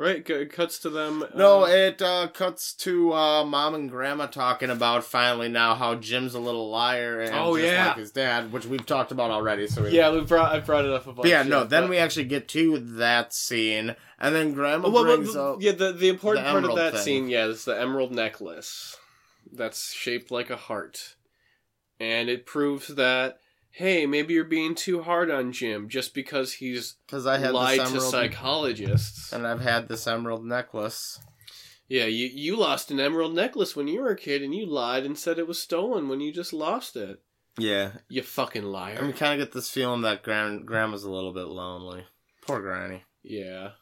Right, 0.00 0.28
it 0.30 0.50
cuts 0.50 0.78
to 0.78 0.88
them. 0.88 1.22
No, 1.34 1.64
uh, 1.64 1.66
it 1.66 2.00
uh, 2.00 2.28
cuts 2.28 2.72
to 2.76 3.12
uh, 3.12 3.44
mom 3.44 3.74
and 3.74 3.90
grandma 3.90 4.28
talking 4.28 4.70
about 4.70 5.04
finally 5.04 5.50
now 5.50 5.74
how 5.74 5.94
Jim's 5.96 6.32
a 6.34 6.38
little 6.40 6.70
liar 6.70 7.20
and 7.20 7.34
Oh, 7.34 7.54
just 7.58 7.70
yeah. 7.70 7.88
like 7.88 7.96
his 7.98 8.10
dad, 8.10 8.50
which 8.50 8.64
we've 8.64 8.86
talked 8.86 9.12
about 9.12 9.30
already. 9.30 9.66
So 9.66 9.82
we, 9.82 9.90
yeah, 9.90 10.10
we 10.10 10.22
brought 10.22 10.54
I 10.54 10.60
brought 10.60 10.86
it 10.86 10.90
up 10.90 11.06
a 11.06 11.12
bunch. 11.12 11.28
Yeah, 11.28 11.42
no. 11.42 11.64
Then 11.64 11.82
but- 11.82 11.90
we 11.90 11.98
actually 11.98 12.24
get 12.24 12.48
to 12.48 12.78
that 12.78 13.34
scene, 13.34 13.94
and 14.18 14.34
then 14.34 14.54
grandma 14.54 14.88
well, 14.88 15.04
well, 15.04 15.16
brings 15.16 15.34
the- 15.34 15.42
up. 15.42 15.58
yeah, 15.60 15.72
the 15.72 15.92
the 15.92 16.08
important 16.08 16.46
the 16.46 16.50
part 16.50 16.64
of 16.64 16.76
that 16.76 16.92
thing. 16.94 17.02
scene, 17.02 17.28
yeah, 17.28 17.44
is 17.44 17.66
the 17.66 17.78
emerald 17.78 18.10
necklace 18.10 18.96
that's 19.52 19.92
shaped 19.92 20.30
like 20.30 20.48
a 20.48 20.56
heart, 20.56 21.16
and 21.98 22.30
it 22.30 22.46
proves 22.46 22.88
that 22.88 23.38
hey, 23.70 24.06
maybe 24.06 24.34
you're 24.34 24.44
being 24.44 24.74
too 24.74 25.02
hard 25.02 25.30
on 25.30 25.52
Jim 25.52 25.88
just 25.88 26.12
because 26.14 26.54
he's 26.54 26.96
Because 27.06 27.26
I 27.26 27.38
had 27.38 27.52
lied 27.52 27.80
to 27.86 28.00
psychologists. 28.00 29.32
and 29.32 29.46
I've 29.46 29.60
had 29.60 29.88
this 29.88 30.06
emerald 30.06 30.44
necklace. 30.44 31.20
Yeah, 31.88 32.04
you 32.04 32.26
you 32.28 32.56
lost 32.56 32.90
an 32.90 33.00
emerald 33.00 33.34
necklace 33.34 33.74
when 33.74 33.88
you 33.88 34.00
were 34.00 34.10
a 34.10 34.16
kid, 34.16 34.42
and 34.42 34.54
you 34.54 34.64
lied 34.66 35.04
and 35.04 35.18
said 35.18 35.38
it 35.38 35.48
was 35.48 35.60
stolen 35.60 36.08
when 36.08 36.20
you 36.20 36.32
just 36.32 36.52
lost 36.52 36.96
it. 36.96 37.20
Yeah, 37.58 37.92
You 38.08 38.22
fucking 38.22 38.62
liar. 38.64 38.98
I 38.98 39.02
mean, 39.02 39.12
kind 39.12 39.40
of 39.40 39.46
get 39.48 39.52
this 39.52 39.68
feeling 39.68 40.02
that 40.02 40.22
gran- 40.22 40.64
grandma's 40.64 41.02
a 41.04 41.10
little 41.10 41.32
bit 41.32 41.48
lonely. 41.48 42.04
Poor 42.42 42.60
granny. 42.60 43.02
Yeah. 43.22 43.72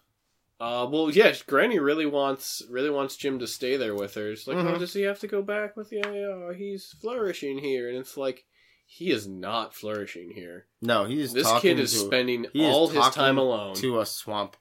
Uh, 0.59 0.89
well, 0.91 1.09
yes, 1.11 1.43
Granny 1.43 1.79
really 1.79 2.07
wants 2.07 2.63
really 2.69 2.91
wants 2.91 3.17
Jim 3.17 3.39
to 3.39 3.47
stay 3.47 3.77
there 3.77 3.95
with 3.95 4.15
her. 4.15 4.33
It's 4.33 4.49
like, 4.49 4.57
oh, 4.57 4.65
Mhm. 4.65 4.79
does 4.81 4.93
he 4.95 5.03
have 5.03 5.21
to 5.21 5.29
go 5.29 5.41
back 5.43 5.77
with 5.77 5.93
you? 5.93 6.01
Yeah, 6.05 6.53
he's 6.55 6.97
flourishing 7.01 7.59
here, 7.59 7.89
and 7.89 7.97
it's 7.99 8.17
like 8.17 8.45
he 8.91 9.11
is 9.11 9.29
not 9.29 9.75
flourishing 9.75 10.31
here. 10.35 10.65
No, 10.81 11.05
he's 11.05 11.35
this 11.35 11.45
talking 11.45 11.77
kid 11.77 11.81
is 11.81 11.93
to, 11.93 11.99
spending 11.99 12.47
he 12.55 12.65
is 12.65 12.75
all 12.75 12.89
his 12.89 13.07
time 13.11 13.37
alone. 13.37 13.75
to 13.77 14.01
a 14.01 14.07
swamp. 14.07 14.57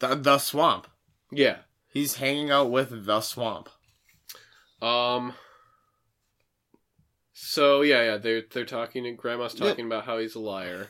The, 0.00 0.16
the 0.16 0.38
swamp. 0.38 0.88
Yeah. 1.30 1.58
He's 1.86 2.16
hanging 2.16 2.50
out 2.50 2.70
with 2.72 3.06
the 3.06 3.20
swamp. 3.20 3.68
Um. 4.82 5.34
So 7.32 7.82
yeah, 7.82 8.02
yeah, 8.04 8.16
they're 8.16 8.42
they're 8.50 8.64
talking, 8.64 9.06
and 9.06 9.16
Grandma's 9.16 9.54
Yeah. 9.54 9.68
talking 9.68 9.86
about 9.86 10.06
how 10.06 10.18
he's 10.18 10.34
a 10.34 10.40
liar. 10.40 10.88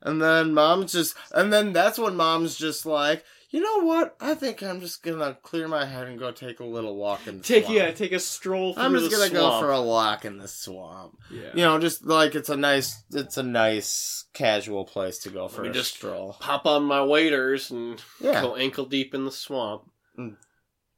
And 0.00 0.22
then 0.22 0.54
mom's 0.54 0.92
just, 0.92 1.14
and 1.34 1.52
then 1.52 1.72
that's 1.72 1.98
when 1.98 2.14
mom's 2.16 2.56
just 2.56 2.86
like, 2.86 3.24
you 3.50 3.60
know 3.60 3.84
what? 3.86 4.16
I 4.20 4.34
think 4.34 4.62
I'm 4.62 4.80
just 4.80 5.02
gonna 5.02 5.36
clear 5.42 5.68
my 5.68 5.84
head 5.86 6.06
and 6.06 6.18
go 6.18 6.30
take 6.32 6.60
a 6.60 6.64
little 6.64 6.96
walk 6.96 7.26
in 7.26 7.38
the 7.38 7.42
Take 7.44 7.64
swamp. 7.64 7.78
yeah, 7.78 7.90
take 7.92 8.12
a 8.12 8.18
stroll 8.20 8.74
through 8.74 8.82
I'm 8.82 8.92
just 8.92 9.10
gonna 9.10 9.30
go 9.30 9.58
for 9.60 9.70
a 9.72 9.82
walk 9.82 10.24
in 10.24 10.38
the 10.38 10.48
swamp. 10.48 11.18
yeah. 11.30 11.50
You 11.54 11.62
know, 11.62 11.78
just 11.78 12.04
like 12.04 12.34
it's 12.34 12.48
a 12.50 12.56
nice, 12.56 13.04
it's 13.12 13.36
a 13.38 13.42
nice 13.42 14.24
casual 14.34 14.84
place 14.84 15.18
to 15.20 15.30
go 15.30 15.48
for 15.48 15.64
a 15.64 15.72
just- 15.72 15.94
stroll. 15.94 16.36
Pop 16.40 16.66
on 16.66 16.84
my 16.84 17.02
waders 17.02 17.70
and 17.70 18.02
Yeah, 18.20 18.42
go 18.42 18.56
ankle 18.56 18.84
deep 18.86 19.14
in 19.14 19.24
the 19.24 19.32
swamp. 19.32 19.82
Mm. 20.18 20.36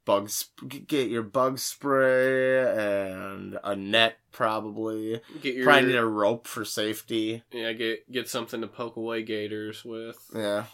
bug 0.07 0.29
sp- 0.33 0.87
get 0.89 1.09
your 1.11 1.23
bug 1.23 1.59
spray 1.59 2.59
and 2.75 3.59
a 3.63 3.77
net 3.77 4.17
probably. 4.33 5.21
Get 5.43 5.55
your 5.55 5.65
Probably 5.65 5.89
need 5.91 5.97
a 5.97 6.07
rope 6.07 6.47
for 6.49 6.65
safety. 6.65 7.43
yeah, 7.53 7.73
get 7.75 8.11
get 8.11 8.29
something 8.29 8.61
to 8.63 8.67
poke 8.67 8.97
away 8.97 9.23
gators 9.23 9.85
with. 9.85 10.17
Yeah. 10.35 10.65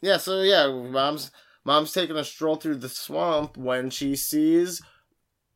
Yeah, 0.00 0.16
so 0.16 0.42
yeah, 0.42 0.66
mom's 0.68 1.30
mom's 1.64 1.92
taking 1.92 2.16
a 2.16 2.24
stroll 2.24 2.56
through 2.56 2.76
the 2.76 2.88
swamp 2.88 3.56
when 3.56 3.90
she 3.90 4.16
sees 4.16 4.82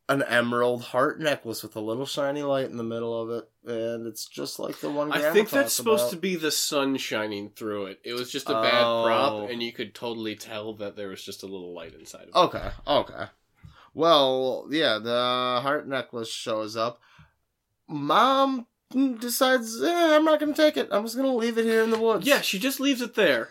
an 0.06 0.22
emerald 0.24 0.82
heart 0.82 1.18
necklace 1.18 1.62
with 1.62 1.74
a 1.76 1.80
little 1.80 2.04
shiny 2.04 2.42
light 2.42 2.68
in 2.68 2.76
the 2.76 2.82
middle 2.84 3.18
of 3.22 3.30
it, 3.30 3.48
and 3.64 4.06
it's 4.06 4.26
just 4.26 4.58
like 4.58 4.78
the 4.80 4.90
one. 4.90 5.10
I 5.12 5.32
think 5.32 5.48
that's 5.48 5.72
supposed 5.72 6.02
about. 6.02 6.10
to 6.10 6.16
be 6.18 6.36
the 6.36 6.50
sun 6.50 6.98
shining 6.98 7.48
through 7.56 7.86
it. 7.86 8.00
It 8.04 8.12
was 8.12 8.30
just 8.30 8.50
a 8.50 8.52
bad 8.52 8.82
prop, 8.82 9.32
Oh. 9.32 9.46
and 9.46 9.62
you 9.62 9.72
could 9.72 9.94
totally 9.94 10.36
tell 10.36 10.74
that 10.74 10.94
there 10.94 11.08
was 11.08 11.24
just 11.24 11.42
a 11.42 11.46
little 11.46 11.72
light 11.74 11.94
inside 11.94 12.24
of 12.24 12.28
it. 12.28 12.34
Okay, 12.36 12.70
okay. 12.86 13.24
Well, 13.94 14.66
yeah, 14.70 14.98
the 14.98 15.60
heart 15.62 15.88
necklace 15.88 16.28
shows 16.30 16.76
up. 16.76 17.00
Mom 17.88 18.66
decides, 19.18 19.80
eh, 19.82 20.16
I'm 20.16 20.24
not 20.24 20.40
gonna 20.40 20.54
take 20.54 20.76
it. 20.76 20.88
I'm 20.90 21.04
just 21.04 21.16
gonna 21.16 21.34
leave 21.34 21.56
it 21.58 21.64
here 21.64 21.82
in 21.82 21.90
the 21.90 21.98
woods. 21.98 22.26
Yeah, 22.26 22.40
she 22.40 22.58
just 22.58 22.80
leaves 22.80 23.00
it 23.00 23.14
there. 23.14 23.50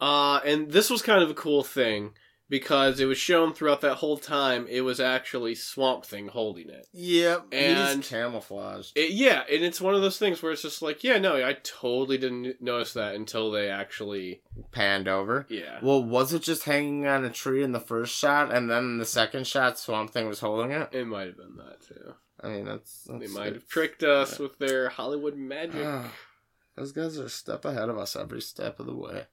Uh, 0.00 0.40
and 0.44 0.70
this 0.70 0.90
was 0.90 1.02
kind 1.02 1.22
of 1.22 1.30
a 1.30 1.34
cool 1.34 1.62
thing 1.64 2.10
because 2.48 3.00
it 3.00 3.06
was 3.06 3.18
shown 3.18 3.52
throughout 3.52 3.80
that 3.80 3.96
whole 3.96 4.16
time 4.16 4.66
it 4.70 4.82
was 4.82 5.00
actually 5.00 5.54
Swamp 5.54 6.04
Thing 6.04 6.28
holding 6.28 6.68
it. 6.68 6.86
Yep. 6.92 7.46
And- 7.50 7.98
he's 8.02 8.08
camouflaged. 8.08 8.92
It- 8.96 9.10
yeah, 9.12 9.42
and 9.50 9.64
it's 9.64 9.80
one 9.80 9.94
of 9.96 10.02
those 10.02 10.18
things 10.18 10.40
where 10.42 10.52
it's 10.52 10.62
just 10.62 10.80
like, 10.80 11.02
yeah, 11.02 11.18
no, 11.18 11.44
I 11.44 11.54
totally 11.64 12.18
didn't 12.18 12.60
notice 12.62 12.92
that 12.92 13.16
until 13.16 13.50
they 13.50 13.68
actually, 13.68 14.42
Panned 14.70 15.08
over. 15.08 15.46
yeah. 15.48 15.80
Well, 15.82 16.04
was 16.04 16.32
it 16.32 16.42
just 16.42 16.64
hanging 16.64 17.06
on 17.06 17.24
a 17.24 17.30
tree 17.30 17.64
in 17.64 17.72
the 17.72 17.80
first 17.80 18.14
shot, 18.16 18.54
and 18.54 18.70
then 18.70 18.84
in 18.84 18.98
the 18.98 19.04
second 19.04 19.46
shot, 19.48 19.78
Swamp 19.78 20.12
Thing 20.12 20.28
was 20.28 20.38
holding 20.40 20.70
it? 20.70 20.90
It 20.92 21.06
might 21.06 21.26
have 21.26 21.36
been 21.36 21.56
that 21.56 21.80
too. 21.82 22.14
I 22.40 22.48
mean, 22.50 22.64
that's, 22.66 23.04
that's 23.10 23.20
They 23.32 23.38
might 23.40 23.54
have 23.54 23.66
tricked 23.66 24.02
us 24.04 24.38
with 24.38 24.58
their 24.58 24.90
Hollywood 24.90 25.36
magic. 25.36 25.84
Those 26.76 26.92
guys 26.92 27.18
are 27.18 27.24
a 27.24 27.28
step 27.30 27.64
ahead 27.64 27.88
of 27.88 27.96
us 27.98 28.14
every 28.14 28.42
step 28.42 28.78
of 28.78 28.86
the 28.86 28.94
way. 28.94 29.24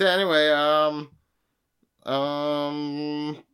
So 0.00 0.06
anyway, 0.06 0.48
um, 0.48 1.10
um, 2.10 3.44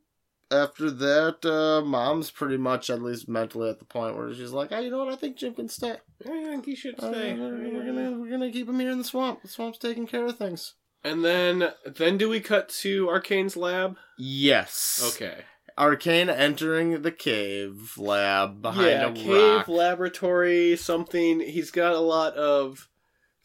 after 0.52 0.92
that, 0.92 1.44
uh, 1.44 1.84
mom's 1.84 2.30
pretty 2.30 2.56
much 2.56 2.88
at 2.88 3.02
least 3.02 3.28
mentally 3.28 3.68
at 3.68 3.80
the 3.80 3.84
point 3.84 4.16
where 4.16 4.32
she's 4.32 4.52
like, 4.52 4.70
"Hey, 4.70 4.84
you 4.84 4.90
know 4.92 4.98
what? 4.98 5.12
I 5.12 5.16
think 5.16 5.36
Jim 5.38 5.54
can 5.54 5.68
stay. 5.68 5.96
I 6.24 6.28
think 6.44 6.64
he 6.66 6.76
should 6.76 7.00
Uh, 7.02 7.10
stay. 7.10 7.34
we're 7.34 7.84
gonna 7.84 8.12
we're 8.12 8.30
gonna 8.30 8.52
keep 8.52 8.68
him 8.68 8.78
here 8.78 8.90
in 8.92 8.98
the 8.98 9.02
swamp. 9.04 9.42
The 9.42 9.48
swamp's 9.48 9.78
taking 9.78 10.06
care 10.06 10.24
of 10.24 10.38
things." 10.38 10.74
And 11.02 11.24
then, 11.24 11.72
then 11.84 12.16
do 12.16 12.28
we 12.28 12.38
cut 12.38 12.68
to 12.82 13.08
Arcane's 13.08 13.56
lab? 13.56 13.96
Yes. 14.16 15.02
Okay. 15.16 15.42
Arcane 15.76 16.30
entering 16.30 17.02
the 17.02 17.10
cave 17.10 17.94
lab 17.98 18.62
behind 18.62 18.86
yeah, 18.88 19.08
a 19.08 19.12
cave 19.12 19.56
rock. 19.56 19.68
laboratory, 19.68 20.76
something. 20.76 21.40
He's 21.40 21.72
got 21.72 21.92
a 21.92 21.98
lot 21.98 22.34
of 22.34 22.88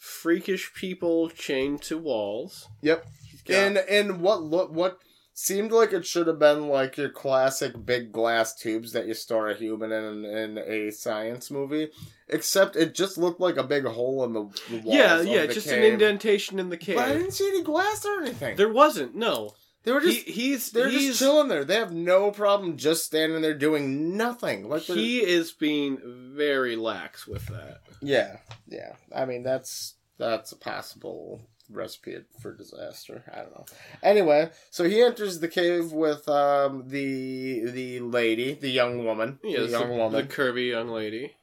freakish 0.02 0.74
people 0.74 1.30
chained 1.30 1.80
to 1.84 1.96
walls. 1.96 2.68
Yep. 2.82 3.06
Got, 3.46 3.56
And 3.56 3.78
and 3.78 4.20
what 4.22 4.42
look 4.42 4.72
what 4.74 4.98
seemed 5.34 5.72
like 5.72 5.94
it 5.94 6.06
should 6.06 6.26
have 6.26 6.40
been 6.40 6.68
like 6.68 6.98
your 6.98 7.10
classic 7.10 7.86
big 7.86 8.12
glass 8.12 8.56
tubes 8.56 8.94
that 8.94 9.08
you 9.08 9.14
store 9.14 9.50
a 9.50 9.56
human 9.56 9.92
in 9.92 10.26
in 10.26 10.58
a 10.58 10.92
science 10.92 11.52
movie, 11.52 11.90
except 12.28 12.76
it 12.76 12.96
just 12.96 13.18
looked 13.18 13.40
like 13.40 13.58
a 13.58 13.64
big 13.64 13.86
hole 13.86 14.24
in 14.24 14.34
the, 14.34 14.44
the 14.72 14.82
walls. 14.82 14.96
yeah, 14.96 15.22
yeah, 15.22 15.46
the 15.46 15.54
just 15.54 15.68
an 15.68 15.84
indentation 15.84 16.58
in 16.58 16.70
the 16.70 16.78
cave. 16.78 16.96
But 16.96 17.10
I 17.10 17.14
didn't 17.14 17.32
see 17.34 17.48
any 17.48 17.62
glass 17.62 18.04
or 18.04 18.22
anything. 18.24 18.58
There 18.58 18.74
wasn't. 18.74 19.14
No, 19.16 19.54
they 19.84 19.92
were 19.92 20.02
just 20.02 20.26
he, 20.28 20.32
he's 20.32 20.72
they're 20.72 20.90
he's 20.90 21.08
just 21.08 21.20
chilling 21.20 21.48
there. 21.48 21.64
They 21.66 21.76
have 21.76 21.94
no 21.94 22.32
problem 22.32 22.78
just 22.78 23.06
standing 23.06 23.42
there 23.42 23.54
doing 23.54 24.16
nothing. 24.18 24.70
Like 24.70 24.84
he 24.84 25.20
is 25.20 25.52
being 25.52 25.98
very 26.36 26.76
lax 26.76 27.26
with 27.28 27.46
that. 27.48 27.82
yeah, 28.02 28.38
yeah. 28.68 28.94
I 29.16 29.26
mean 29.26 29.44
that's 29.44 29.96
that's 30.18 30.52
a 30.52 30.58
possible 30.58 31.42
recipe 31.70 32.18
for 32.42 32.54
disaster. 32.54 33.24
I 33.34 33.38
don't 33.40 33.52
know. 33.56 33.66
Anyway, 34.04 34.52
so 34.70 34.84
he 34.84 35.02
enters 35.02 35.40
the 35.40 35.48
cave 35.48 35.92
with 35.94 36.28
um 36.30 36.84
the 36.90 37.62
the 37.72 38.00
lady, 38.02 38.54
the 38.54 38.70
young 38.70 39.06
woman, 39.06 39.40
Yeah, 39.44 39.62
the 39.62 39.68
young 39.68 39.90
the, 39.90 39.96
woman, 39.96 40.28
the 40.28 40.34
curvy 40.34 40.70
young 40.70 40.90
lady. 40.90 41.36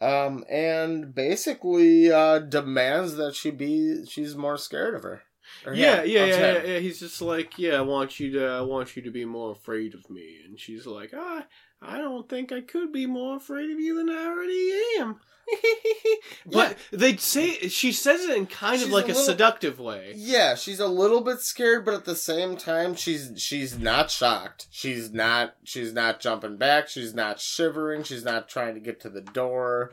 um, 0.00 0.44
and 0.50 1.14
basically 1.14 2.10
uh 2.10 2.38
demands 2.40 3.16
that 3.16 3.34
she 3.34 3.50
be 3.50 4.04
she's 4.06 4.34
more 4.34 4.56
scared 4.56 4.94
of 4.94 5.02
her. 5.02 5.22
Or 5.66 5.74
Yeah, 5.74 6.02
yeah, 6.02 6.24
yeah, 6.24 6.36
yeah, 6.36 6.62
yeah. 6.64 6.78
He's 6.78 7.00
just 7.00 7.20
like, 7.20 7.58
yeah, 7.58 7.74
I 7.74 7.80
want 7.82 8.20
you 8.20 8.32
to, 8.32 8.46
I 8.46 8.60
want 8.62 8.96
you 8.96 9.02
to 9.02 9.10
be 9.10 9.24
more 9.24 9.52
afraid 9.52 9.94
of 9.94 10.08
me. 10.10 10.38
And 10.44 10.58
she's 10.58 10.86
like, 10.86 11.12
ah, 11.14 11.46
I 11.80 11.98
don't 11.98 12.28
think 12.28 12.52
I 12.52 12.60
could 12.60 12.92
be 12.92 13.06
more 13.06 13.36
afraid 13.36 13.70
of 13.70 13.78
you 13.78 13.96
than 13.96 14.10
I 14.10 14.26
already 14.26 14.72
am. 14.98 15.20
but 16.46 16.76
they 16.90 17.16
say 17.16 17.68
she 17.68 17.92
says 17.92 18.22
it 18.22 18.36
in 18.36 18.46
kind 18.46 18.78
She's 18.78 18.88
of 18.88 18.92
like 18.92 19.08
a 19.08 19.12
a, 19.12 19.14
seductive 19.14 19.78
way. 19.78 20.12
Yeah, 20.14 20.54
she's 20.54 20.80
a 20.80 20.86
little 20.86 21.22
bit 21.22 21.40
scared, 21.40 21.84
but 21.84 21.94
at 21.94 22.04
the 22.04 22.16
same 22.16 22.56
time, 22.56 22.94
she's 22.94 23.32
she's 23.36 23.78
not 23.78 24.10
shocked. 24.10 24.66
She's 24.70 25.12
not 25.12 25.54
she's 25.64 25.92
not 25.92 26.20
jumping 26.20 26.56
back. 26.56 26.88
She's 26.88 27.14
not 27.14 27.40
shivering. 27.40 28.02
She's 28.02 28.24
not 28.24 28.48
trying 28.48 28.74
to 28.74 28.80
get 28.80 29.00
to 29.00 29.08
the 29.08 29.22
door. 29.22 29.92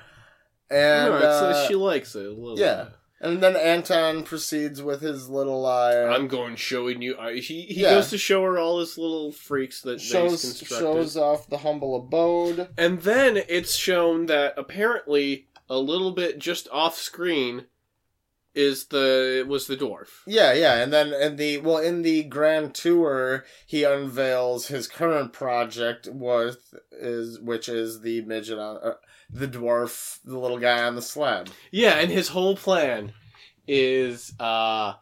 And 0.70 1.14
Alright, 1.14 1.24
uh, 1.24 1.53
so 1.53 1.68
she 1.68 1.76
likes 1.76 2.16
it 2.16 2.26
a 2.26 2.30
little. 2.30 2.60
yeah. 2.60 2.86
bit. 2.86 2.93
And 3.22 3.41
then 3.41 3.55
Anton 3.55 4.24
proceeds 4.24 4.82
with 4.82 5.01
his 5.01 5.30
little 5.30 5.66
uh, 5.66 5.91
I'm 6.09 6.28
going 6.28 6.55
showing 6.55 7.01
you. 7.01 7.16
Uh, 7.16 7.30
he 7.30 7.61
he 7.63 7.82
Yeah. 7.82 7.91
goes 7.91 8.09
to 8.09 8.18
show 8.18 8.43
her 8.43 8.57
all 8.57 8.80
his 8.80 8.97
little 8.97 9.32
freaks 9.32 9.82
that 9.82 10.01
shows 10.01 10.41
he's 10.43 10.68
shows 10.68 11.16
off 11.18 11.47
the 11.49 11.59
humble 11.59 11.95
abode. 11.95 12.70
And 12.78 13.01
then 13.01 13.38
it's 13.47 13.76
shown 13.76 14.26
that 14.28 14.53
apparently 14.57 15.47
a 15.70 15.78
little 15.80 16.11
bit 16.11 16.39
just 16.39 16.68
off 16.72 16.97
screen 16.97 17.66
is 18.53 18.86
the 18.86 19.45
was 19.47 19.68
the 19.68 19.76
dwarf. 19.76 20.07
Yeah, 20.26 20.53
yeah, 20.53 20.76
and 20.82 20.93
then 20.93 21.13
in 21.13 21.36
the 21.36 21.57
well 21.57 21.78
in 21.80 22.03
the 22.03 22.24
grand 22.24 22.74
tour, 22.74 23.43
he 23.66 23.84
unveils 23.84 24.68
his 24.68 24.88
current 24.88 25.34
project 25.34 26.07
was 26.07 26.57
is 26.91 27.39
which 27.41 27.68
is 27.68 27.99
the 28.01 28.22
midget 28.22 28.57
on 28.57 28.78
uh, 28.78 28.93
the 29.36 29.47
dwarf, 29.47 30.19
the 30.23 30.38
little 30.39 30.59
guy 30.59 30.83
on 30.83 30.95
the 30.95 31.01
slab. 31.01 31.49
Yeah, 31.71 31.95
and 31.99 32.11
his 32.11 32.29
whole 32.29 32.55
plan 32.55 33.13
is 33.67 34.33
uh 34.39 34.93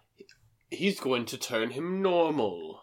he's 0.70 1.00
going 1.00 1.26
to 1.26 1.38
turn 1.38 1.72
him 1.72 2.02
normal. 2.02 2.80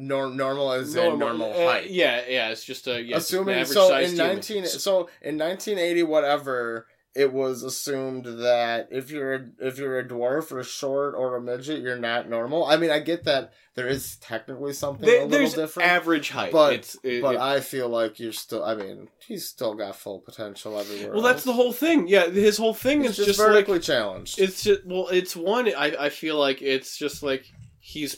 Nor- 0.00 0.30
normal 0.30 0.70
as 0.72 0.94
in 0.94 1.18
normal 1.18 1.52
uh, 1.52 1.72
height. 1.72 1.90
yeah, 1.90 2.22
yeah, 2.28 2.50
it's 2.50 2.64
just 2.64 2.86
a 2.86 3.02
yeah, 3.02 3.16
just 3.16 3.30
Assuming 3.30 3.56
average 3.56 3.68
so 3.74 3.96
in 3.96 4.10
human. 4.10 4.26
nineteen 4.28 4.64
so 4.66 5.08
in 5.22 5.36
nineteen 5.36 5.76
eighty 5.76 6.04
whatever 6.04 6.86
it 7.14 7.32
was 7.32 7.62
assumed 7.62 8.24
that 8.26 8.88
if 8.90 9.10
you're 9.10 9.34
a, 9.34 9.46
if 9.60 9.78
you're 9.78 9.98
a 9.98 10.06
dwarf 10.06 10.52
or 10.52 10.62
short 10.62 11.14
or 11.16 11.36
a 11.36 11.40
midget, 11.40 11.80
you're 11.80 11.98
not 11.98 12.28
normal. 12.28 12.64
I 12.66 12.76
mean, 12.76 12.90
I 12.90 13.00
get 13.00 13.24
that 13.24 13.52
there 13.74 13.88
is 13.88 14.16
technically 14.16 14.72
something 14.72 15.06
There- 15.06 15.22
a 15.22 15.24
little 15.24 15.30
there's 15.38 15.54
different, 15.54 15.88
average 15.88 16.30
height, 16.30 16.52
but- 16.52 16.74
it's 16.74 16.96
it, 17.02 17.22
but 17.22 17.34
it- 17.36 17.40
I 17.40 17.60
feel 17.60 17.88
like 17.88 18.20
you're 18.20 18.32
still. 18.32 18.62
I 18.64 18.74
mean, 18.74 19.08
he's 19.26 19.46
still 19.46 19.74
got 19.74 19.96
full 19.96 20.20
potential 20.20 20.78
everywhere. 20.78 21.12
well, 21.12 21.22
that's 21.22 21.44
the 21.44 21.52
whole 21.54 21.72
thing. 21.72 22.06
Yeah, 22.08 22.28
his 22.28 22.56
whole 22.58 22.74
thing 22.74 23.00
He's 23.02 23.12
is 23.12 23.16
just, 23.16 23.28
just 23.28 23.38
like 23.40 23.48
vertically 23.48 23.80
challenged. 23.80 24.38
It's 24.38 24.62
just 24.62 24.84
well, 24.86 25.08
it's 25.08 25.34
one. 25.34 25.66
I 25.74 25.96
I 25.98 26.08
feel 26.10 26.36
like 26.38 26.62
it's 26.62 26.96
just 26.96 27.22
like 27.22 27.46
he's 27.80 28.16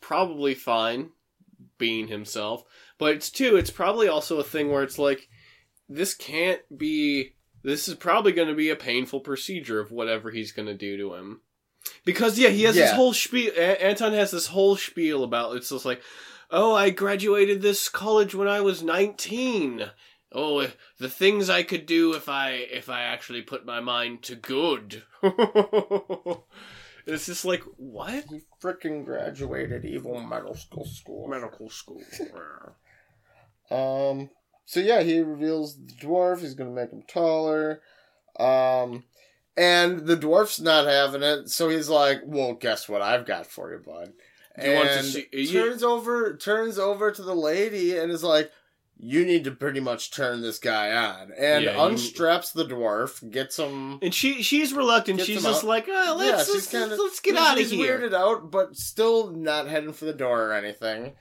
probably 0.00 0.54
fine 0.54 1.10
being 1.78 2.08
himself, 2.08 2.64
but 2.98 3.14
it's 3.14 3.30
two. 3.30 3.56
It's 3.56 3.70
probably 3.70 4.08
also 4.08 4.38
a 4.40 4.44
thing 4.44 4.70
where 4.70 4.82
it's 4.82 4.98
like 4.98 5.28
this 5.88 6.14
can't 6.14 6.60
be. 6.76 7.34
This 7.62 7.86
is 7.88 7.94
probably 7.94 8.32
going 8.32 8.48
to 8.48 8.54
be 8.54 8.70
a 8.70 8.76
painful 8.76 9.20
procedure 9.20 9.80
of 9.80 9.92
whatever 9.92 10.30
he's 10.30 10.52
going 10.52 10.66
to 10.66 10.74
do 10.74 10.96
to 10.96 11.14
him, 11.14 11.42
because 12.04 12.38
yeah, 12.38 12.48
he 12.48 12.64
has 12.64 12.74
this 12.74 12.92
whole 12.92 13.12
spiel. 13.12 13.52
A- 13.56 13.84
Anton 13.84 14.12
has 14.14 14.30
this 14.30 14.48
whole 14.48 14.76
spiel 14.76 15.22
about 15.22 15.56
it's 15.56 15.68
just 15.68 15.84
like, 15.84 16.02
oh, 16.50 16.74
I 16.74 16.90
graduated 16.90 17.62
this 17.62 17.88
college 17.88 18.34
when 18.34 18.48
I 18.48 18.60
was 18.60 18.82
nineteen. 18.82 19.90
Oh, 20.34 20.66
the 20.98 21.10
things 21.10 21.50
I 21.50 21.62
could 21.62 21.86
do 21.86 22.14
if 22.14 22.28
I 22.28 22.50
if 22.52 22.88
I 22.88 23.02
actually 23.02 23.42
put 23.42 23.66
my 23.66 23.80
mind 23.80 24.22
to 24.22 24.34
good. 24.34 25.02
it's 27.06 27.26
just 27.26 27.44
like 27.44 27.62
what 27.76 28.24
he 28.30 28.40
freaking 28.60 29.04
graduated 29.04 29.84
evil 29.84 30.20
medical 30.20 30.84
school. 30.84 31.28
medical 31.28 31.68
school. 31.68 32.00
Um. 33.70 34.30
So 34.64 34.80
yeah, 34.80 35.02
he 35.02 35.20
reveals 35.20 35.76
the 35.76 35.92
dwarf. 35.94 36.40
He's 36.40 36.54
gonna 36.54 36.70
make 36.70 36.90
him 36.90 37.02
taller. 37.06 37.82
Um, 38.38 39.04
and 39.56 40.06
the 40.06 40.16
dwarf's 40.16 40.60
not 40.60 40.86
having 40.86 41.22
it. 41.22 41.48
So 41.50 41.68
he's 41.68 41.88
like, 41.88 42.20
"Well, 42.24 42.54
guess 42.54 42.88
what 42.88 43.02
I've 43.02 43.26
got 43.26 43.46
for 43.46 43.72
you, 43.72 43.78
bud." 43.78 44.12
You 44.62 44.74
want 44.74 44.88
to 44.88 44.98
And 44.98 45.06
see- 45.06 45.28
you- 45.32 45.52
turns 45.52 45.82
over 45.82 46.36
turns 46.36 46.78
over 46.78 47.10
to 47.10 47.22
the 47.22 47.34
lady 47.34 47.96
and 47.98 48.10
is 48.12 48.22
like, 48.22 48.50
"You 48.98 49.24
need 49.26 49.44
to 49.44 49.50
pretty 49.50 49.80
much 49.80 50.10
turn 50.10 50.40
this 50.42 50.58
guy 50.58 50.92
on." 50.94 51.32
And 51.36 51.64
Yeah, 51.64 51.72
you- 51.72 51.90
unstraps 51.94 52.52
the 52.52 52.64
dwarf, 52.64 53.28
gets 53.30 53.58
him. 53.58 53.98
and 54.00 54.14
she 54.14 54.42
she's 54.42 54.72
reluctant. 54.72 55.20
She's 55.20 55.42
just 55.42 55.64
out. 55.64 55.68
like, 55.68 55.86
oh, 55.88 56.14
let's 56.18 56.48
yeah, 56.48 56.54
let's, 56.54 56.70
kind 56.70 56.92
of 56.92 56.98
let's 56.98 57.20
get 57.20 57.36
out 57.36 57.54
of 57.54 57.58
He's 57.58 57.70
here. 57.70 57.98
weirded 57.98 58.14
out, 58.14 58.50
but 58.50 58.76
still 58.76 59.30
not 59.30 59.68
heading 59.68 59.92
for 59.92 60.04
the 60.06 60.12
door 60.14 60.46
or 60.48 60.52
anything. 60.52 61.14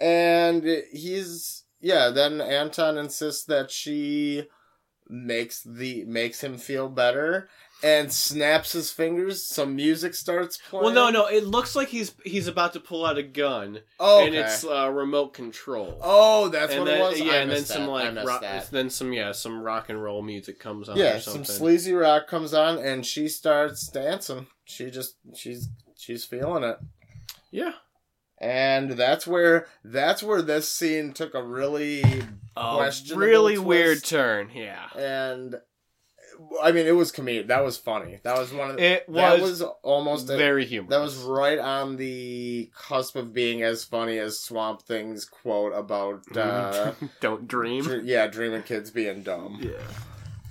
And 0.00 0.64
he's 0.92 1.63
yeah. 1.84 2.08
Then 2.10 2.40
Anton 2.40 2.98
insists 2.98 3.44
that 3.44 3.70
she 3.70 4.44
makes 5.08 5.62
the 5.62 6.04
makes 6.06 6.42
him 6.42 6.56
feel 6.56 6.88
better 6.88 7.48
and 7.82 8.10
snaps 8.10 8.72
his 8.72 8.90
fingers. 8.90 9.46
Some 9.46 9.76
music 9.76 10.14
starts 10.14 10.58
playing. 10.70 10.84
Well, 10.86 10.94
no, 10.94 11.10
no. 11.10 11.26
It 11.26 11.44
looks 11.44 11.76
like 11.76 11.88
he's 11.88 12.14
he's 12.24 12.48
about 12.48 12.72
to 12.72 12.80
pull 12.80 13.04
out 13.04 13.18
a 13.18 13.22
gun, 13.22 13.80
Oh, 14.00 14.24
and 14.24 14.34
it's 14.34 14.64
uh, 14.64 14.90
remote 14.90 15.34
control. 15.34 15.98
oh, 16.02 16.48
that's 16.48 16.72
and 16.72 16.80
what 16.80 16.86
then, 16.86 17.00
it 17.00 17.02
was. 17.02 17.20
Yeah, 17.20 17.32
I 17.32 17.36
and 17.36 17.50
then 17.50 17.58
missed 17.58 17.68
some 17.68 17.86
like 17.86 18.24
rock, 18.24 18.42
then 18.70 18.88
some 18.88 19.12
yeah 19.12 19.32
some 19.32 19.60
rock 19.62 19.90
and 19.90 20.02
roll 20.02 20.22
music 20.22 20.58
comes 20.58 20.88
on. 20.88 20.96
yeah, 20.96 21.16
or 21.16 21.20
some 21.20 21.34
something. 21.34 21.54
sleazy 21.54 21.92
rock 21.92 22.26
comes 22.26 22.54
on, 22.54 22.78
and 22.78 23.04
she 23.04 23.28
starts 23.28 23.86
dancing. 23.88 24.46
She 24.64 24.90
just 24.90 25.16
she's 25.34 25.68
she's 25.96 26.24
feeling 26.24 26.64
it. 26.64 26.78
Yeah. 27.50 27.72
And 28.44 28.90
that's 28.92 29.26
where 29.26 29.66
that's 29.84 30.22
where 30.22 30.42
this 30.42 30.68
scene 30.68 31.12
took 31.12 31.34
a 31.34 31.42
really 31.42 32.02
A 32.56 32.74
Questionable 32.76 33.26
really 33.26 33.54
twist. 33.54 33.66
weird 33.66 34.04
turn. 34.04 34.50
Yeah. 34.54 34.86
and 34.96 35.56
I 36.62 36.72
mean 36.72 36.86
it 36.86 36.96
was 36.96 37.10
comedic. 37.12 37.46
That 37.46 37.64
was 37.64 37.78
funny. 37.78 38.18
That 38.22 38.36
was 38.36 38.52
one 38.52 38.70
of 38.70 38.76
the, 38.76 38.82
It 38.82 39.12
that 39.12 39.40
was, 39.40 39.50
was 39.50 39.62
almost 39.82 40.28
a, 40.28 40.36
very 40.36 40.66
humorous. 40.66 40.90
that 40.90 41.00
was 41.00 41.16
right 41.16 41.58
on 41.58 41.96
the 41.96 42.70
cusp 42.76 43.16
of 43.16 43.32
being 43.32 43.62
as 43.62 43.84
funny 43.84 44.18
as 44.18 44.38
Swamp 44.40 44.82
Thing's 44.82 45.24
quote 45.24 45.72
about 45.74 46.22
uh 46.36 46.92
Don't 47.20 47.46
dream. 47.48 47.84
dr- 47.84 48.04
yeah, 48.04 48.26
dreaming 48.26 48.62
kids 48.64 48.90
being 48.90 49.22
dumb. 49.22 49.58
Yeah. 49.62 49.70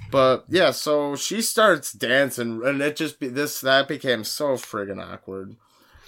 But 0.10 0.46
yeah, 0.48 0.72
so 0.72 1.16
she 1.16 1.42
starts 1.42 1.92
dancing 1.92 2.62
and 2.66 2.82
it 2.82 2.96
just 2.96 3.20
be 3.20 3.28
this 3.28 3.62
that 3.62 3.88
became 3.88 4.24
so 4.24 4.54
friggin' 4.56 5.04
awkward. 5.04 5.56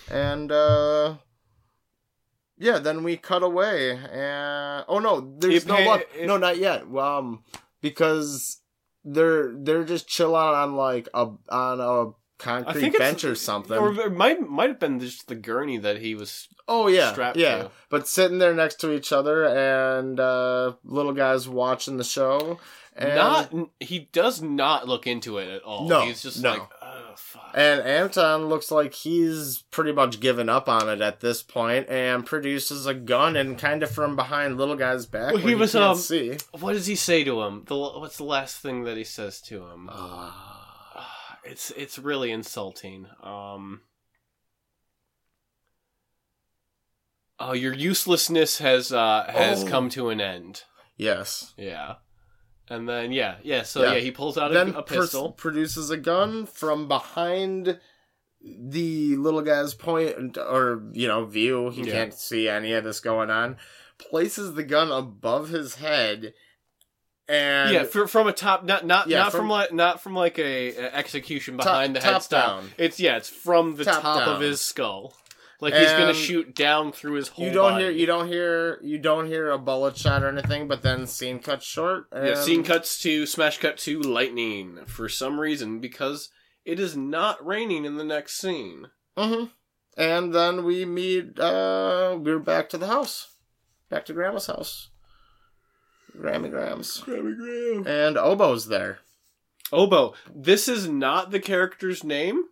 And 0.09 0.51
uh 0.51 1.15
yeah, 2.57 2.79
then 2.79 3.03
we 3.03 3.17
cut 3.17 3.43
away 3.43 3.91
and 3.91 4.85
oh 4.87 4.99
no, 4.99 5.35
there's 5.39 5.63
It 5.63 5.67
no 5.67 5.79
luck. 5.79 6.05
it- 6.17 6.25
no, 6.27 6.37
not 6.37 6.57
yet. 6.57 6.83
Um 6.95 7.43
because 7.81 8.61
they're 9.03 9.53
they're 9.55 9.83
just 9.83 10.07
chilling 10.07 10.35
on 10.35 10.75
like 10.75 11.07
a 11.13 11.27
on 11.49 11.79
a 11.79 12.11
concrete 12.37 12.97
bench 12.97 13.23
or 13.23 13.35
something. 13.35 13.77
Or 13.77 13.93
it 13.93 14.13
might 14.13 14.41
might 14.41 14.69
have 14.69 14.79
been 14.79 14.99
just 14.99 15.27
the 15.27 15.35
gurney 15.35 15.77
that 15.77 15.97
he 16.01 16.15
was. 16.15 16.47
oh 16.67 16.87
yeah, 16.87 17.11
strapped 17.11 17.37
yeah. 17.37 17.57
to. 17.63 17.71
But 17.89 18.07
sitting 18.07 18.39
there 18.39 18.53
next 18.53 18.79
to 18.81 18.91
each 18.93 19.11
other 19.11 19.45
and 19.45 20.19
uh 20.19 20.73
little 20.83 21.13
guys 21.13 21.47
watching 21.47 21.97
the 21.97 22.03
show. 22.03 22.59
And 22.97 23.15
not 23.15 23.53
he 23.81 24.07
does 24.13 24.41
not 24.41 24.87
look 24.87 25.05
into 25.05 25.37
it 25.37 25.49
at 25.49 25.63
all. 25.63 25.87
No, 25.87 26.01
he's 26.01 26.21
just 26.21 26.41
no. 26.41 26.51
like, 26.51 26.61
fuck. 27.17 27.51
And 27.53 27.81
Anton 27.81 28.45
looks 28.47 28.71
like 28.71 28.93
he's 28.93 29.63
pretty 29.71 29.91
much 29.91 30.19
given 30.19 30.49
up 30.49 30.67
on 30.69 30.89
it 30.89 31.01
at 31.01 31.19
this 31.19 31.41
point 31.43 31.87
and 31.89 32.25
produces 32.25 32.85
a 32.85 32.93
gun 32.93 33.35
and 33.35 33.57
kind 33.57 33.83
of 33.83 33.91
from 33.91 34.15
behind 34.15 34.57
little 34.57 34.75
guy's 34.75 35.05
back 35.05 35.33
Well, 35.33 35.41
he 35.41 35.55
was, 35.55 35.71
can't 35.73 35.83
um, 35.83 35.97
see. 35.97 36.37
what 36.59 36.73
does 36.73 36.87
he 36.87 36.95
say 36.95 37.23
to 37.23 37.41
him? 37.43 37.63
The 37.67 37.75
what's 37.77 38.17
the 38.17 38.23
last 38.23 38.57
thing 38.61 38.83
that 38.83 38.97
he 38.97 39.03
says 39.03 39.41
to 39.41 39.65
him? 39.65 39.89
Ah. 39.91 41.39
it's 41.43 41.71
it's 41.71 41.97
really 41.99 42.31
insulting. 42.31 43.07
Um. 43.21 43.81
Oh, 47.39 47.53
your 47.53 47.73
uselessness 47.73 48.59
has 48.59 48.91
uh 48.93 49.25
has 49.29 49.63
Oh. 49.63 49.67
come 49.67 49.89
to 49.89 50.09
an 50.09 50.21
end. 50.21 50.63
yes. 50.97 51.53
Yeah. 51.57 51.95
And 52.69 52.89
then 52.89 53.11
yeah, 53.11 53.35
yeah. 53.43 53.63
So 53.63 53.83
Yeah. 53.83 53.93
yeah, 53.93 53.99
he 53.99 54.11
pulls 54.11 54.37
out 54.37 54.51
Then 54.51 54.73
a, 54.75 54.79
a 54.79 54.83
pistol. 54.83 55.31
produces 55.31 55.89
a 55.91 55.97
gun 55.97 56.45
from 56.45 56.87
behind 56.87 57.79
the 58.41 59.15
little 59.17 59.41
guy's 59.41 59.73
point 59.73 60.37
or 60.37 60.83
you 60.93 61.07
know 61.07 61.25
view. 61.25 61.69
He 61.69 61.83
Yeah. 61.83 61.91
can't 61.93 62.13
see 62.13 62.47
any 62.49 62.73
of 62.73 62.83
this 62.83 62.99
going 62.99 63.29
on. 63.29 63.57
Places 63.97 64.55
the 64.55 64.63
gun 64.63 64.91
above 64.91 65.49
his 65.49 65.75
head. 65.75 66.33
And 67.27 67.73
yeah, 67.73 67.83
fr- 67.85 68.05
from 68.05 68.27
a 68.27 68.33
top, 68.33 68.63
not 68.63 68.85
not 68.85 69.07
Yeah, 69.07 69.19
not 69.23 69.31
from, 69.31 69.41
from- 69.41 69.49
like 69.49 69.73
not 69.73 70.01
from 70.01 70.13
like 70.15 70.37
a, 70.37 70.75
a 70.75 70.93
execution 70.95 71.57
Top- 71.57 71.65
behind 71.65 71.95
the 71.95 71.99
top 71.99 72.21
head 72.23 72.29
down. 72.29 72.71
It's 72.77 72.99
yeah, 72.99 73.17
it's 73.17 73.29
from 73.29 73.77
the 73.77 73.83
Top 73.85 74.01
top, 74.03 74.27
of 74.27 74.41
his 74.41 74.61
skull. 74.61 75.15
Like 75.61 75.73
he's 75.73 75.91
gonna 75.91 76.13
shoot 76.13 76.53
down 76.53 76.91
through 76.91 77.13
his 77.13 77.29
whole. 77.29 77.45
you 77.45 77.51
don't 77.51 77.73
body. 77.73 77.85
hear 77.85 77.91
you 77.91 78.05
don't 78.05 78.27
hear 78.27 78.79
you 78.83 78.97
don't 78.97 79.27
hear 79.27 79.49
a 79.49 79.57
bullet 79.57 79.97
shot 79.97 80.21
or 80.23 80.27
anything, 80.27 80.67
but 80.67 80.81
then 80.81 81.07
scene 81.07 81.39
cuts 81.39 81.65
short. 81.65 82.07
And... 82.11 82.27
Yeah, 82.27 82.35
scene 82.35 82.63
cuts 82.63 82.99
to 83.03 83.25
smash 83.25 83.59
cut 83.59 83.77
to 83.79 84.01
lightning 84.01 84.79
for 84.85 85.07
some 85.07 85.39
reason 85.39 85.79
because 85.79 86.29
it 86.65 86.79
is 86.79 86.97
not 86.97 87.45
raining 87.45 87.85
in 87.85 87.95
the 87.95 88.03
next 88.03 88.37
scene. 88.37 88.87
Mm-hmm. 89.17 89.45
And 89.97 90.33
then 90.33 90.65
we 90.65 90.83
meet. 90.83 91.39
uh 91.39 92.17
We're 92.19 92.39
back 92.39 92.67
to 92.69 92.77
the 92.77 92.87
house, 92.87 93.35
back 93.89 94.05
to 94.05 94.13
Grandma's 94.13 94.47
house. 94.47 94.89
Grammy 96.17 96.49
Grams 96.49 97.01
Grammy 97.01 97.35
Grams. 97.35 97.87
and 97.87 98.17
Oboe's 98.17 98.67
there. 98.67 98.99
Oboe. 99.71 100.13
this 100.33 100.67
is 100.67 100.87
not 100.87 101.31
the 101.31 101.39
character's 101.39 102.03
name. 102.03 102.43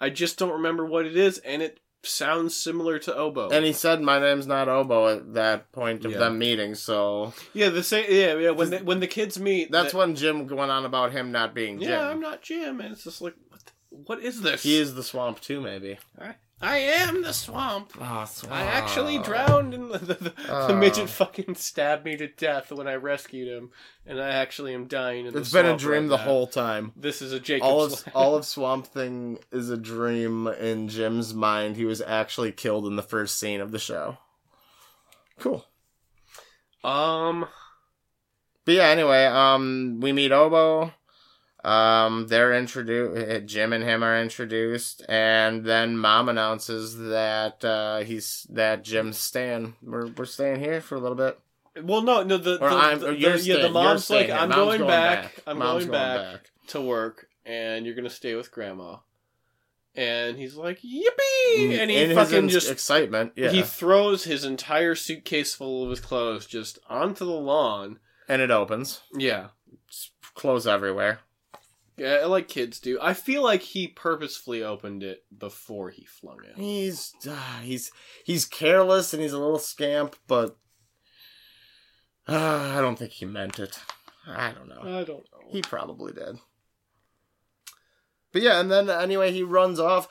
I 0.00 0.10
just 0.10 0.38
don't 0.38 0.50
remember 0.50 0.84
what 0.84 1.06
it 1.06 1.16
is, 1.16 1.38
and 1.38 1.62
it 1.62 1.78
sounds 2.04 2.56
similar 2.56 2.98
to 3.00 3.14
Obo. 3.16 3.50
And 3.50 3.64
he 3.64 3.72
said, 3.72 4.00
"My 4.00 4.18
name's 4.18 4.46
not 4.46 4.68
Obo." 4.68 5.08
At 5.08 5.34
that 5.34 5.72
point 5.72 6.04
of 6.04 6.12
Yeah. 6.12 6.18
them 6.18 6.38
meeting, 6.38 6.74
so 6.74 7.32
yeah, 7.54 7.68
the 7.68 7.82
same. 7.82 8.06
Yeah, 8.08 8.34
yeah. 8.36 8.50
When 8.50 8.70
the, 8.70 8.78
when 8.78 9.00
the 9.00 9.06
kids 9.06 9.38
meet, 9.38 9.70
that's 9.70 9.94
when 9.94 10.14
Jim 10.14 10.46
went 10.46 10.70
on 10.70 10.84
about 10.84 11.12
him 11.12 11.32
not 11.32 11.54
being 11.54 11.78
Jim. 11.78 11.88
Yeah, 11.90 12.08
I'm 12.08 12.20
not 12.20 12.42
Jim, 12.42 12.80
and 12.80 12.92
it's 12.92 13.04
just 13.04 13.20
like, 13.22 13.34
what? 13.48 13.64
The, 13.64 13.72
what 13.90 14.20
is 14.20 14.40
this? 14.42 14.62
He 14.62 14.76
is 14.78 14.94
the 14.94 15.02
swamp 15.02 15.40
too, 15.40 15.60
maybe. 15.60 15.98
I, 16.18 16.34
I 16.64 16.76
am 16.78 17.22
the 17.22 17.32
swamp. 17.32 17.92
Oh, 18.00 18.24
swamp. 18.24 18.54
I 18.54 18.62
actually 18.62 19.18
drowned, 19.18 19.74
and 19.74 19.90
the, 19.90 19.98
the, 19.98 20.14
the, 20.14 20.30
the 20.30 20.34
Oh. 20.48 20.76
midget 20.76 21.08
fucking 21.10 21.56
stabbed 21.56 22.04
me 22.04 22.16
to 22.16 22.28
death 22.28 22.70
when 22.70 22.86
I 22.86 22.94
rescued 22.94 23.48
him, 23.48 23.70
and 24.06 24.20
I 24.20 24.28
actually 24.30 24.72
am 24.72 24.86
dying. 24.86 25.26
In 25.26 25.32
the 25.32 25.40
It's 25.40 25.52
been 25.52 25.66
a 25.66 25.76
dream 25.76 26.02
right 26.04 26.10
the 26.10 26.16
now. 26.18 26.22
whole 26.22 26.46
time. 26.46 26.92
This 26.94 27.20
is 27.20 27.32
a 27.32 27.40
Jacob. 27.40 27.66
all 27.66 27.82
of 27.82 28.04
all 28.14 28.36
of 28.36 28.44
Swamp 28.46 28.86
Thing 28.86 29.38
is 29.50 29.70
a 29.70 29.76
dream 29.76 30.46
in 30.46 30.86
Jim's 30.88 31.34
mind. 31.34 31.74
He 31.76 31.84
was 31.84 32.00
actually 32.00 32.52
killed 32.52 32.86
in 32.86 32.94
the 32.94 33.02
first 33.02 33.40
scene 33.40 33.60
of 33.60 33.72
the 33.72 33.78
show. 33.80 34.18
Cool. 35.40 35.66
um. 36.84 37.46
But 38.64 38.74
yeah, 38.74 38.86
anyway, 38.90 39.24
um, 39.26 39.98
we 40.00 40.12
meet 40.12 40.30
Obo. 40.30 40.92
Um, 41.64 42.26
they're 42.26 42.52
introduced. 42.54 43.46
Jim 43.46 43.72
and 43.72 43.84
him 43.84 44.02
are 44.02 44.20
introduced, 44.20 45.04
and 45.08 45.64
then 45.64 45.96
Mom 45.96 46.28
announces 46.28 46.98
that 46.98 47.64
uh, 47.64 48.00
he's 48.00 48.46
that 48.50 48.82
Jim's 48.82 49.18
staying. 49.18 49.74
We're 49.82 50.08
we're 50.08 50.24
staying 50.24 50.58
here 50.60 50.80
for 50.80 50.96
a 50.96 51.00
little 51.00 51.16
bit. 51.16 51.38
Well, 51.82 52.02
no, 52.02 52.22
no. 52.24 52.36
The, 52.36 52.54
Or 52.60 52.68
the, 52.70 52.76
I'm, 52.76 52.98
the- 52.98 53.06
or 53.08 53.12
you're 53.12 53.32
the- 53.32 53.38
yeah, 53.38 53.54
staying, 53.54 53.62
the 53.62 53.70
mom's 53.70 54.10
like. 54.10 54.28
I'm 54.30 54.48
Mom's 54.48 54.78
going, 54.78 54.86
back. 54.86 55.34
I'm 55.46 55.58
Mom's 55.58 55.86
going, 55.86 55.92
back, 55.98 56.50
to 56.68 56.80
work, 56.80 57.28
and 57.46 57.86
you're 57.86 57.94
gonna 57.94 58.10
stay 58.10 58.34
with 58.34 58.50
grandma. 58.50 58.96
And 59.94 60.38
he's 60.38 60.54
like, 60.56 60.80
yippee! 60.80 61.78
And 61.78 61.90
he 61.90 61.98
In 61.98 62.14
fucking 62.14 62.48
just 62.48 62.70
excitement, 62.70 63.32
yeah, 63.36 63.50
he 63.50 63.62
throws 63.62 64.24
his 64.24 64.42
entire 64.44 64.94
suitcase 64.94 65.54
full 65.54 65.84
of 65.84 65.90
his 65.90 66.00
clothes 66.00 66.46
just 66.46 66.78
onto 66.88 67.24
the 67.26 67.30
lawn. 67.32 67.98
and 68.26 68.40
it 68.42 68.50
opens, 68.50 69.02
Yeah, 69.14 69.48
clothes 70.34 70.66
everywhere. 70.66 71.20
Yeah, 71.96 72.24
like 72.26 72.48
kids 72.48 72.80
do. 72.80 72.98
I 73.00 73.14
feel 73.14 73.42
like 73.42 73.62
he 73.62 73.88
purposefully 73.88 74.62
opened 74.62 75.02
it 75.02 75.24
before 75.36 75.90
he 75.90 76.04
flung 76.04 76.38
it. 76.44 76.56
He's 76.56 77.12
uh, 77.28 77.60
he's 77.62 77.90
he's 78.24 78.44
careless 78.44 79.12
and 79.12 79.22
he's 79.22 79.32
a 79.32 79.38
little 79.38 79.58
scamp, 79.58 80.16
but 80.26 80.56
uh, 82.28 82.74
I 82.76 82.80
don't 82.80 82.98
think 82.98 83.12
he 83.12 83.24
meant 83.24 83.58
it. 83.58 83.78
I 84.26 84.52
don't 84.52 84.68
know. 84.68 84.80
I 84.82 85.04
don't 85.04 85.26
know. 85.32 85.48
He 85.50 85.62
probably 85.62 86.12
did. 86.12 86.36
But 88.32 88.42
yeah, 88.42 88.60
and 88.60 88.70
then 88.70 88.88
anyway, 88.88 89.32
he 89.32 89.42
runs 89.42 89.78
off 89.78 90.08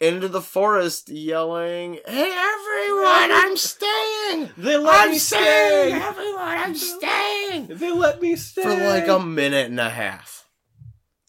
into 0.00 0.28
the 0.28 0.40
forest 0.40 1.08
yelling, 1.08 1.94
Hey 2.06 2.30
everyone, 2.32 3.30
I'm 3.32 3.56
staying! 3.56 4.50
They 4.56 4.76
let 4.76 5.06
I'm 5.06 5.10
me 5.10 5.18
staying! 5.18 5.90
stay. 5.90 6.00
Everyone, 6.00 6.40
I'm 6.40 6.74
staying! 6.76 7.66
They 7.68 7.90
let 7.90 8.22
me 8.22 8.36
stay 8.36 8.62
For 8.62 8.68
like 8.74 9.08
a 9.08 9.18
minute 9.18 9.70
and 9.70 9.80
a 9.80 9.90
half. 9.90 10.37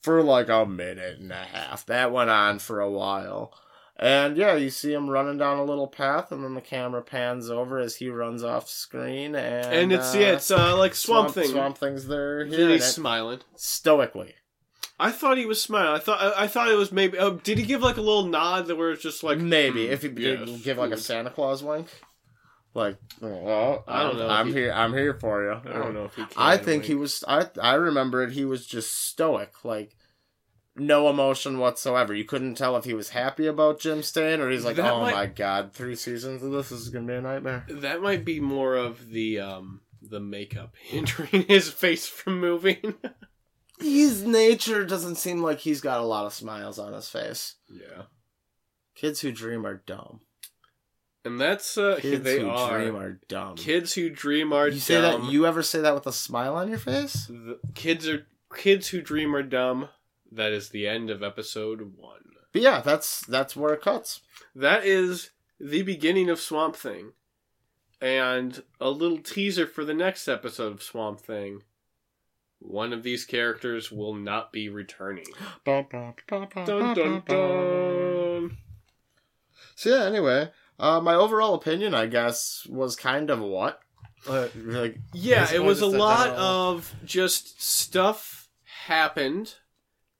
For 0.01 0.23
like 0.23 0.49
a 0.49 0.65
minute 0.65 1.19
and 1.19 1.31
a 1.31 1.35
half. 1.35 1.85
That 1.85 2.11
went 2.11 2.29
on 2.29 2.59
for 2.59 2.79
a 2.79 2.89
while. 2.89 3.53
And 3.99 4.37
yeah, 4.37 4.55
you 4.55 4.69
see 4.69 4.93
him 4.93 5.09
running 5.09 5.37
down 5.37 5.59
a 5.59 5.65
little 5.65 5.87
path, 5.87 6.31
and 6.31 6.41
then 6.41 6.53
the 6.53 6.61
camera 6.61 7.01
pans 7.01 7.49
over 7.49 7.79
as 7.79 7.97
he 7.97 8.09
runs 8.09 8.43
off 8.43 8.69
screen, 8.69 9.35
and 9.35 9.65
and 9.65 9.91
it's 9.91 10.15
uh, 10.15 10.17
yeah, 10.17 10.31
it's 10.31 10.49
uh, 10.49 10.77
like 10.77 10.95
Swamp, 10.95 11.31
Thing. 11.31 11.49
Swamp 11.49 11.77
Thing's 11.77 12.07
there, 12.07 12.45
hearing 12.45 12.75
he's 12.75 12.85
smiling. 12.85 13.39
stoically. 13.57 14.35
I 14.97 15.11
thought 15.11 15.37
he 15.37 15.45
was 15.45 15.61
smiling. 15.61 15.95
I 15.95 15.99
thought 15.99 16.21
I, 16.21 16.43
I 16.43 16.47
thought 16.47 16.69
it 16.69 16.75
was 16.75 16.93
maybe. 16.93 17.17
Oh, 17.17 17.31
did 17.31 17.57
he 17.57 17.65
give 17.65 17.81
like 17.81 17.97
a 17.97 18.01
little 18.01 18.25
nod 18.25 18.67
that 18.67 18.77
where 18.77 18.91
it's 18.91 19.03
just 19.03 19.21
like 19.21 19.37
Maybe 19.37 19.87
hmm, 19.87 19.91
if 19.91 20.01
he 20.01 20.09
yes, 20.09 20.61
give 20.61 20.77
like 20.77 20.91
a. 20.91 20.97
Santa 20.97 21.29
Claus 21.29 21.61
wink, 21.61 21.87
like, 22.79 22.97
oh, 23.21 23.83
I 23.87 24.03
don't 24.03 24.17
know 24.17 24.27
I'm 24.27 24.47
he- 24.47 24.53
here. 24.53 24.71
I'm 24.73 24.93
here 24.93 25.13
for 25.13 25.43
you. 25.43 25.51
I 25.69 25.77
don't 25.77 25.93
know 25.93 26.05
if 26.05 26.15
he. 26.15 26.23
Can 26.23 26.31
I 26.35 26.57
think 26.57 26.85
he 26.85 26.95
was. 26.95 27.23
I 27.27 27.47
I 27.61 27.75
remember 27.75 28.23
it. 28.23 28.31
He 28.31 28.45
was 28.45 28.65
just 28.65 28.93
stoic, 29.07 29.63
like 29.63 29.95
no 30.75 31.09
emotion 31.09 31.59
whatsoever. 31.59 32.13
You 32.15 32.23
couldn't 32.23 32.55
tell 32.55 32.75
if 32.77 32.85
he 32.85 32.93
was 32.93 33.09
happy 33.09 33.45
about 33.47 33.79
Jim 33.79 34.01
staying 34.01 34.39
or 34.41 34.49
he's 34.49 34.65
like, 34.65 34.79
oh 34.79 35.01
might- 35.01 35.13
my 35.13 35.25
god, 35.27 35.73
three 35.73 35.95
seasons 35.95 36.41
of 36.41 36.51
this 36.51 36.71
is 36.71 36.89
gonna 36.89 37.05
be 37.05 37.13
a 37.13 37.21
nightmare. 37.21 37.65
That 37.69 38.01
might 38.01 38.25
be 38.25 38.39
more 38.39 38.75
of 38.75 39.09
the 39.09 39.39
um 39.39 39.81
the 40.01 40.19
makeup 40.21 40.75
hindering 40.81 41.43
his 41.47 41.69
face 41.69 42.07
from 42.07 42.39
moving. 42.39 42.95
His 43.81 44.23
nature 44.25 44.85
doesn't 44.85 45.15
seem 45.15 45.41
like 45.41 45.59
he's 45.59 45.81
got 45.81 46.01
a 46.01 46.05
lot 46.05 46.25
of 46.25 46.33
smiles 46.33 46.79
on 46.79 46.91
his 46.93 47.07
face. 47.09 47.55
yeah, 47.69 48.03
Kids 48.95 49.21
who 49.21 49.31
dream 49.31 49.65
are 49.65 49.81
dumb. 49.85 50.19
And 51.25 51.39
that's 51.39 51.77
uh 51.77 51.97
Kids 52.01 52.27
who 52.29 52.49
are. 52.49 52.77
dream 52.79 52.95
are 52.95 53.19
dumb. 53.27 53.55
kids 53.55 53.93
who 53.93 54.09
dream 54.09 54.53
are 54.53 54.67
you 54.69 54.79
say 54.79 55.01
dumb. 55.01 55.23
that? 55.25 55.31
You 55.31 55.45
ever 55.45 55.61
say 55.63 55.81
that 55.81 55.93
with 55.93 56.07
a 56.07 56.13
smile 56.13 56.55
on 56.55 56.69
your 56.69 56.79
face? 56.79 57.25
The 57.27 57.59
kids 57.75 58.07
are 58.07 58.25
kids 58.55 58.89
who 58.89 59.01
dream 59.01 59.35
are 59.35 59.43
dumb. 59.43 59.89
That 60.31 60.51
is 60.51 60.69
the 60.69 60.87
end 60.87 61.09
of 61.09 61.23
episode 61.23 61.93
one. 61.97 62.21
But 62.53 62.61
yeah, 62.61 62.81
that's 62.81 63.21
that's 63.25 63.55
where 63.55 63.73
it 63.73 63.81
cuts. 63.81 64.21
That 64.55 64.85
is 64.85 65.31
the 65.59 65.81
beginning 65.83 66.29
of 66.29 66.39
Swamp 66.39 66.75
Thing. 66.75 67.13
And 68.01 68.63
a 68.79 68.89
little 68.89 69.17
teaser 69.17 69.67
for 69.67 69.83
the 69.83 69.93
next 69.93 70.27
episode 70.29 70.71
of 70.71 70.81
Swamp 70.83 71.19
Thing. 71.19 71.63
One 72.59 72.93
of 72.93 73.03
these 73.03 73.25
characters 73.25 73.91
will 73.91 74.13
not 74.13 74.51
be 74.53 74.69
returning. 74.69 75.25
Dun 75.65 75.85
dun 75.91 77.23
dun. 77.25 78.57
So 79.75 79.89
yeah, 79.89 80.05
anyway, 80.05 80.49
uh, 80.79 81.01
my 81.01 81.15
overall 81.15 81.53
opinion, 81.53 81.93
I 81.93 82.05
guess, 82.07 82.65
was 82.69 82.95
kind 82.95 83.29
of 83.29 83.39
what, 83.39 83.81
uh, 84.27 84.47
like, 84.55 84.97
Yeah, 85.13 85.51
it 85.53 85.63
was 85.63 85.81
a 85.81 85.87
lot 85.87 86.29
of 86.29 86.93
just 87.05 87.61
stuff 87.61 88.49
happened, 88.85 89.55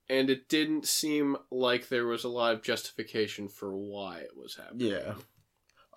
and 0.08 0.30
it 0.30 0.48
didn't 0.48 0.86
seem 0.86 1.36
like 1.50 1.88
there 1.88 2.06
was 2.06 2.24
a 2.24 2.28
lot 2.28 2.54
of 2.54 2.62
justification 2.62 3.48
for 3.48 3.74
why 3.76 4.18
it 4.18 4.36
was 4.36 4.56
happening. 4.56 4.88
yeah. 4.88 5.14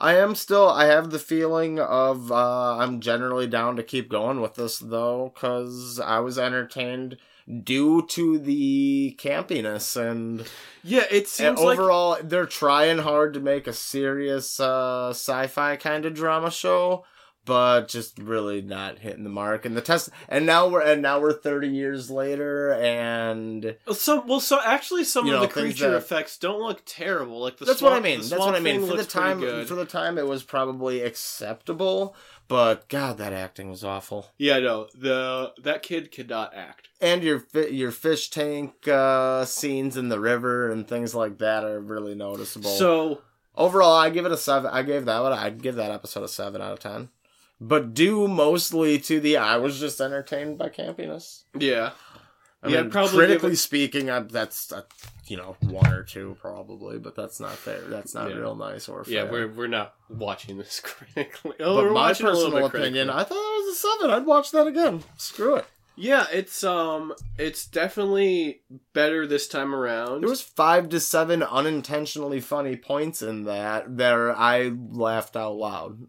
I 0.01 0.15
am 0.17 0.35
still. 0.35 0.69
I 0.69 0.85
have 0.85 1.11
the 1.11 1.19
feeling 1.19 1.79
of 1.79 2.31
uh, 2.31 2.77
I'm 2.77 2.99
generally 2.99 3.47
down 3.47 3.77
to 3.77 3.83
keep 3.83 4.09
going 4.09 4.41
with 4.41 4.55
this 4.55 4.79
though, 4.79 5.31
because 5.33 5.99
I 5.99 6.19
was 6.19 6.37
entertained 6.37 7.17
due 7.63 8.05
to 8.07 8.37
the 8.39 9.17
campiness 9.19 9.95
and, 9.95 10.45
Yeah, 10.83 11.05
it 11.11 11.17
and 11.17 11.27
seems 11.27 11.59
like 11.59 11.77
overall 11.79 12.17
they're 12.23 12.45
trying 12.45 12.99
hard 12.99 13.33
to 13.33 13.39
make 13.39 13.67
a 13.67 13.73
serious 13.73 14.59
uh, 14.59 15.09
sci-fi 15.09 15.75
kind 15.75 16.05
of 16.05 16.13
drama 16.13 16.51
show. 16.51 17.05
But 17.45 17.89
just 17.89 18.19
really 18.19 18.61
not 18.61 18.99
hitting 18.99 19.25
the 19.25 19.29
mark, 19.29 19.65
and 19.65 19.75
the 19.75 19.81
test, 19.81 20.09
and 20.29 20.45
now 20.45 20.69
we're 20.69 20.79
and 20.81 21.01
now 21.01 21.19
we're 21.19 21.33
thirty 21.33 21.67
years 21.67 22.09
later, 22.09 22.71
and 22.75 23.75
Some 23.91 24.27
well, 24.27 24.39
so 24.39 24.61
actually, 24.63 25.03
some 25.03 25.25
of 25.27 25.33
know, 25.33 25.41
the 25.41 25.49
creature 25.49 25.91
that- 25.91 25.97
effects 25.97 26.37
don't 26.37 26.61
look 26.61 26.83
terrible. 26.85 27.41
Like 27.41 27.57
the 27.57 27.65
that's 27.65 27.79
swamp, 27.79 27.95
what 27.95 27.99
I 27.99 28.01
mean. 28.01 28.19
That's 28.21 28.39
what 28.39 28.55
I 28.55 28.61
mean. 28.61 28.87
For 28.87 28.95
the 28.95 29.03
time, 29.03 29.41
for 29.65 29.75
the 29.75 29.83
time, 29.83 30.17
it 30.17 30.25
was 30.25 30.41
probably 30.41 31.01
acceptable. 31.01 32.15
But 32.47 32.89
God, 32.89 33.17
that 33.17 33.33
acting 33.33 33.69
was 33.69 33.83
awful. 33.83 34.27
yeah, 34.37 34.59
no, 34.59 34.87
the 34.93 35.53
that 35.63 35.81
kid 35.81 36.11
could 36.11 36.29
not 36.29 36.53
act. 36.55 36.89
And 37.01 37.23
your 37.23 37.45
your 37.69 37.91
fish 37.91 38.29
tank 38.29 38.87
uh, 38.87 39.45
scenes 39.45 39.97
in 39.97 40.09
the 40.09 40.19
river 40.19 40.69
and 40.69 40.87
things 40.87 41.15
like 41.15 41.37
that 41.39 41.63
are 41.63 41.79
really 41.79 42.15
noticeable. 42.15 42.69
So 42.69 43.21
overall, 43.55 43.93
I 43.93 44.09
give 44.09 44.25
it 44.25 44.31
a 44.31 44.37
seven. 44.37 44.69
I 44.73 44.83
gave 44.83 45.05
that 45.05 45.21
one. 45.21 45.33
I'd 45.33 45.61
give 45.61 45.75
that 45.75 45.91
episode 45.91 46.23
a 46.23 46.27
seven 46.27 46.61
out 46.61 46.73
of 46.73 46.79
ten. 46.79 47.09
But 47.61 47.93
due 47.93 48.27
mostly 48.27 48.99
to 48.99 49.19
the 49.21 49.37
I 49.37 49.55
was 49.57 49.79
just 49.79 50.01
entertained 50.01 50.57
by 50.57 50.69
campiness. 50.69 51.43
yeah, 51.57 51.91
I 52.63 52.69
Yeah, 52.69 52.81
mean, 52.83 52.91
probably 52.91 53.17
critically 53.17 53.51
it- 53.53 53.57
speaking, 53.57 54.09
I, 54.09 54.19
that's 54.21 54.71
uh 54.71 54.83
you 55.27 55.37
know 55.37 55.55
one 55.61 55.91
or 55.93 56.03
two 56.03 56.37
probably, 56.39 56.97
but 56.99 57.15
that's 57.15 57.39
not 57.39 57.51
fair. 57.53 57.81
That's 57.81 58.13
not 58.13 58.29
Yeah. 58.29 58.37
real 58.37 58.55
nice 58.55 58.87
or 58.87 59.03
fair. 59.03 59.13
yeah, 59.13 59.23
we're 59.31 59.47
we're 59.47 59.67
not 59.67 59.95
watching 60.09 60.57
this 60.57 60.79
critically. 60.83 61.53
But 61.57 61.65
Oh, 61.65 61.75
we're 61.77 61.87
my 61.91 62.07
watching 62.07 62.27
a 62.27 62.31
little 62.31 62.51
personal 62.51 62.65
opinion. 62.67 63.09
I 63.09 63.23
thought 63.23 63.29
that 63.29 63.63
was 63.65 63.75
a 63.75 63.79
seven. 63.79 64.11
I'd 64.11 64.25
watch 64.25 64.51
that 64.51 64.67
again. 64.67 65.03
Screw 65.17 65.55
it. 65.55 65.65
Yeah, 65.95 66.25
it's 66.31 66.63
um, 66.63 67.13
it's 67.37 67.67
definitely 67.67 68.61
better 68.93 69.27
this 69.27 69.47
time 69.47 69.75
around. 69.75 70.21
There 70.21 70.29
was 70.29 70.41
five 70.41 70.89
to 70.89 70.99
seven 70.99 71.43
unintentionally 71.43 72.39
funny 72.39 72.75
points 72.77 73.21
in 73.21 73.43
that 73.43 73.95
there 73.97 74.35
I 74.35 74.71
laughed 74.89 75.35
out 75.35 75.55
loud. 75.55 76.07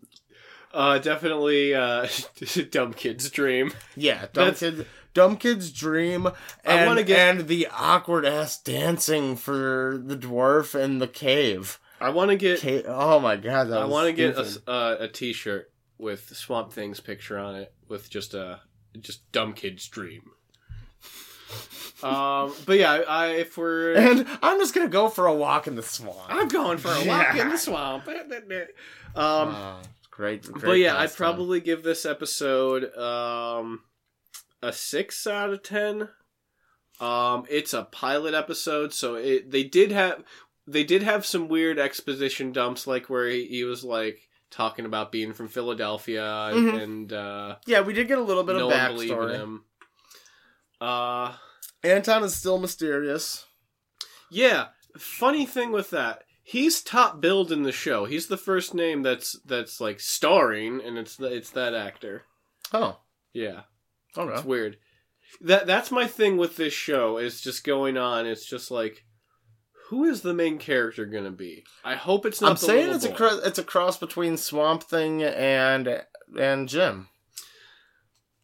uh, 0.72 0.98
definitely 0.98 1.74
uh, 1.74 2.06
dumb 2.70 2.94
kid's 2.94 3.28
dream. 3.28 3.72
Yeah, 3.94 4.26
dumb 4.32 4.46
That's- 4.52 4.60
kid, 4.60 4.86
dumb 5.14 5.36
kid's 5.36 5.72
dream, 5.72 6.28
and 6.64 7.06
get- 7.06 7.18
and 7.18 7.48
the 7.48 7.66
awkward 7.72 8.26
ass 8.26 8.60
dancing 8.60 9.36
for 9.36 10.00
the 10.04 10.16
dwarf 10.16 10.74
and 10.74 11.00
the 11.00 11.08
cave. 11.08 11.78
I 12.00 12.10
want 12.10 12.30
to 12.30 12.36
get 12.36 12.60
Ca- 12.60 12.82
oh 12.86 13.18
my 13.20 13.36
god, 13.36 13.68
that 13.70 13.80
I 13.80 13.84
want 13.86 14.06
to 14.08 14.12
get 14.12 14.36
a, 14.36 14.70
uh, 14.70 14.96
a 15.00 15.08
T-shirt 15.08 15.70
with 15.96 16.36
Swamp 16.36 16.72
Thing's 16.72 17.00
picture 17.00 17.38
on 17.38 17.54
it, 17.54 17.72
with 17.88 18.10
just 18.10 18.34
a 18.34 18.60
just 19.00 19.30
dumb 19.32 19.54
kid's 19.54 19.86
dream. 19.88 20.32
um, 22.02 22.52
but 22.66 22.78
yeah, 22.78 23.02
I, 23.08 23.28
if 23.36 23.56
we're 23.56 23.94
And 23.96 24.26
I'm 24.42 24.58
just 24.58 24.74
gonna 24.74 24.88
go 24.88 25.08
for 25.08 25.26
a 25.26 25.34
walk 25.34 25.66
in 25.66 25.76
the 25.76 25.82
swamp. 25.82 26.18
I'm 26.28 26.48
going 26.48 26.78
for 26.78 26.88
a 26.92 27.04
walk 27.08 27.34
in 27.36 27.48
the 27.48 27.56
swamp. 27.58 28.06
um, 28.08 28.14
Ah, 29.16 29.80
great, 30.10 30.42
great. 30.42 30.64
but 30.64 30.72
yeah, 30.78 30.98
I'd 30.98 31.14
probably 31.14 31.60
give 31.60 31.82
this 31.82 32.04
episode 32.04 32.94
um 32.96 33.80
a 34.64 34.72
six 34.72 35.26
out 35.26 35.50
of 35.50 35.62
ten. 35.62 36.08
Um, 37.00 37.44
it's 37.50 37.72
a 37.74 37.84
pilot 37.84 38.34
episode, 38.34 38.92
so 38.92 39.14
it 39.16 39.50
they 39.50 39.64
did 39.64 39.90
have 39.92 40.22
they 40.66 40.84
did 40.84 41.02
have 41.02 41.26
some 41.26 41.48
weird 41.48 41.78
exposition 41.78 42.52
dumps, 42.52 42.86
like 42.86 43.10
where 43.10 43.28
he, 43.28 43.46
he 43.46 43.64
was 43.64 43.84
like 43.84 44.20
talking 44.50 44.84
about 44.84 45.10
being 45.12 45.32
from 45.32 45.48
Philadelphia 45.48 46.22
Mhm. 46.52 46.82
and 46.82 47.12
uh, 47.12 47.56
Yeah, 47.66 47.80
we 47.80 47.92
did 47.92 48.06
get 48.08 48.18
a 48.18 48.22
little 48.22 48.44
bit 48.44 48.56
no 48.56 48.68
of 48.68 48.72
backstory. 48.74 49.32
him. 49.34 49.64
Uh, 50.80 51.34
Anton 51.82 52.22
is 52.24 52.34
still 52.36 52.58
mysterious. 52.58 53.46
yeah. 54.30 54.68
Funny 54.96 55.44
thing 55.44 55.72
with 55.72 55.90
that, 55.90 56.22
he's 56.44 56.80
top 56.80 57.20
billed 57.20 57.50
in 57.50 57.64
the 57.64 57.72
show. 57.72 58.04
He's 58.04 58.28
the 58.28 58.36
first 58.36 58.72
name 58.74 59.02
that's 59.02 59.36
that's 59.44 59.80
like 59.80 59.98
starring, 59.98 60.80
and 60.80 60.96
it's 60.96 61.18
it's 61.18 61.50
that 61.50 61.74
actor. 61.74 62.22
Oh, 62.72 63.00
Yeah. 63.32 63.62
Okay. 64.16 64.34
It's 64.34 64.44
weird. 64.44 64.78
That 65.40 65.66
that's 65.66 65.90
my 65.90 66.06
thing 66.06 66.36
with 66.36 66.56
this 66.56 66.72
show 66.72 67.18
is 67.18 67.40
just 67.40 67.64
going 67.64 67.96
on. 67.96 68.26
It's 68.26 68.46
just 68.46 68.70
like, 68.70 69.04
who 69.88 70.04
is 70.04 70.22
the 70.22 70.34
main 70.34 70.58
character 70.58 71.06
gonna 71.06 71.30
be? 71.30 71.64
I 71.84 71.94
hope 71.96 72.24
it's 72.26 72.40
not. 72.40 72.48
I'm 72.50 72.54
the 72.54 72.60
saying 72.60 72.94
it's 72.94 73.04
a 73.04 73.10
boy. 73.10 73.14
cro- 73.16 73.40
it's 73.44 73.58
a 73.58 73.64
cross 73.64 73.98
between 73.98 74.36
Swamp 74.36 74.84
Thing 74.84 75.22
and 75.22 76.02
and 76.38 76.68
Jim. 76.68 77.08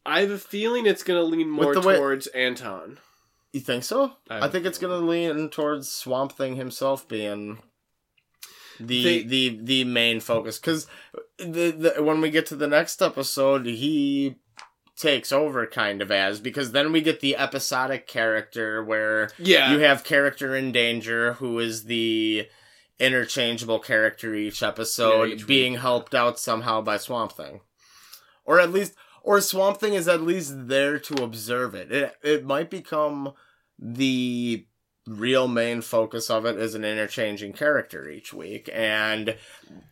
I 0.05 0.21
have 0.21 0.31
a 0.31 0.39
feeling 0.39 0.87
it's 0.87 1.03
going 1.03 1.21
to 1.21 1.25
lean 1.25 1.51
more 1.51 1.75
the 1.75 1.81
way- 1.83 1.97
towards 1.97 2.27
Anton. 2.29 2.99
You 3.53 3.61
think 3.61 3.85
so? 3.85 4.13
I 4.31 4.47
I, 4.47 4.49
think 4.49 4.65
it's 4.65 4.79
gonna 4.79 4.97
lean 4.97 5.51
towards 5.51 5.91
Swamp 5.91 6.33
Thing 6.33 6.57
himself 6.57 7.07
being 7.09 7.59
the 8.79 9.03
They- 9.05 9.23
the 9.23 9.61
the 9.63 9.85
main 9.85 10.21
focus 10.21 10.59
because 10.59 10.87
the, 11.39 11.71
the 11.71 12.03
when 12.03 12.21
we 12.21 12.31
get 12.31 12.47
to 12.47 12.57
the 12.57 12.69
next 12.69 13.03
episode, 13.03 13.67
he 13.67 14.37
takes 15.01 15.33
over 15.33 15.67
kind 15.67 16.03
of 16.03 16.11
as 16.11 16.41
because 16.41 16.73
then 16.73 16.93
we 16.93 17.01
get 17.01 17.21
the 17.21 17.37
episodic 17.37 18.07
character 18.07 18.85
where 18.85 19.31
Yeah. 19.39 19.73
you 19.73 19.79
have 19.81 20.05
character 20.05 20.55
in 20.55 20.71
danger 20.73 21.35
who 21.35 21.59
is 21.59 21.85
the 21.85 22.49
interchangeable 22.99 23.79
character 23.79 24.35
each 24.35 24.63
episode 24.63 25.29
Yeah, 25.31 25.35
each 25.37 25.47
being 25.47 25.75
helped 25.77 26.15
out 26.15 26.39
somehow 26.39 26.83
by 26.83 26.99
Swamp 26.99 27.33
Thing. 27.33 27.61
Or 28.45 28.61
at 28.61 28.73
least 28.73 28.95
or 29.23 29.41
Swamp 29.41 29.79
Thing 29.81 29.95
is 29.95 30.07
at 30.09 30.23
least 30.23 30.69
there 30.69 30.99
to 30.99 31.23
observe 31.23 31.75
it. 31.75 31.91
It 31.91 32.15
it 32.23 32.45
might 32.45 32.69
become 32.71 33.33
the 33.79 34.67
real 35.11 35.49
main 35.49 35.81
focus 35.81 36.31
of 36.31 36.47
it 36.47 36.57
is 36.57 36.75
an 36.75 36.85
interchanging 36.85 37.53
character 37.53 38.09
each 38.09 38.33
week 38.33 38.71
and 38.73 39.37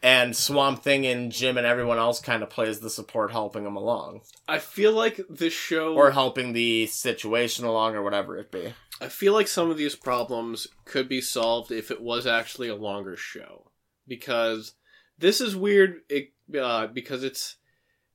and 0.02 0.36
Swamp 0.36 0.82
Thing 0.82 1.06
and 1.06 1.32
Jim 1.32 1.56
and 1.56 1.66
everyone 1.66 1.98
else 1.98 2.20
kind 2.20 2.42
of 2.42 2.50
plays 2.50 2.80
the 2.80 2.90
support 2.90 3.32
helping 3.32 3.64
them 3.64 3.76
along 3.76 4.20
I 4.48 4.58
feel 4.58 4.92
like 4.92 5.20
this 5.28 5.52
show 5.52 5.94
or 5.94 6.10
helping 6.10 6.54
the 6.54 6.86
situation 6.86 7.66
along 7.66 7.94
or 7.94 8.02
whatever 8.02 8.38
it 8.38 8.50
be. 8.50 8.72
I 9.00 9.08
feel 9.08 9.34
like 9.34 9.46
some 9.46 9.70
of 9.70 9.76
these 9.76 9.94
problems 9.94 10.66
could 10.86 11.08
be 11.08 11.20
solved 11.20 11.70
if 11.70 11.90
it 11.90 12.00
was 12.00 12.26
actually 12.26 12.68
a 12.68 12.74
longer 12.74 13.14
show. 13.16 13.70
Because 14.06 14.72
this 15.18 15.42
is 15.42 15.54
weird 15.54 16.00
it, 16.08 16.32
uh, 16.58 16.86
because 16.86 17.22
it's 17.22 17.56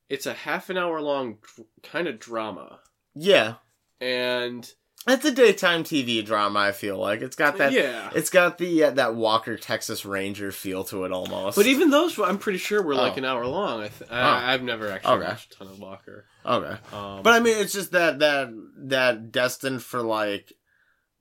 it's 0.09 0.25
a 0.25 0.33
half 0.33 0.71
an 0.71 0.77
hour 0.77 1.01
long 1.01 1.37
dr- 1.41 1.67
kind 1.83 2.07
of 2.07 2.19
drama. 2.19 2.79
Yeah. 3.13 3.55
And 4.01 4.69
It's 5.05 5.25
a 5.25 5.31
daytime 5.31 5.83
TV 5.83 6.23
drama. 6.25 6.59
I 6.59 6.71
feel 6.71 6.97
like 6.97 7.21
it's 7.21 7.35
got 7.35 7.57
that. 7.57 7.73
yeah. 7.73 8.09
It's 8.15 8.29
got 8.29 8.57
the 8.57 8.85
uh, 8.85 8.91
that 8.91 9.15
Walker 9.15 9.57
Texas 9.57 10.05
Ranger 10.05 10.51
feel 10.53 10.85
to 10.85 11.03
it 11.03 11.11
almost. 11.11 11.57
But 11.57 11.65
even 11.65 11.89
those, 11.89 12.17
I'm 12.19 12.37
pretty 12.37 12.59
sure 12.59 12.81
were 12.81 12.95
like 12.95 13.13
Oh. 13.13 13.17
an 13.17 13.25
hour 13.25 13.45
long. 13.45 13.81
I 13.81 13.87
th- 13.89 14.09
Oh. 14.09 14.15
I, 14.15 14.53
I've 14.53 14.63
never 14.63 14.89
actually 14.89 15.15
Okay. 15.17 15.27
watched 15.27 15.53
a 15.55 15.57
ton 15.57 15.67
of 15.67 15.79
Walker. 15.79 16.25
okay, 16.45 16.77
Um, 16.95 17.21
but 17.21 17.33
I 17.33 17.39
mean, 17.41 17.57
it's 17.57 17.73
just 17.73 17.91
that 17.91 18.19
that 18.19 18.49
that 18.77 19.31
destined 19.33 19.83
for 19.83 20.01
like 20.01 20.53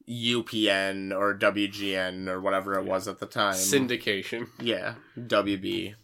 UPN 0.08 1.12
or 1.16 1.36
WGN 1.36 2.28
or 2.28 2.40
whatever 2.40 2.78
it 2.78 2.84
was 2.84 3.08
at 3.08 3.18
the 3.18 3.26
time. 3.26 3.54
syndication. 3.54 4.48
Yeah, 4.60 4.94
WB. 5.18 5.94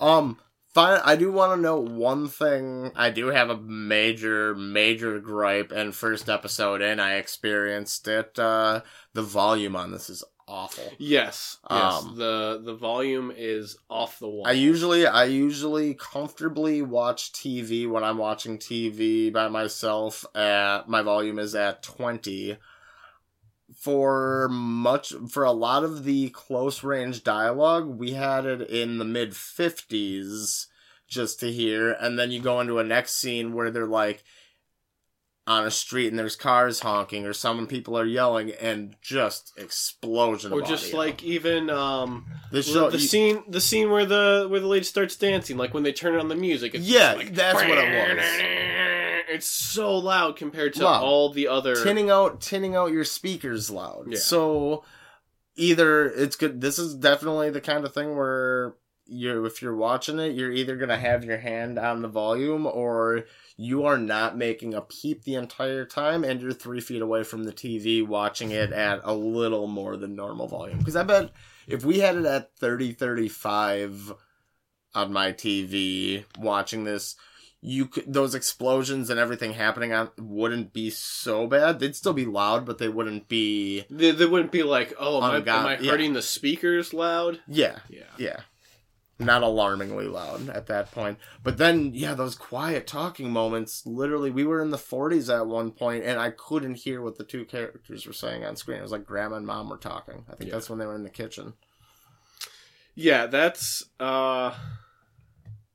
Um, 0.00 0.38
fine. 0.78 1.00
I 1.04 1.16
do 1.16 1.32
want 1.32 1.56
to 1.56 1.60
know 1.60 1.80
one 1.80 2.28
thing. 2.28 2.92
I 2.94 3.10
do 3.10 3.28
have 3.28 3.50
a 3.50 3.58
major, 3.58 4.54
major 4.54 5.18
gripe, 5.18 5.72
and 5.72 5.94
first 5.94 6.28
episode 6.28 6.82
in, 6.82 7.00
I 7.00 7.14
experienced 7.14 8.06
it. 8.08 8.38
Uh, 8.38 8.82
the 9.12 9.22
volume 9.22 9.76
on 9.76 9.90
this 9.90 10.08
is 10.08 10.22
awful. 10.46 10.84
Yes, 10.98 11.58
yes. 11.70 12.02
Um, 12.02 12.16
the 12.16 12.60
the 12.64 12.74
volume 12.74 13.32
is 13.36 13.76
off 13.90 14.18
the 14.18 14.28
wall. 14.28 14.46
I 14.46 14.52
usually, 14.52 15.06
I 15.06 15.24
usually 15.24 15.94
comfortably 15.94 16.82
watch 16.82 17.32
TV 17.32 17.88
when 17.88 18.04
I'm 18.04 18.18
watching 18.18 18.58
TV 18.58 19.32
by 19.32 19.48
myself. 19.48 20.24
At 20.34 20.88
my 20.88 21.02
volume 21.02 21.38
is 21.38 21.54
at 21.54 21.82
twenty. 21.82 22.56
For 23.76 24.48
much, 24.50 25.12
for 25.30 25.44
a 25.44 25.52
lot 25.52 25.84
of 25.84 26.04
the 26.04 26.30
close 26.30 26.82
range 26.82 27.22
dialogue, 27.22 27.86
we 27.86 28.12
had 28.12 28.46
it 28.46 28.62
in 28.62 28.96
the 28.96 29.04
mid 29.04 29.36
fifties 29.36 30.67
just 31.08 31.40
to 31.40 31.50
hear, 31.50 31.92
and 31.92 32.18
then 32.18 32.30
you 32.30 32.40
go 32.40 32.60
into 32.60 32.78
a 32.78 32.84
next 32.84 33.14
scene 33.16 33.52
where 33.54 33.70
they're 33.70 33.86
like 33.86 34.22
on 35.46 35.64
a 35.64 35.70
street 35.70 36.08
and 36.08 36.18
there's 36.18 36.36
cars 36.36 36.80
honking 36.80 37.24
or 37.24 37.32
some 37.32 37.66
people 37.66 37.98
are 37.98 38.04
yelling 38.04 38.50
and 38.60 38.94
just 39.00 39.50
explosion 39.56 40.52
or 40.52 40.60
just 40.60 40.88
audio. 40.88 40.98
like 40.98 41.22
even 41.24 41.70
um 41.70 42.26
the 42.52 42.62
show 42.62 42.90
the 42.90 42.98
you- 42.98 43.06
scene 43.06 43.42
the 43.48 43.58
scene 43.60 43.90
where 43.90 44.04
the 44.04 44.46
where 44.50 44.60
the 44.60 44.66
lady 44.66 44.84
starts 44.84 45.16
dancing 45.16 45.56
like 45.56 45.72
when 45.72 45.82
they 45.84 45.92
turn 45.92 46.16
on 46.16 46.28
the 46.28 46.36
music 46.36 46.74
it's 46.74 46.84
Yeah, 46.86 47.14
like, 47.14 47.34
that's 47.34 47.54
what 47.54 47.78
it 47.78 48.16
was. 48.18 48.22
it's 49.30 49.46
so 49.46 49.96
loud 49.96 50.36
compared 50.36 50.74
to 50.74 50.84
Loud. 50.84 51.02
all 51.02 51.30
the 51.32 51.48
other 51.48 51.82
tinning 51.82 52.10
out 52.10 52.42
tinning 52.42 52.76
out 52.76 52.92
your 52.92 53.04
speakers 53.04 53.70
loud. 53.70 54.04
Yeah. 54.10 54.18
So 54.18 54.84
either 55.56 56.10
it's 56.10 56.36
good 56.36 56.60
this 56.60 56.78
is 56.78 56.94
definitely 56.94 57.48
the 57.48 57.62
kind 57.62 57.86
of 57.86 57.94
thing 57.94 58.14
where 58.14 58.74
you 59.08 59.44
if 59.44 59.62
you're 59.62 59.74
watching 59.74 60.18
it, 60.18 60.34
you're 60.34 60.52
either 60.52 60.76
gonna 60.76 60.98
have 60.98 61.24
your 61.24 61.38
hand 61.38 61.78
on 61.78 62.02
the 62.02 62.08
volume 62.08 62.66
or 62.66 63.24
you 63.56 63.84
are 63.84 63.98
not 63.98 64.36
making 64.36 64.74
a 64.74 64.80
peep 64.80 65.24
the 65.24 65.34
entire 65.34 65.84
time 65.84 66.24
and 66.24 66.40
you're 66.40 66.52
three 66.52 66.80
feet 66.80 67.02
away 67.02 67.24
from 67.24 67.44
the 67.44 67.52
TV 67.52 68.06
watching 68.06 68.50
it 68.50 68.72
at 68.72 69.00
a 69.04 69.14
little 69.14 69.66
more 69.66 69.96
than 69.96 70.14
normal 70.14 70.46
volume. 70.46 70.78
Because 70.78 70.96
I 70.96 71.02
bet 71.02 71.30
if 71.66 71.84
we 71.84 71.98
had 71.98 72.16
it 72.16 72.26
at 72.26 72.56
30 72.56 72.92
35 72.92 74.12
on 74.94 75.12
my 75.12 75.32
TV 75.32 76.24
watching 76.38 76.84
this, 76.84 77.16
you 77.60 77.86
could 77.86 78.12
those 78.12 78.34
explosions 78.34 79.10
and 79.10 79.18
everything 79.18 79.52
happening 79.52 79.92
on 79.92 80.10
wouldn't 80.18 80.72
be 80.72 80.90
so 80.90 81.46
bad. 81.46 81.80
They'd 81.80 81.96
still 81.96 82.12
be 82.12 82.26
loud, 82.26 82.64
but 82.64 82.78
they 82.78 82.88
wouldn't 82.88 83.28
be 83.28 83.84
they, 83.90 84.12
they 84.12 84.26
wouldn't 84.26 84.52
be 84.52 84.62
like 84.62 84.94
oh 84.98 85.16
am, 85.18 85.24
I, 85.24 85.36
am 85.38 85.66
I 85.66 85.78
yeah. 85.78 85.90
hurting 85.90 86.12
the 86.12 86.22
speakers 86.22 86.94
loud 86.94 87.40
yeah, 87.48 87.78
yeah 87.88 88.04
yeah. 88.16 88.40
Not 89.20 89.42
alarmingly 89.42 90.06
loud 90.06 90.48
at 90.48 90.66
that 90.68 90.92
point. 90.92 91.18
But 91.42 91.58
then 91.58 91.90
yeah, 91.92 92.14
those 92.14 92.36
quiet 92.36 92.86
talking 92.86 93.32
moments, 93.32 93.84
literally 93.84 94.30
we 94.30 94.44
were 94.44 94.62
in 94.62 94.70
the 94.70 94.76
40s 94.76 95.28
at 95.36 95.46
one 95.48 95.72
point 95.72 96.04
and 96.04 96.20
I 96.20 96.30
couldn't 96.30 96.76
hear 96.76 97.02
what 97.02 97.18
the 97.18 97.24
two 97.24 97.44
characters 97.44 98.06
were 98.06 98.12
saying 98.12 98.44
on 98.44 98.54
screen. 98.54 98.78
It 98.78 98.82
was 98.82 98.92
like 98.92 99.04
grandma 99.04 99.36
and 99.36 99.46
mom 99.46 99.70
were 99.70 99.76
talking. 99.76 100.24
I 100.30 100.36
think 100.36 100.48
Yeah. 100.48 100.54
that's 100.54 100.70
when 100.70 100.78
they 100.78 100.86
were 100.86 100.94
in 100.94 101.02
the 101.02 101.10
kitchen. 101.10 101.54
yeah 102.94 103.26
that's 103.26 103.84
uh 104.00 104.54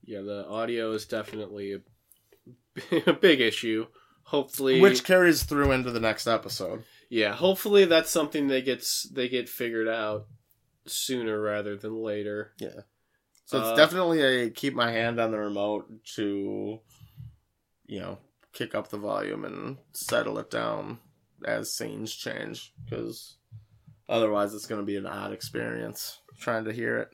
yeah 0.06 0.22
the 0.22 0.46
audio 0.48 0.92
is 0.92 1.06
definitely 1.06 1.74
a, 1.74 3.02
a 3.08 3.14
big 3.14 3.40
issue 3.42 3.86
hopefully 4.24 4.80
Which 4.82 5.04
carries 5.04 5.44
through 5.44 5.72
into 5.72 5.92
the 5.92 6.00
next 6.00 6.28
episode. 6.28 6.84
yeah 7.10 7.34
hopefully 7.34 7.86
that's 7.86 8.10
something 8.10 8.48
they 8.48 8.62
gets 8.62 9.04
they 9.04 9.28
get 9.30 9.48
figured 9.50 9.88
out 9.88 10.28
sooner 10.86 11.40
rather 11.42 11.76
than 11.78 11.96
later 12.02 12.52
Yeah. 12.58 12.82
So 13.54 13.60
it's 13.60 13.68
Uh, 13.68 13.76
definitely 13.76 14.22
a 14.24 14.50
keep 14.50 14.74
my 14.74 14.92
hand 14.92 15.20
on 15.20 15.30
the 15.30 15.38
remote 15.38 15.86
to, 16.16 16.80
you 17.86 18.00
know, 18.00 18.18
kick 18.52 18.74
up 18.74 18.88
the 18.90 18.98
volume 18.98 19.46
and 19.46 19.78
settle 19.92 20.40
it 20.40 20.50
down 20.50 20.98
as 21.46 21.72
scenes 21.72 22.16
change. 22.16 22.74
Because 22.84 23.38
otherwise, 24.10 24.56
it's 24.56 24.66
going 24.66 24.82
to 24.82 24.86
be 24.86 24.96
an 24.98 25.06
odd 25.06 25.32
experience 25.32 26.20
trying 26.40 26.66
to 26.66 26.74
hear 26.74 26.98
it. 26.98 27.10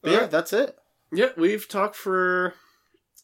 But 0.00 0.10
yeah, 0.10 0.16
Alright. 0.16 0.30
that's 0.30 0.54
it. 0.54 0.78
Yeah, 1.12 1.30
we've 1.36 1.68
talked 1.68 1.94
for 1.96 2.54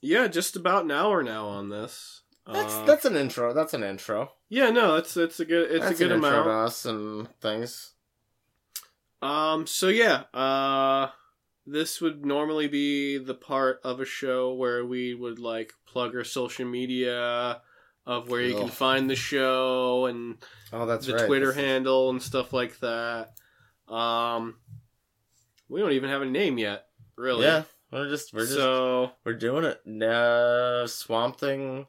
yeah, 0.03 0.27
just 0.27 0.57
about 0.57 0.85
an 0.85 0.91
hour 0.91 1.23
now 1.23 1.47
on 1.47 1.71
this. 1.71 2.21
That's 2.47 2.75
Uh, 2.75 2.85
that's 2.85 3.07
an 3.07 3.17
intro. 3.17 3.55
That's 3.55 3.73
an 3.73 3.83
intro. 3.83 4.33
yeah, 4.51 4.69
no, 4.69 4.97
it's 4.97 5.17
it's 5.17 5.41
a 5.41 5.47
good 5.47 5.71
it's 5.71 5.83
that's 5.87 5.99
a 5.99 6.05
good 6.05 6.13
an 6.13 6.19
intro 6.19 6.31
to 6.31 6.41
amount. 6.43 6.67
us 6.69 6.85
and 6.85 7.41
things. 7.41 7.93
Um, 9.23 9.67
so 9.67 9.89
yeah, 9.89 10.25
uh, 10.35 11.09
this 11.67 12.01
would 12.01 12.25
normally 12.27 12.69
be 12.69 13.19
the 13.19 13.35
part 13.35 13.81
of 13.85 14.01
a 14.01 14.05
show 14.05 14.53
where 14.55 14.85
we 14.85 15.15
would 15.15 15.39
like 15.39 15.73
plug 15.87 16.15
our 16.15 16.25
social 16.25 16.67
media 16.67 17.61
of 18.07 18.29
where 18.29 18.43
you 18.43 18.55
can 18.55 18.69
find 18.69 19.09
the 19.09 19.17
show 19.17 20.07
and 20.07 20.37
Oh, 20.73 20.85
that's 20.87 21.07
the 21.07 21.15
right. 21.15 21.27
Twitter 21.27 21.53
handle 21.53 22.11
and 22.11 22.23
stuff 22.23 22.53
like 22.53 22.79
that. 22.81 23.33
Um, 23.89 24.57
we 25.69 25.81
don't 25.81 25.93
even 25.93 26.11
have 26.11 26.23
a 26.23 26.27
name 26.27 26.59
yet, 26.59 26.87
really. 27.17 27.45
Yeah, 27.45 27.63
we're 27.91 28.09
just 28.11 28.33
we're 28.35 28.41
just 28.41 28.55
so 28.55 29.13
We're 29.25 29.35
doing 29.35 29.65
it. 29.65 30.03
Uh, 30.03 30.87
Swamp 30.87 31.39
Thing, 31.39 31.87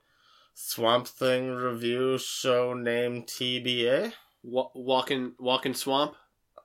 Swamp 0.54 1.08
Thing 1.08 1.52
review 1.52 2.18
show 2.18 2.74
name 2.74 3.24
TBA. 3.24 4.14
wa- 4.44 4.70
walking 4.74 5.34
walking 5.40 5.74
swamp. 5.74 6.16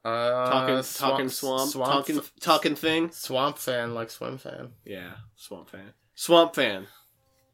Uh, 0.05 0.51
talking 0.51 0.83
swamp, 0.83 1.13
talking 1.13 1.29
swamp, 1.29 1.71
swamp, 1.71 1.93
talking 1.93 2.21
talking 2.41 2.75
thing. 2.75 3.11
swamp 3.11 3.59
fan 3.59 3.95
like 3.95 4.11
swim 4.11 4.39
fan. 4.39 4.71
Yeah, 4.85 5.13
swamp 5.37 5.69
fan. 5.69 5.93
Swamp 6.15 6.55
fan. 6.55 6.87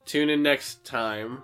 Tune 0.05 0.31
in 0.31 0.43
next 0.43 0.85
time. 0.85 1.43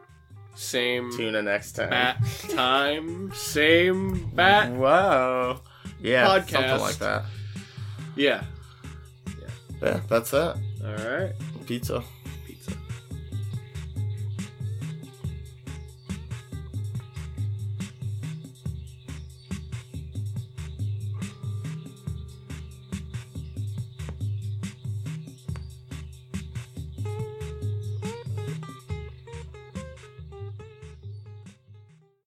Same 0.54 1.10
Tune 1.16 1.34
in 1.34 1.46
next 1.46 1.72
time. 1.72 1.90
bat 1.90 2.18
time. 2.50 3.32
Same 3.34 4.30
bat. 4.34 4.70
Wow. 4.70 5.60
Yeah, 6.00 6.26
Podcast. 6.26 6.50
something 6.50 6.80
like 6.80 6.98
that. 6.98 7.24
Yeah. 8.16 8.44
Yeah, 9.82 10.00
that's 10.08 10.32
it. 10.32 10.36
All 10.36 10.56
right. 10.84 11.32
Pizza. 11.66 12.04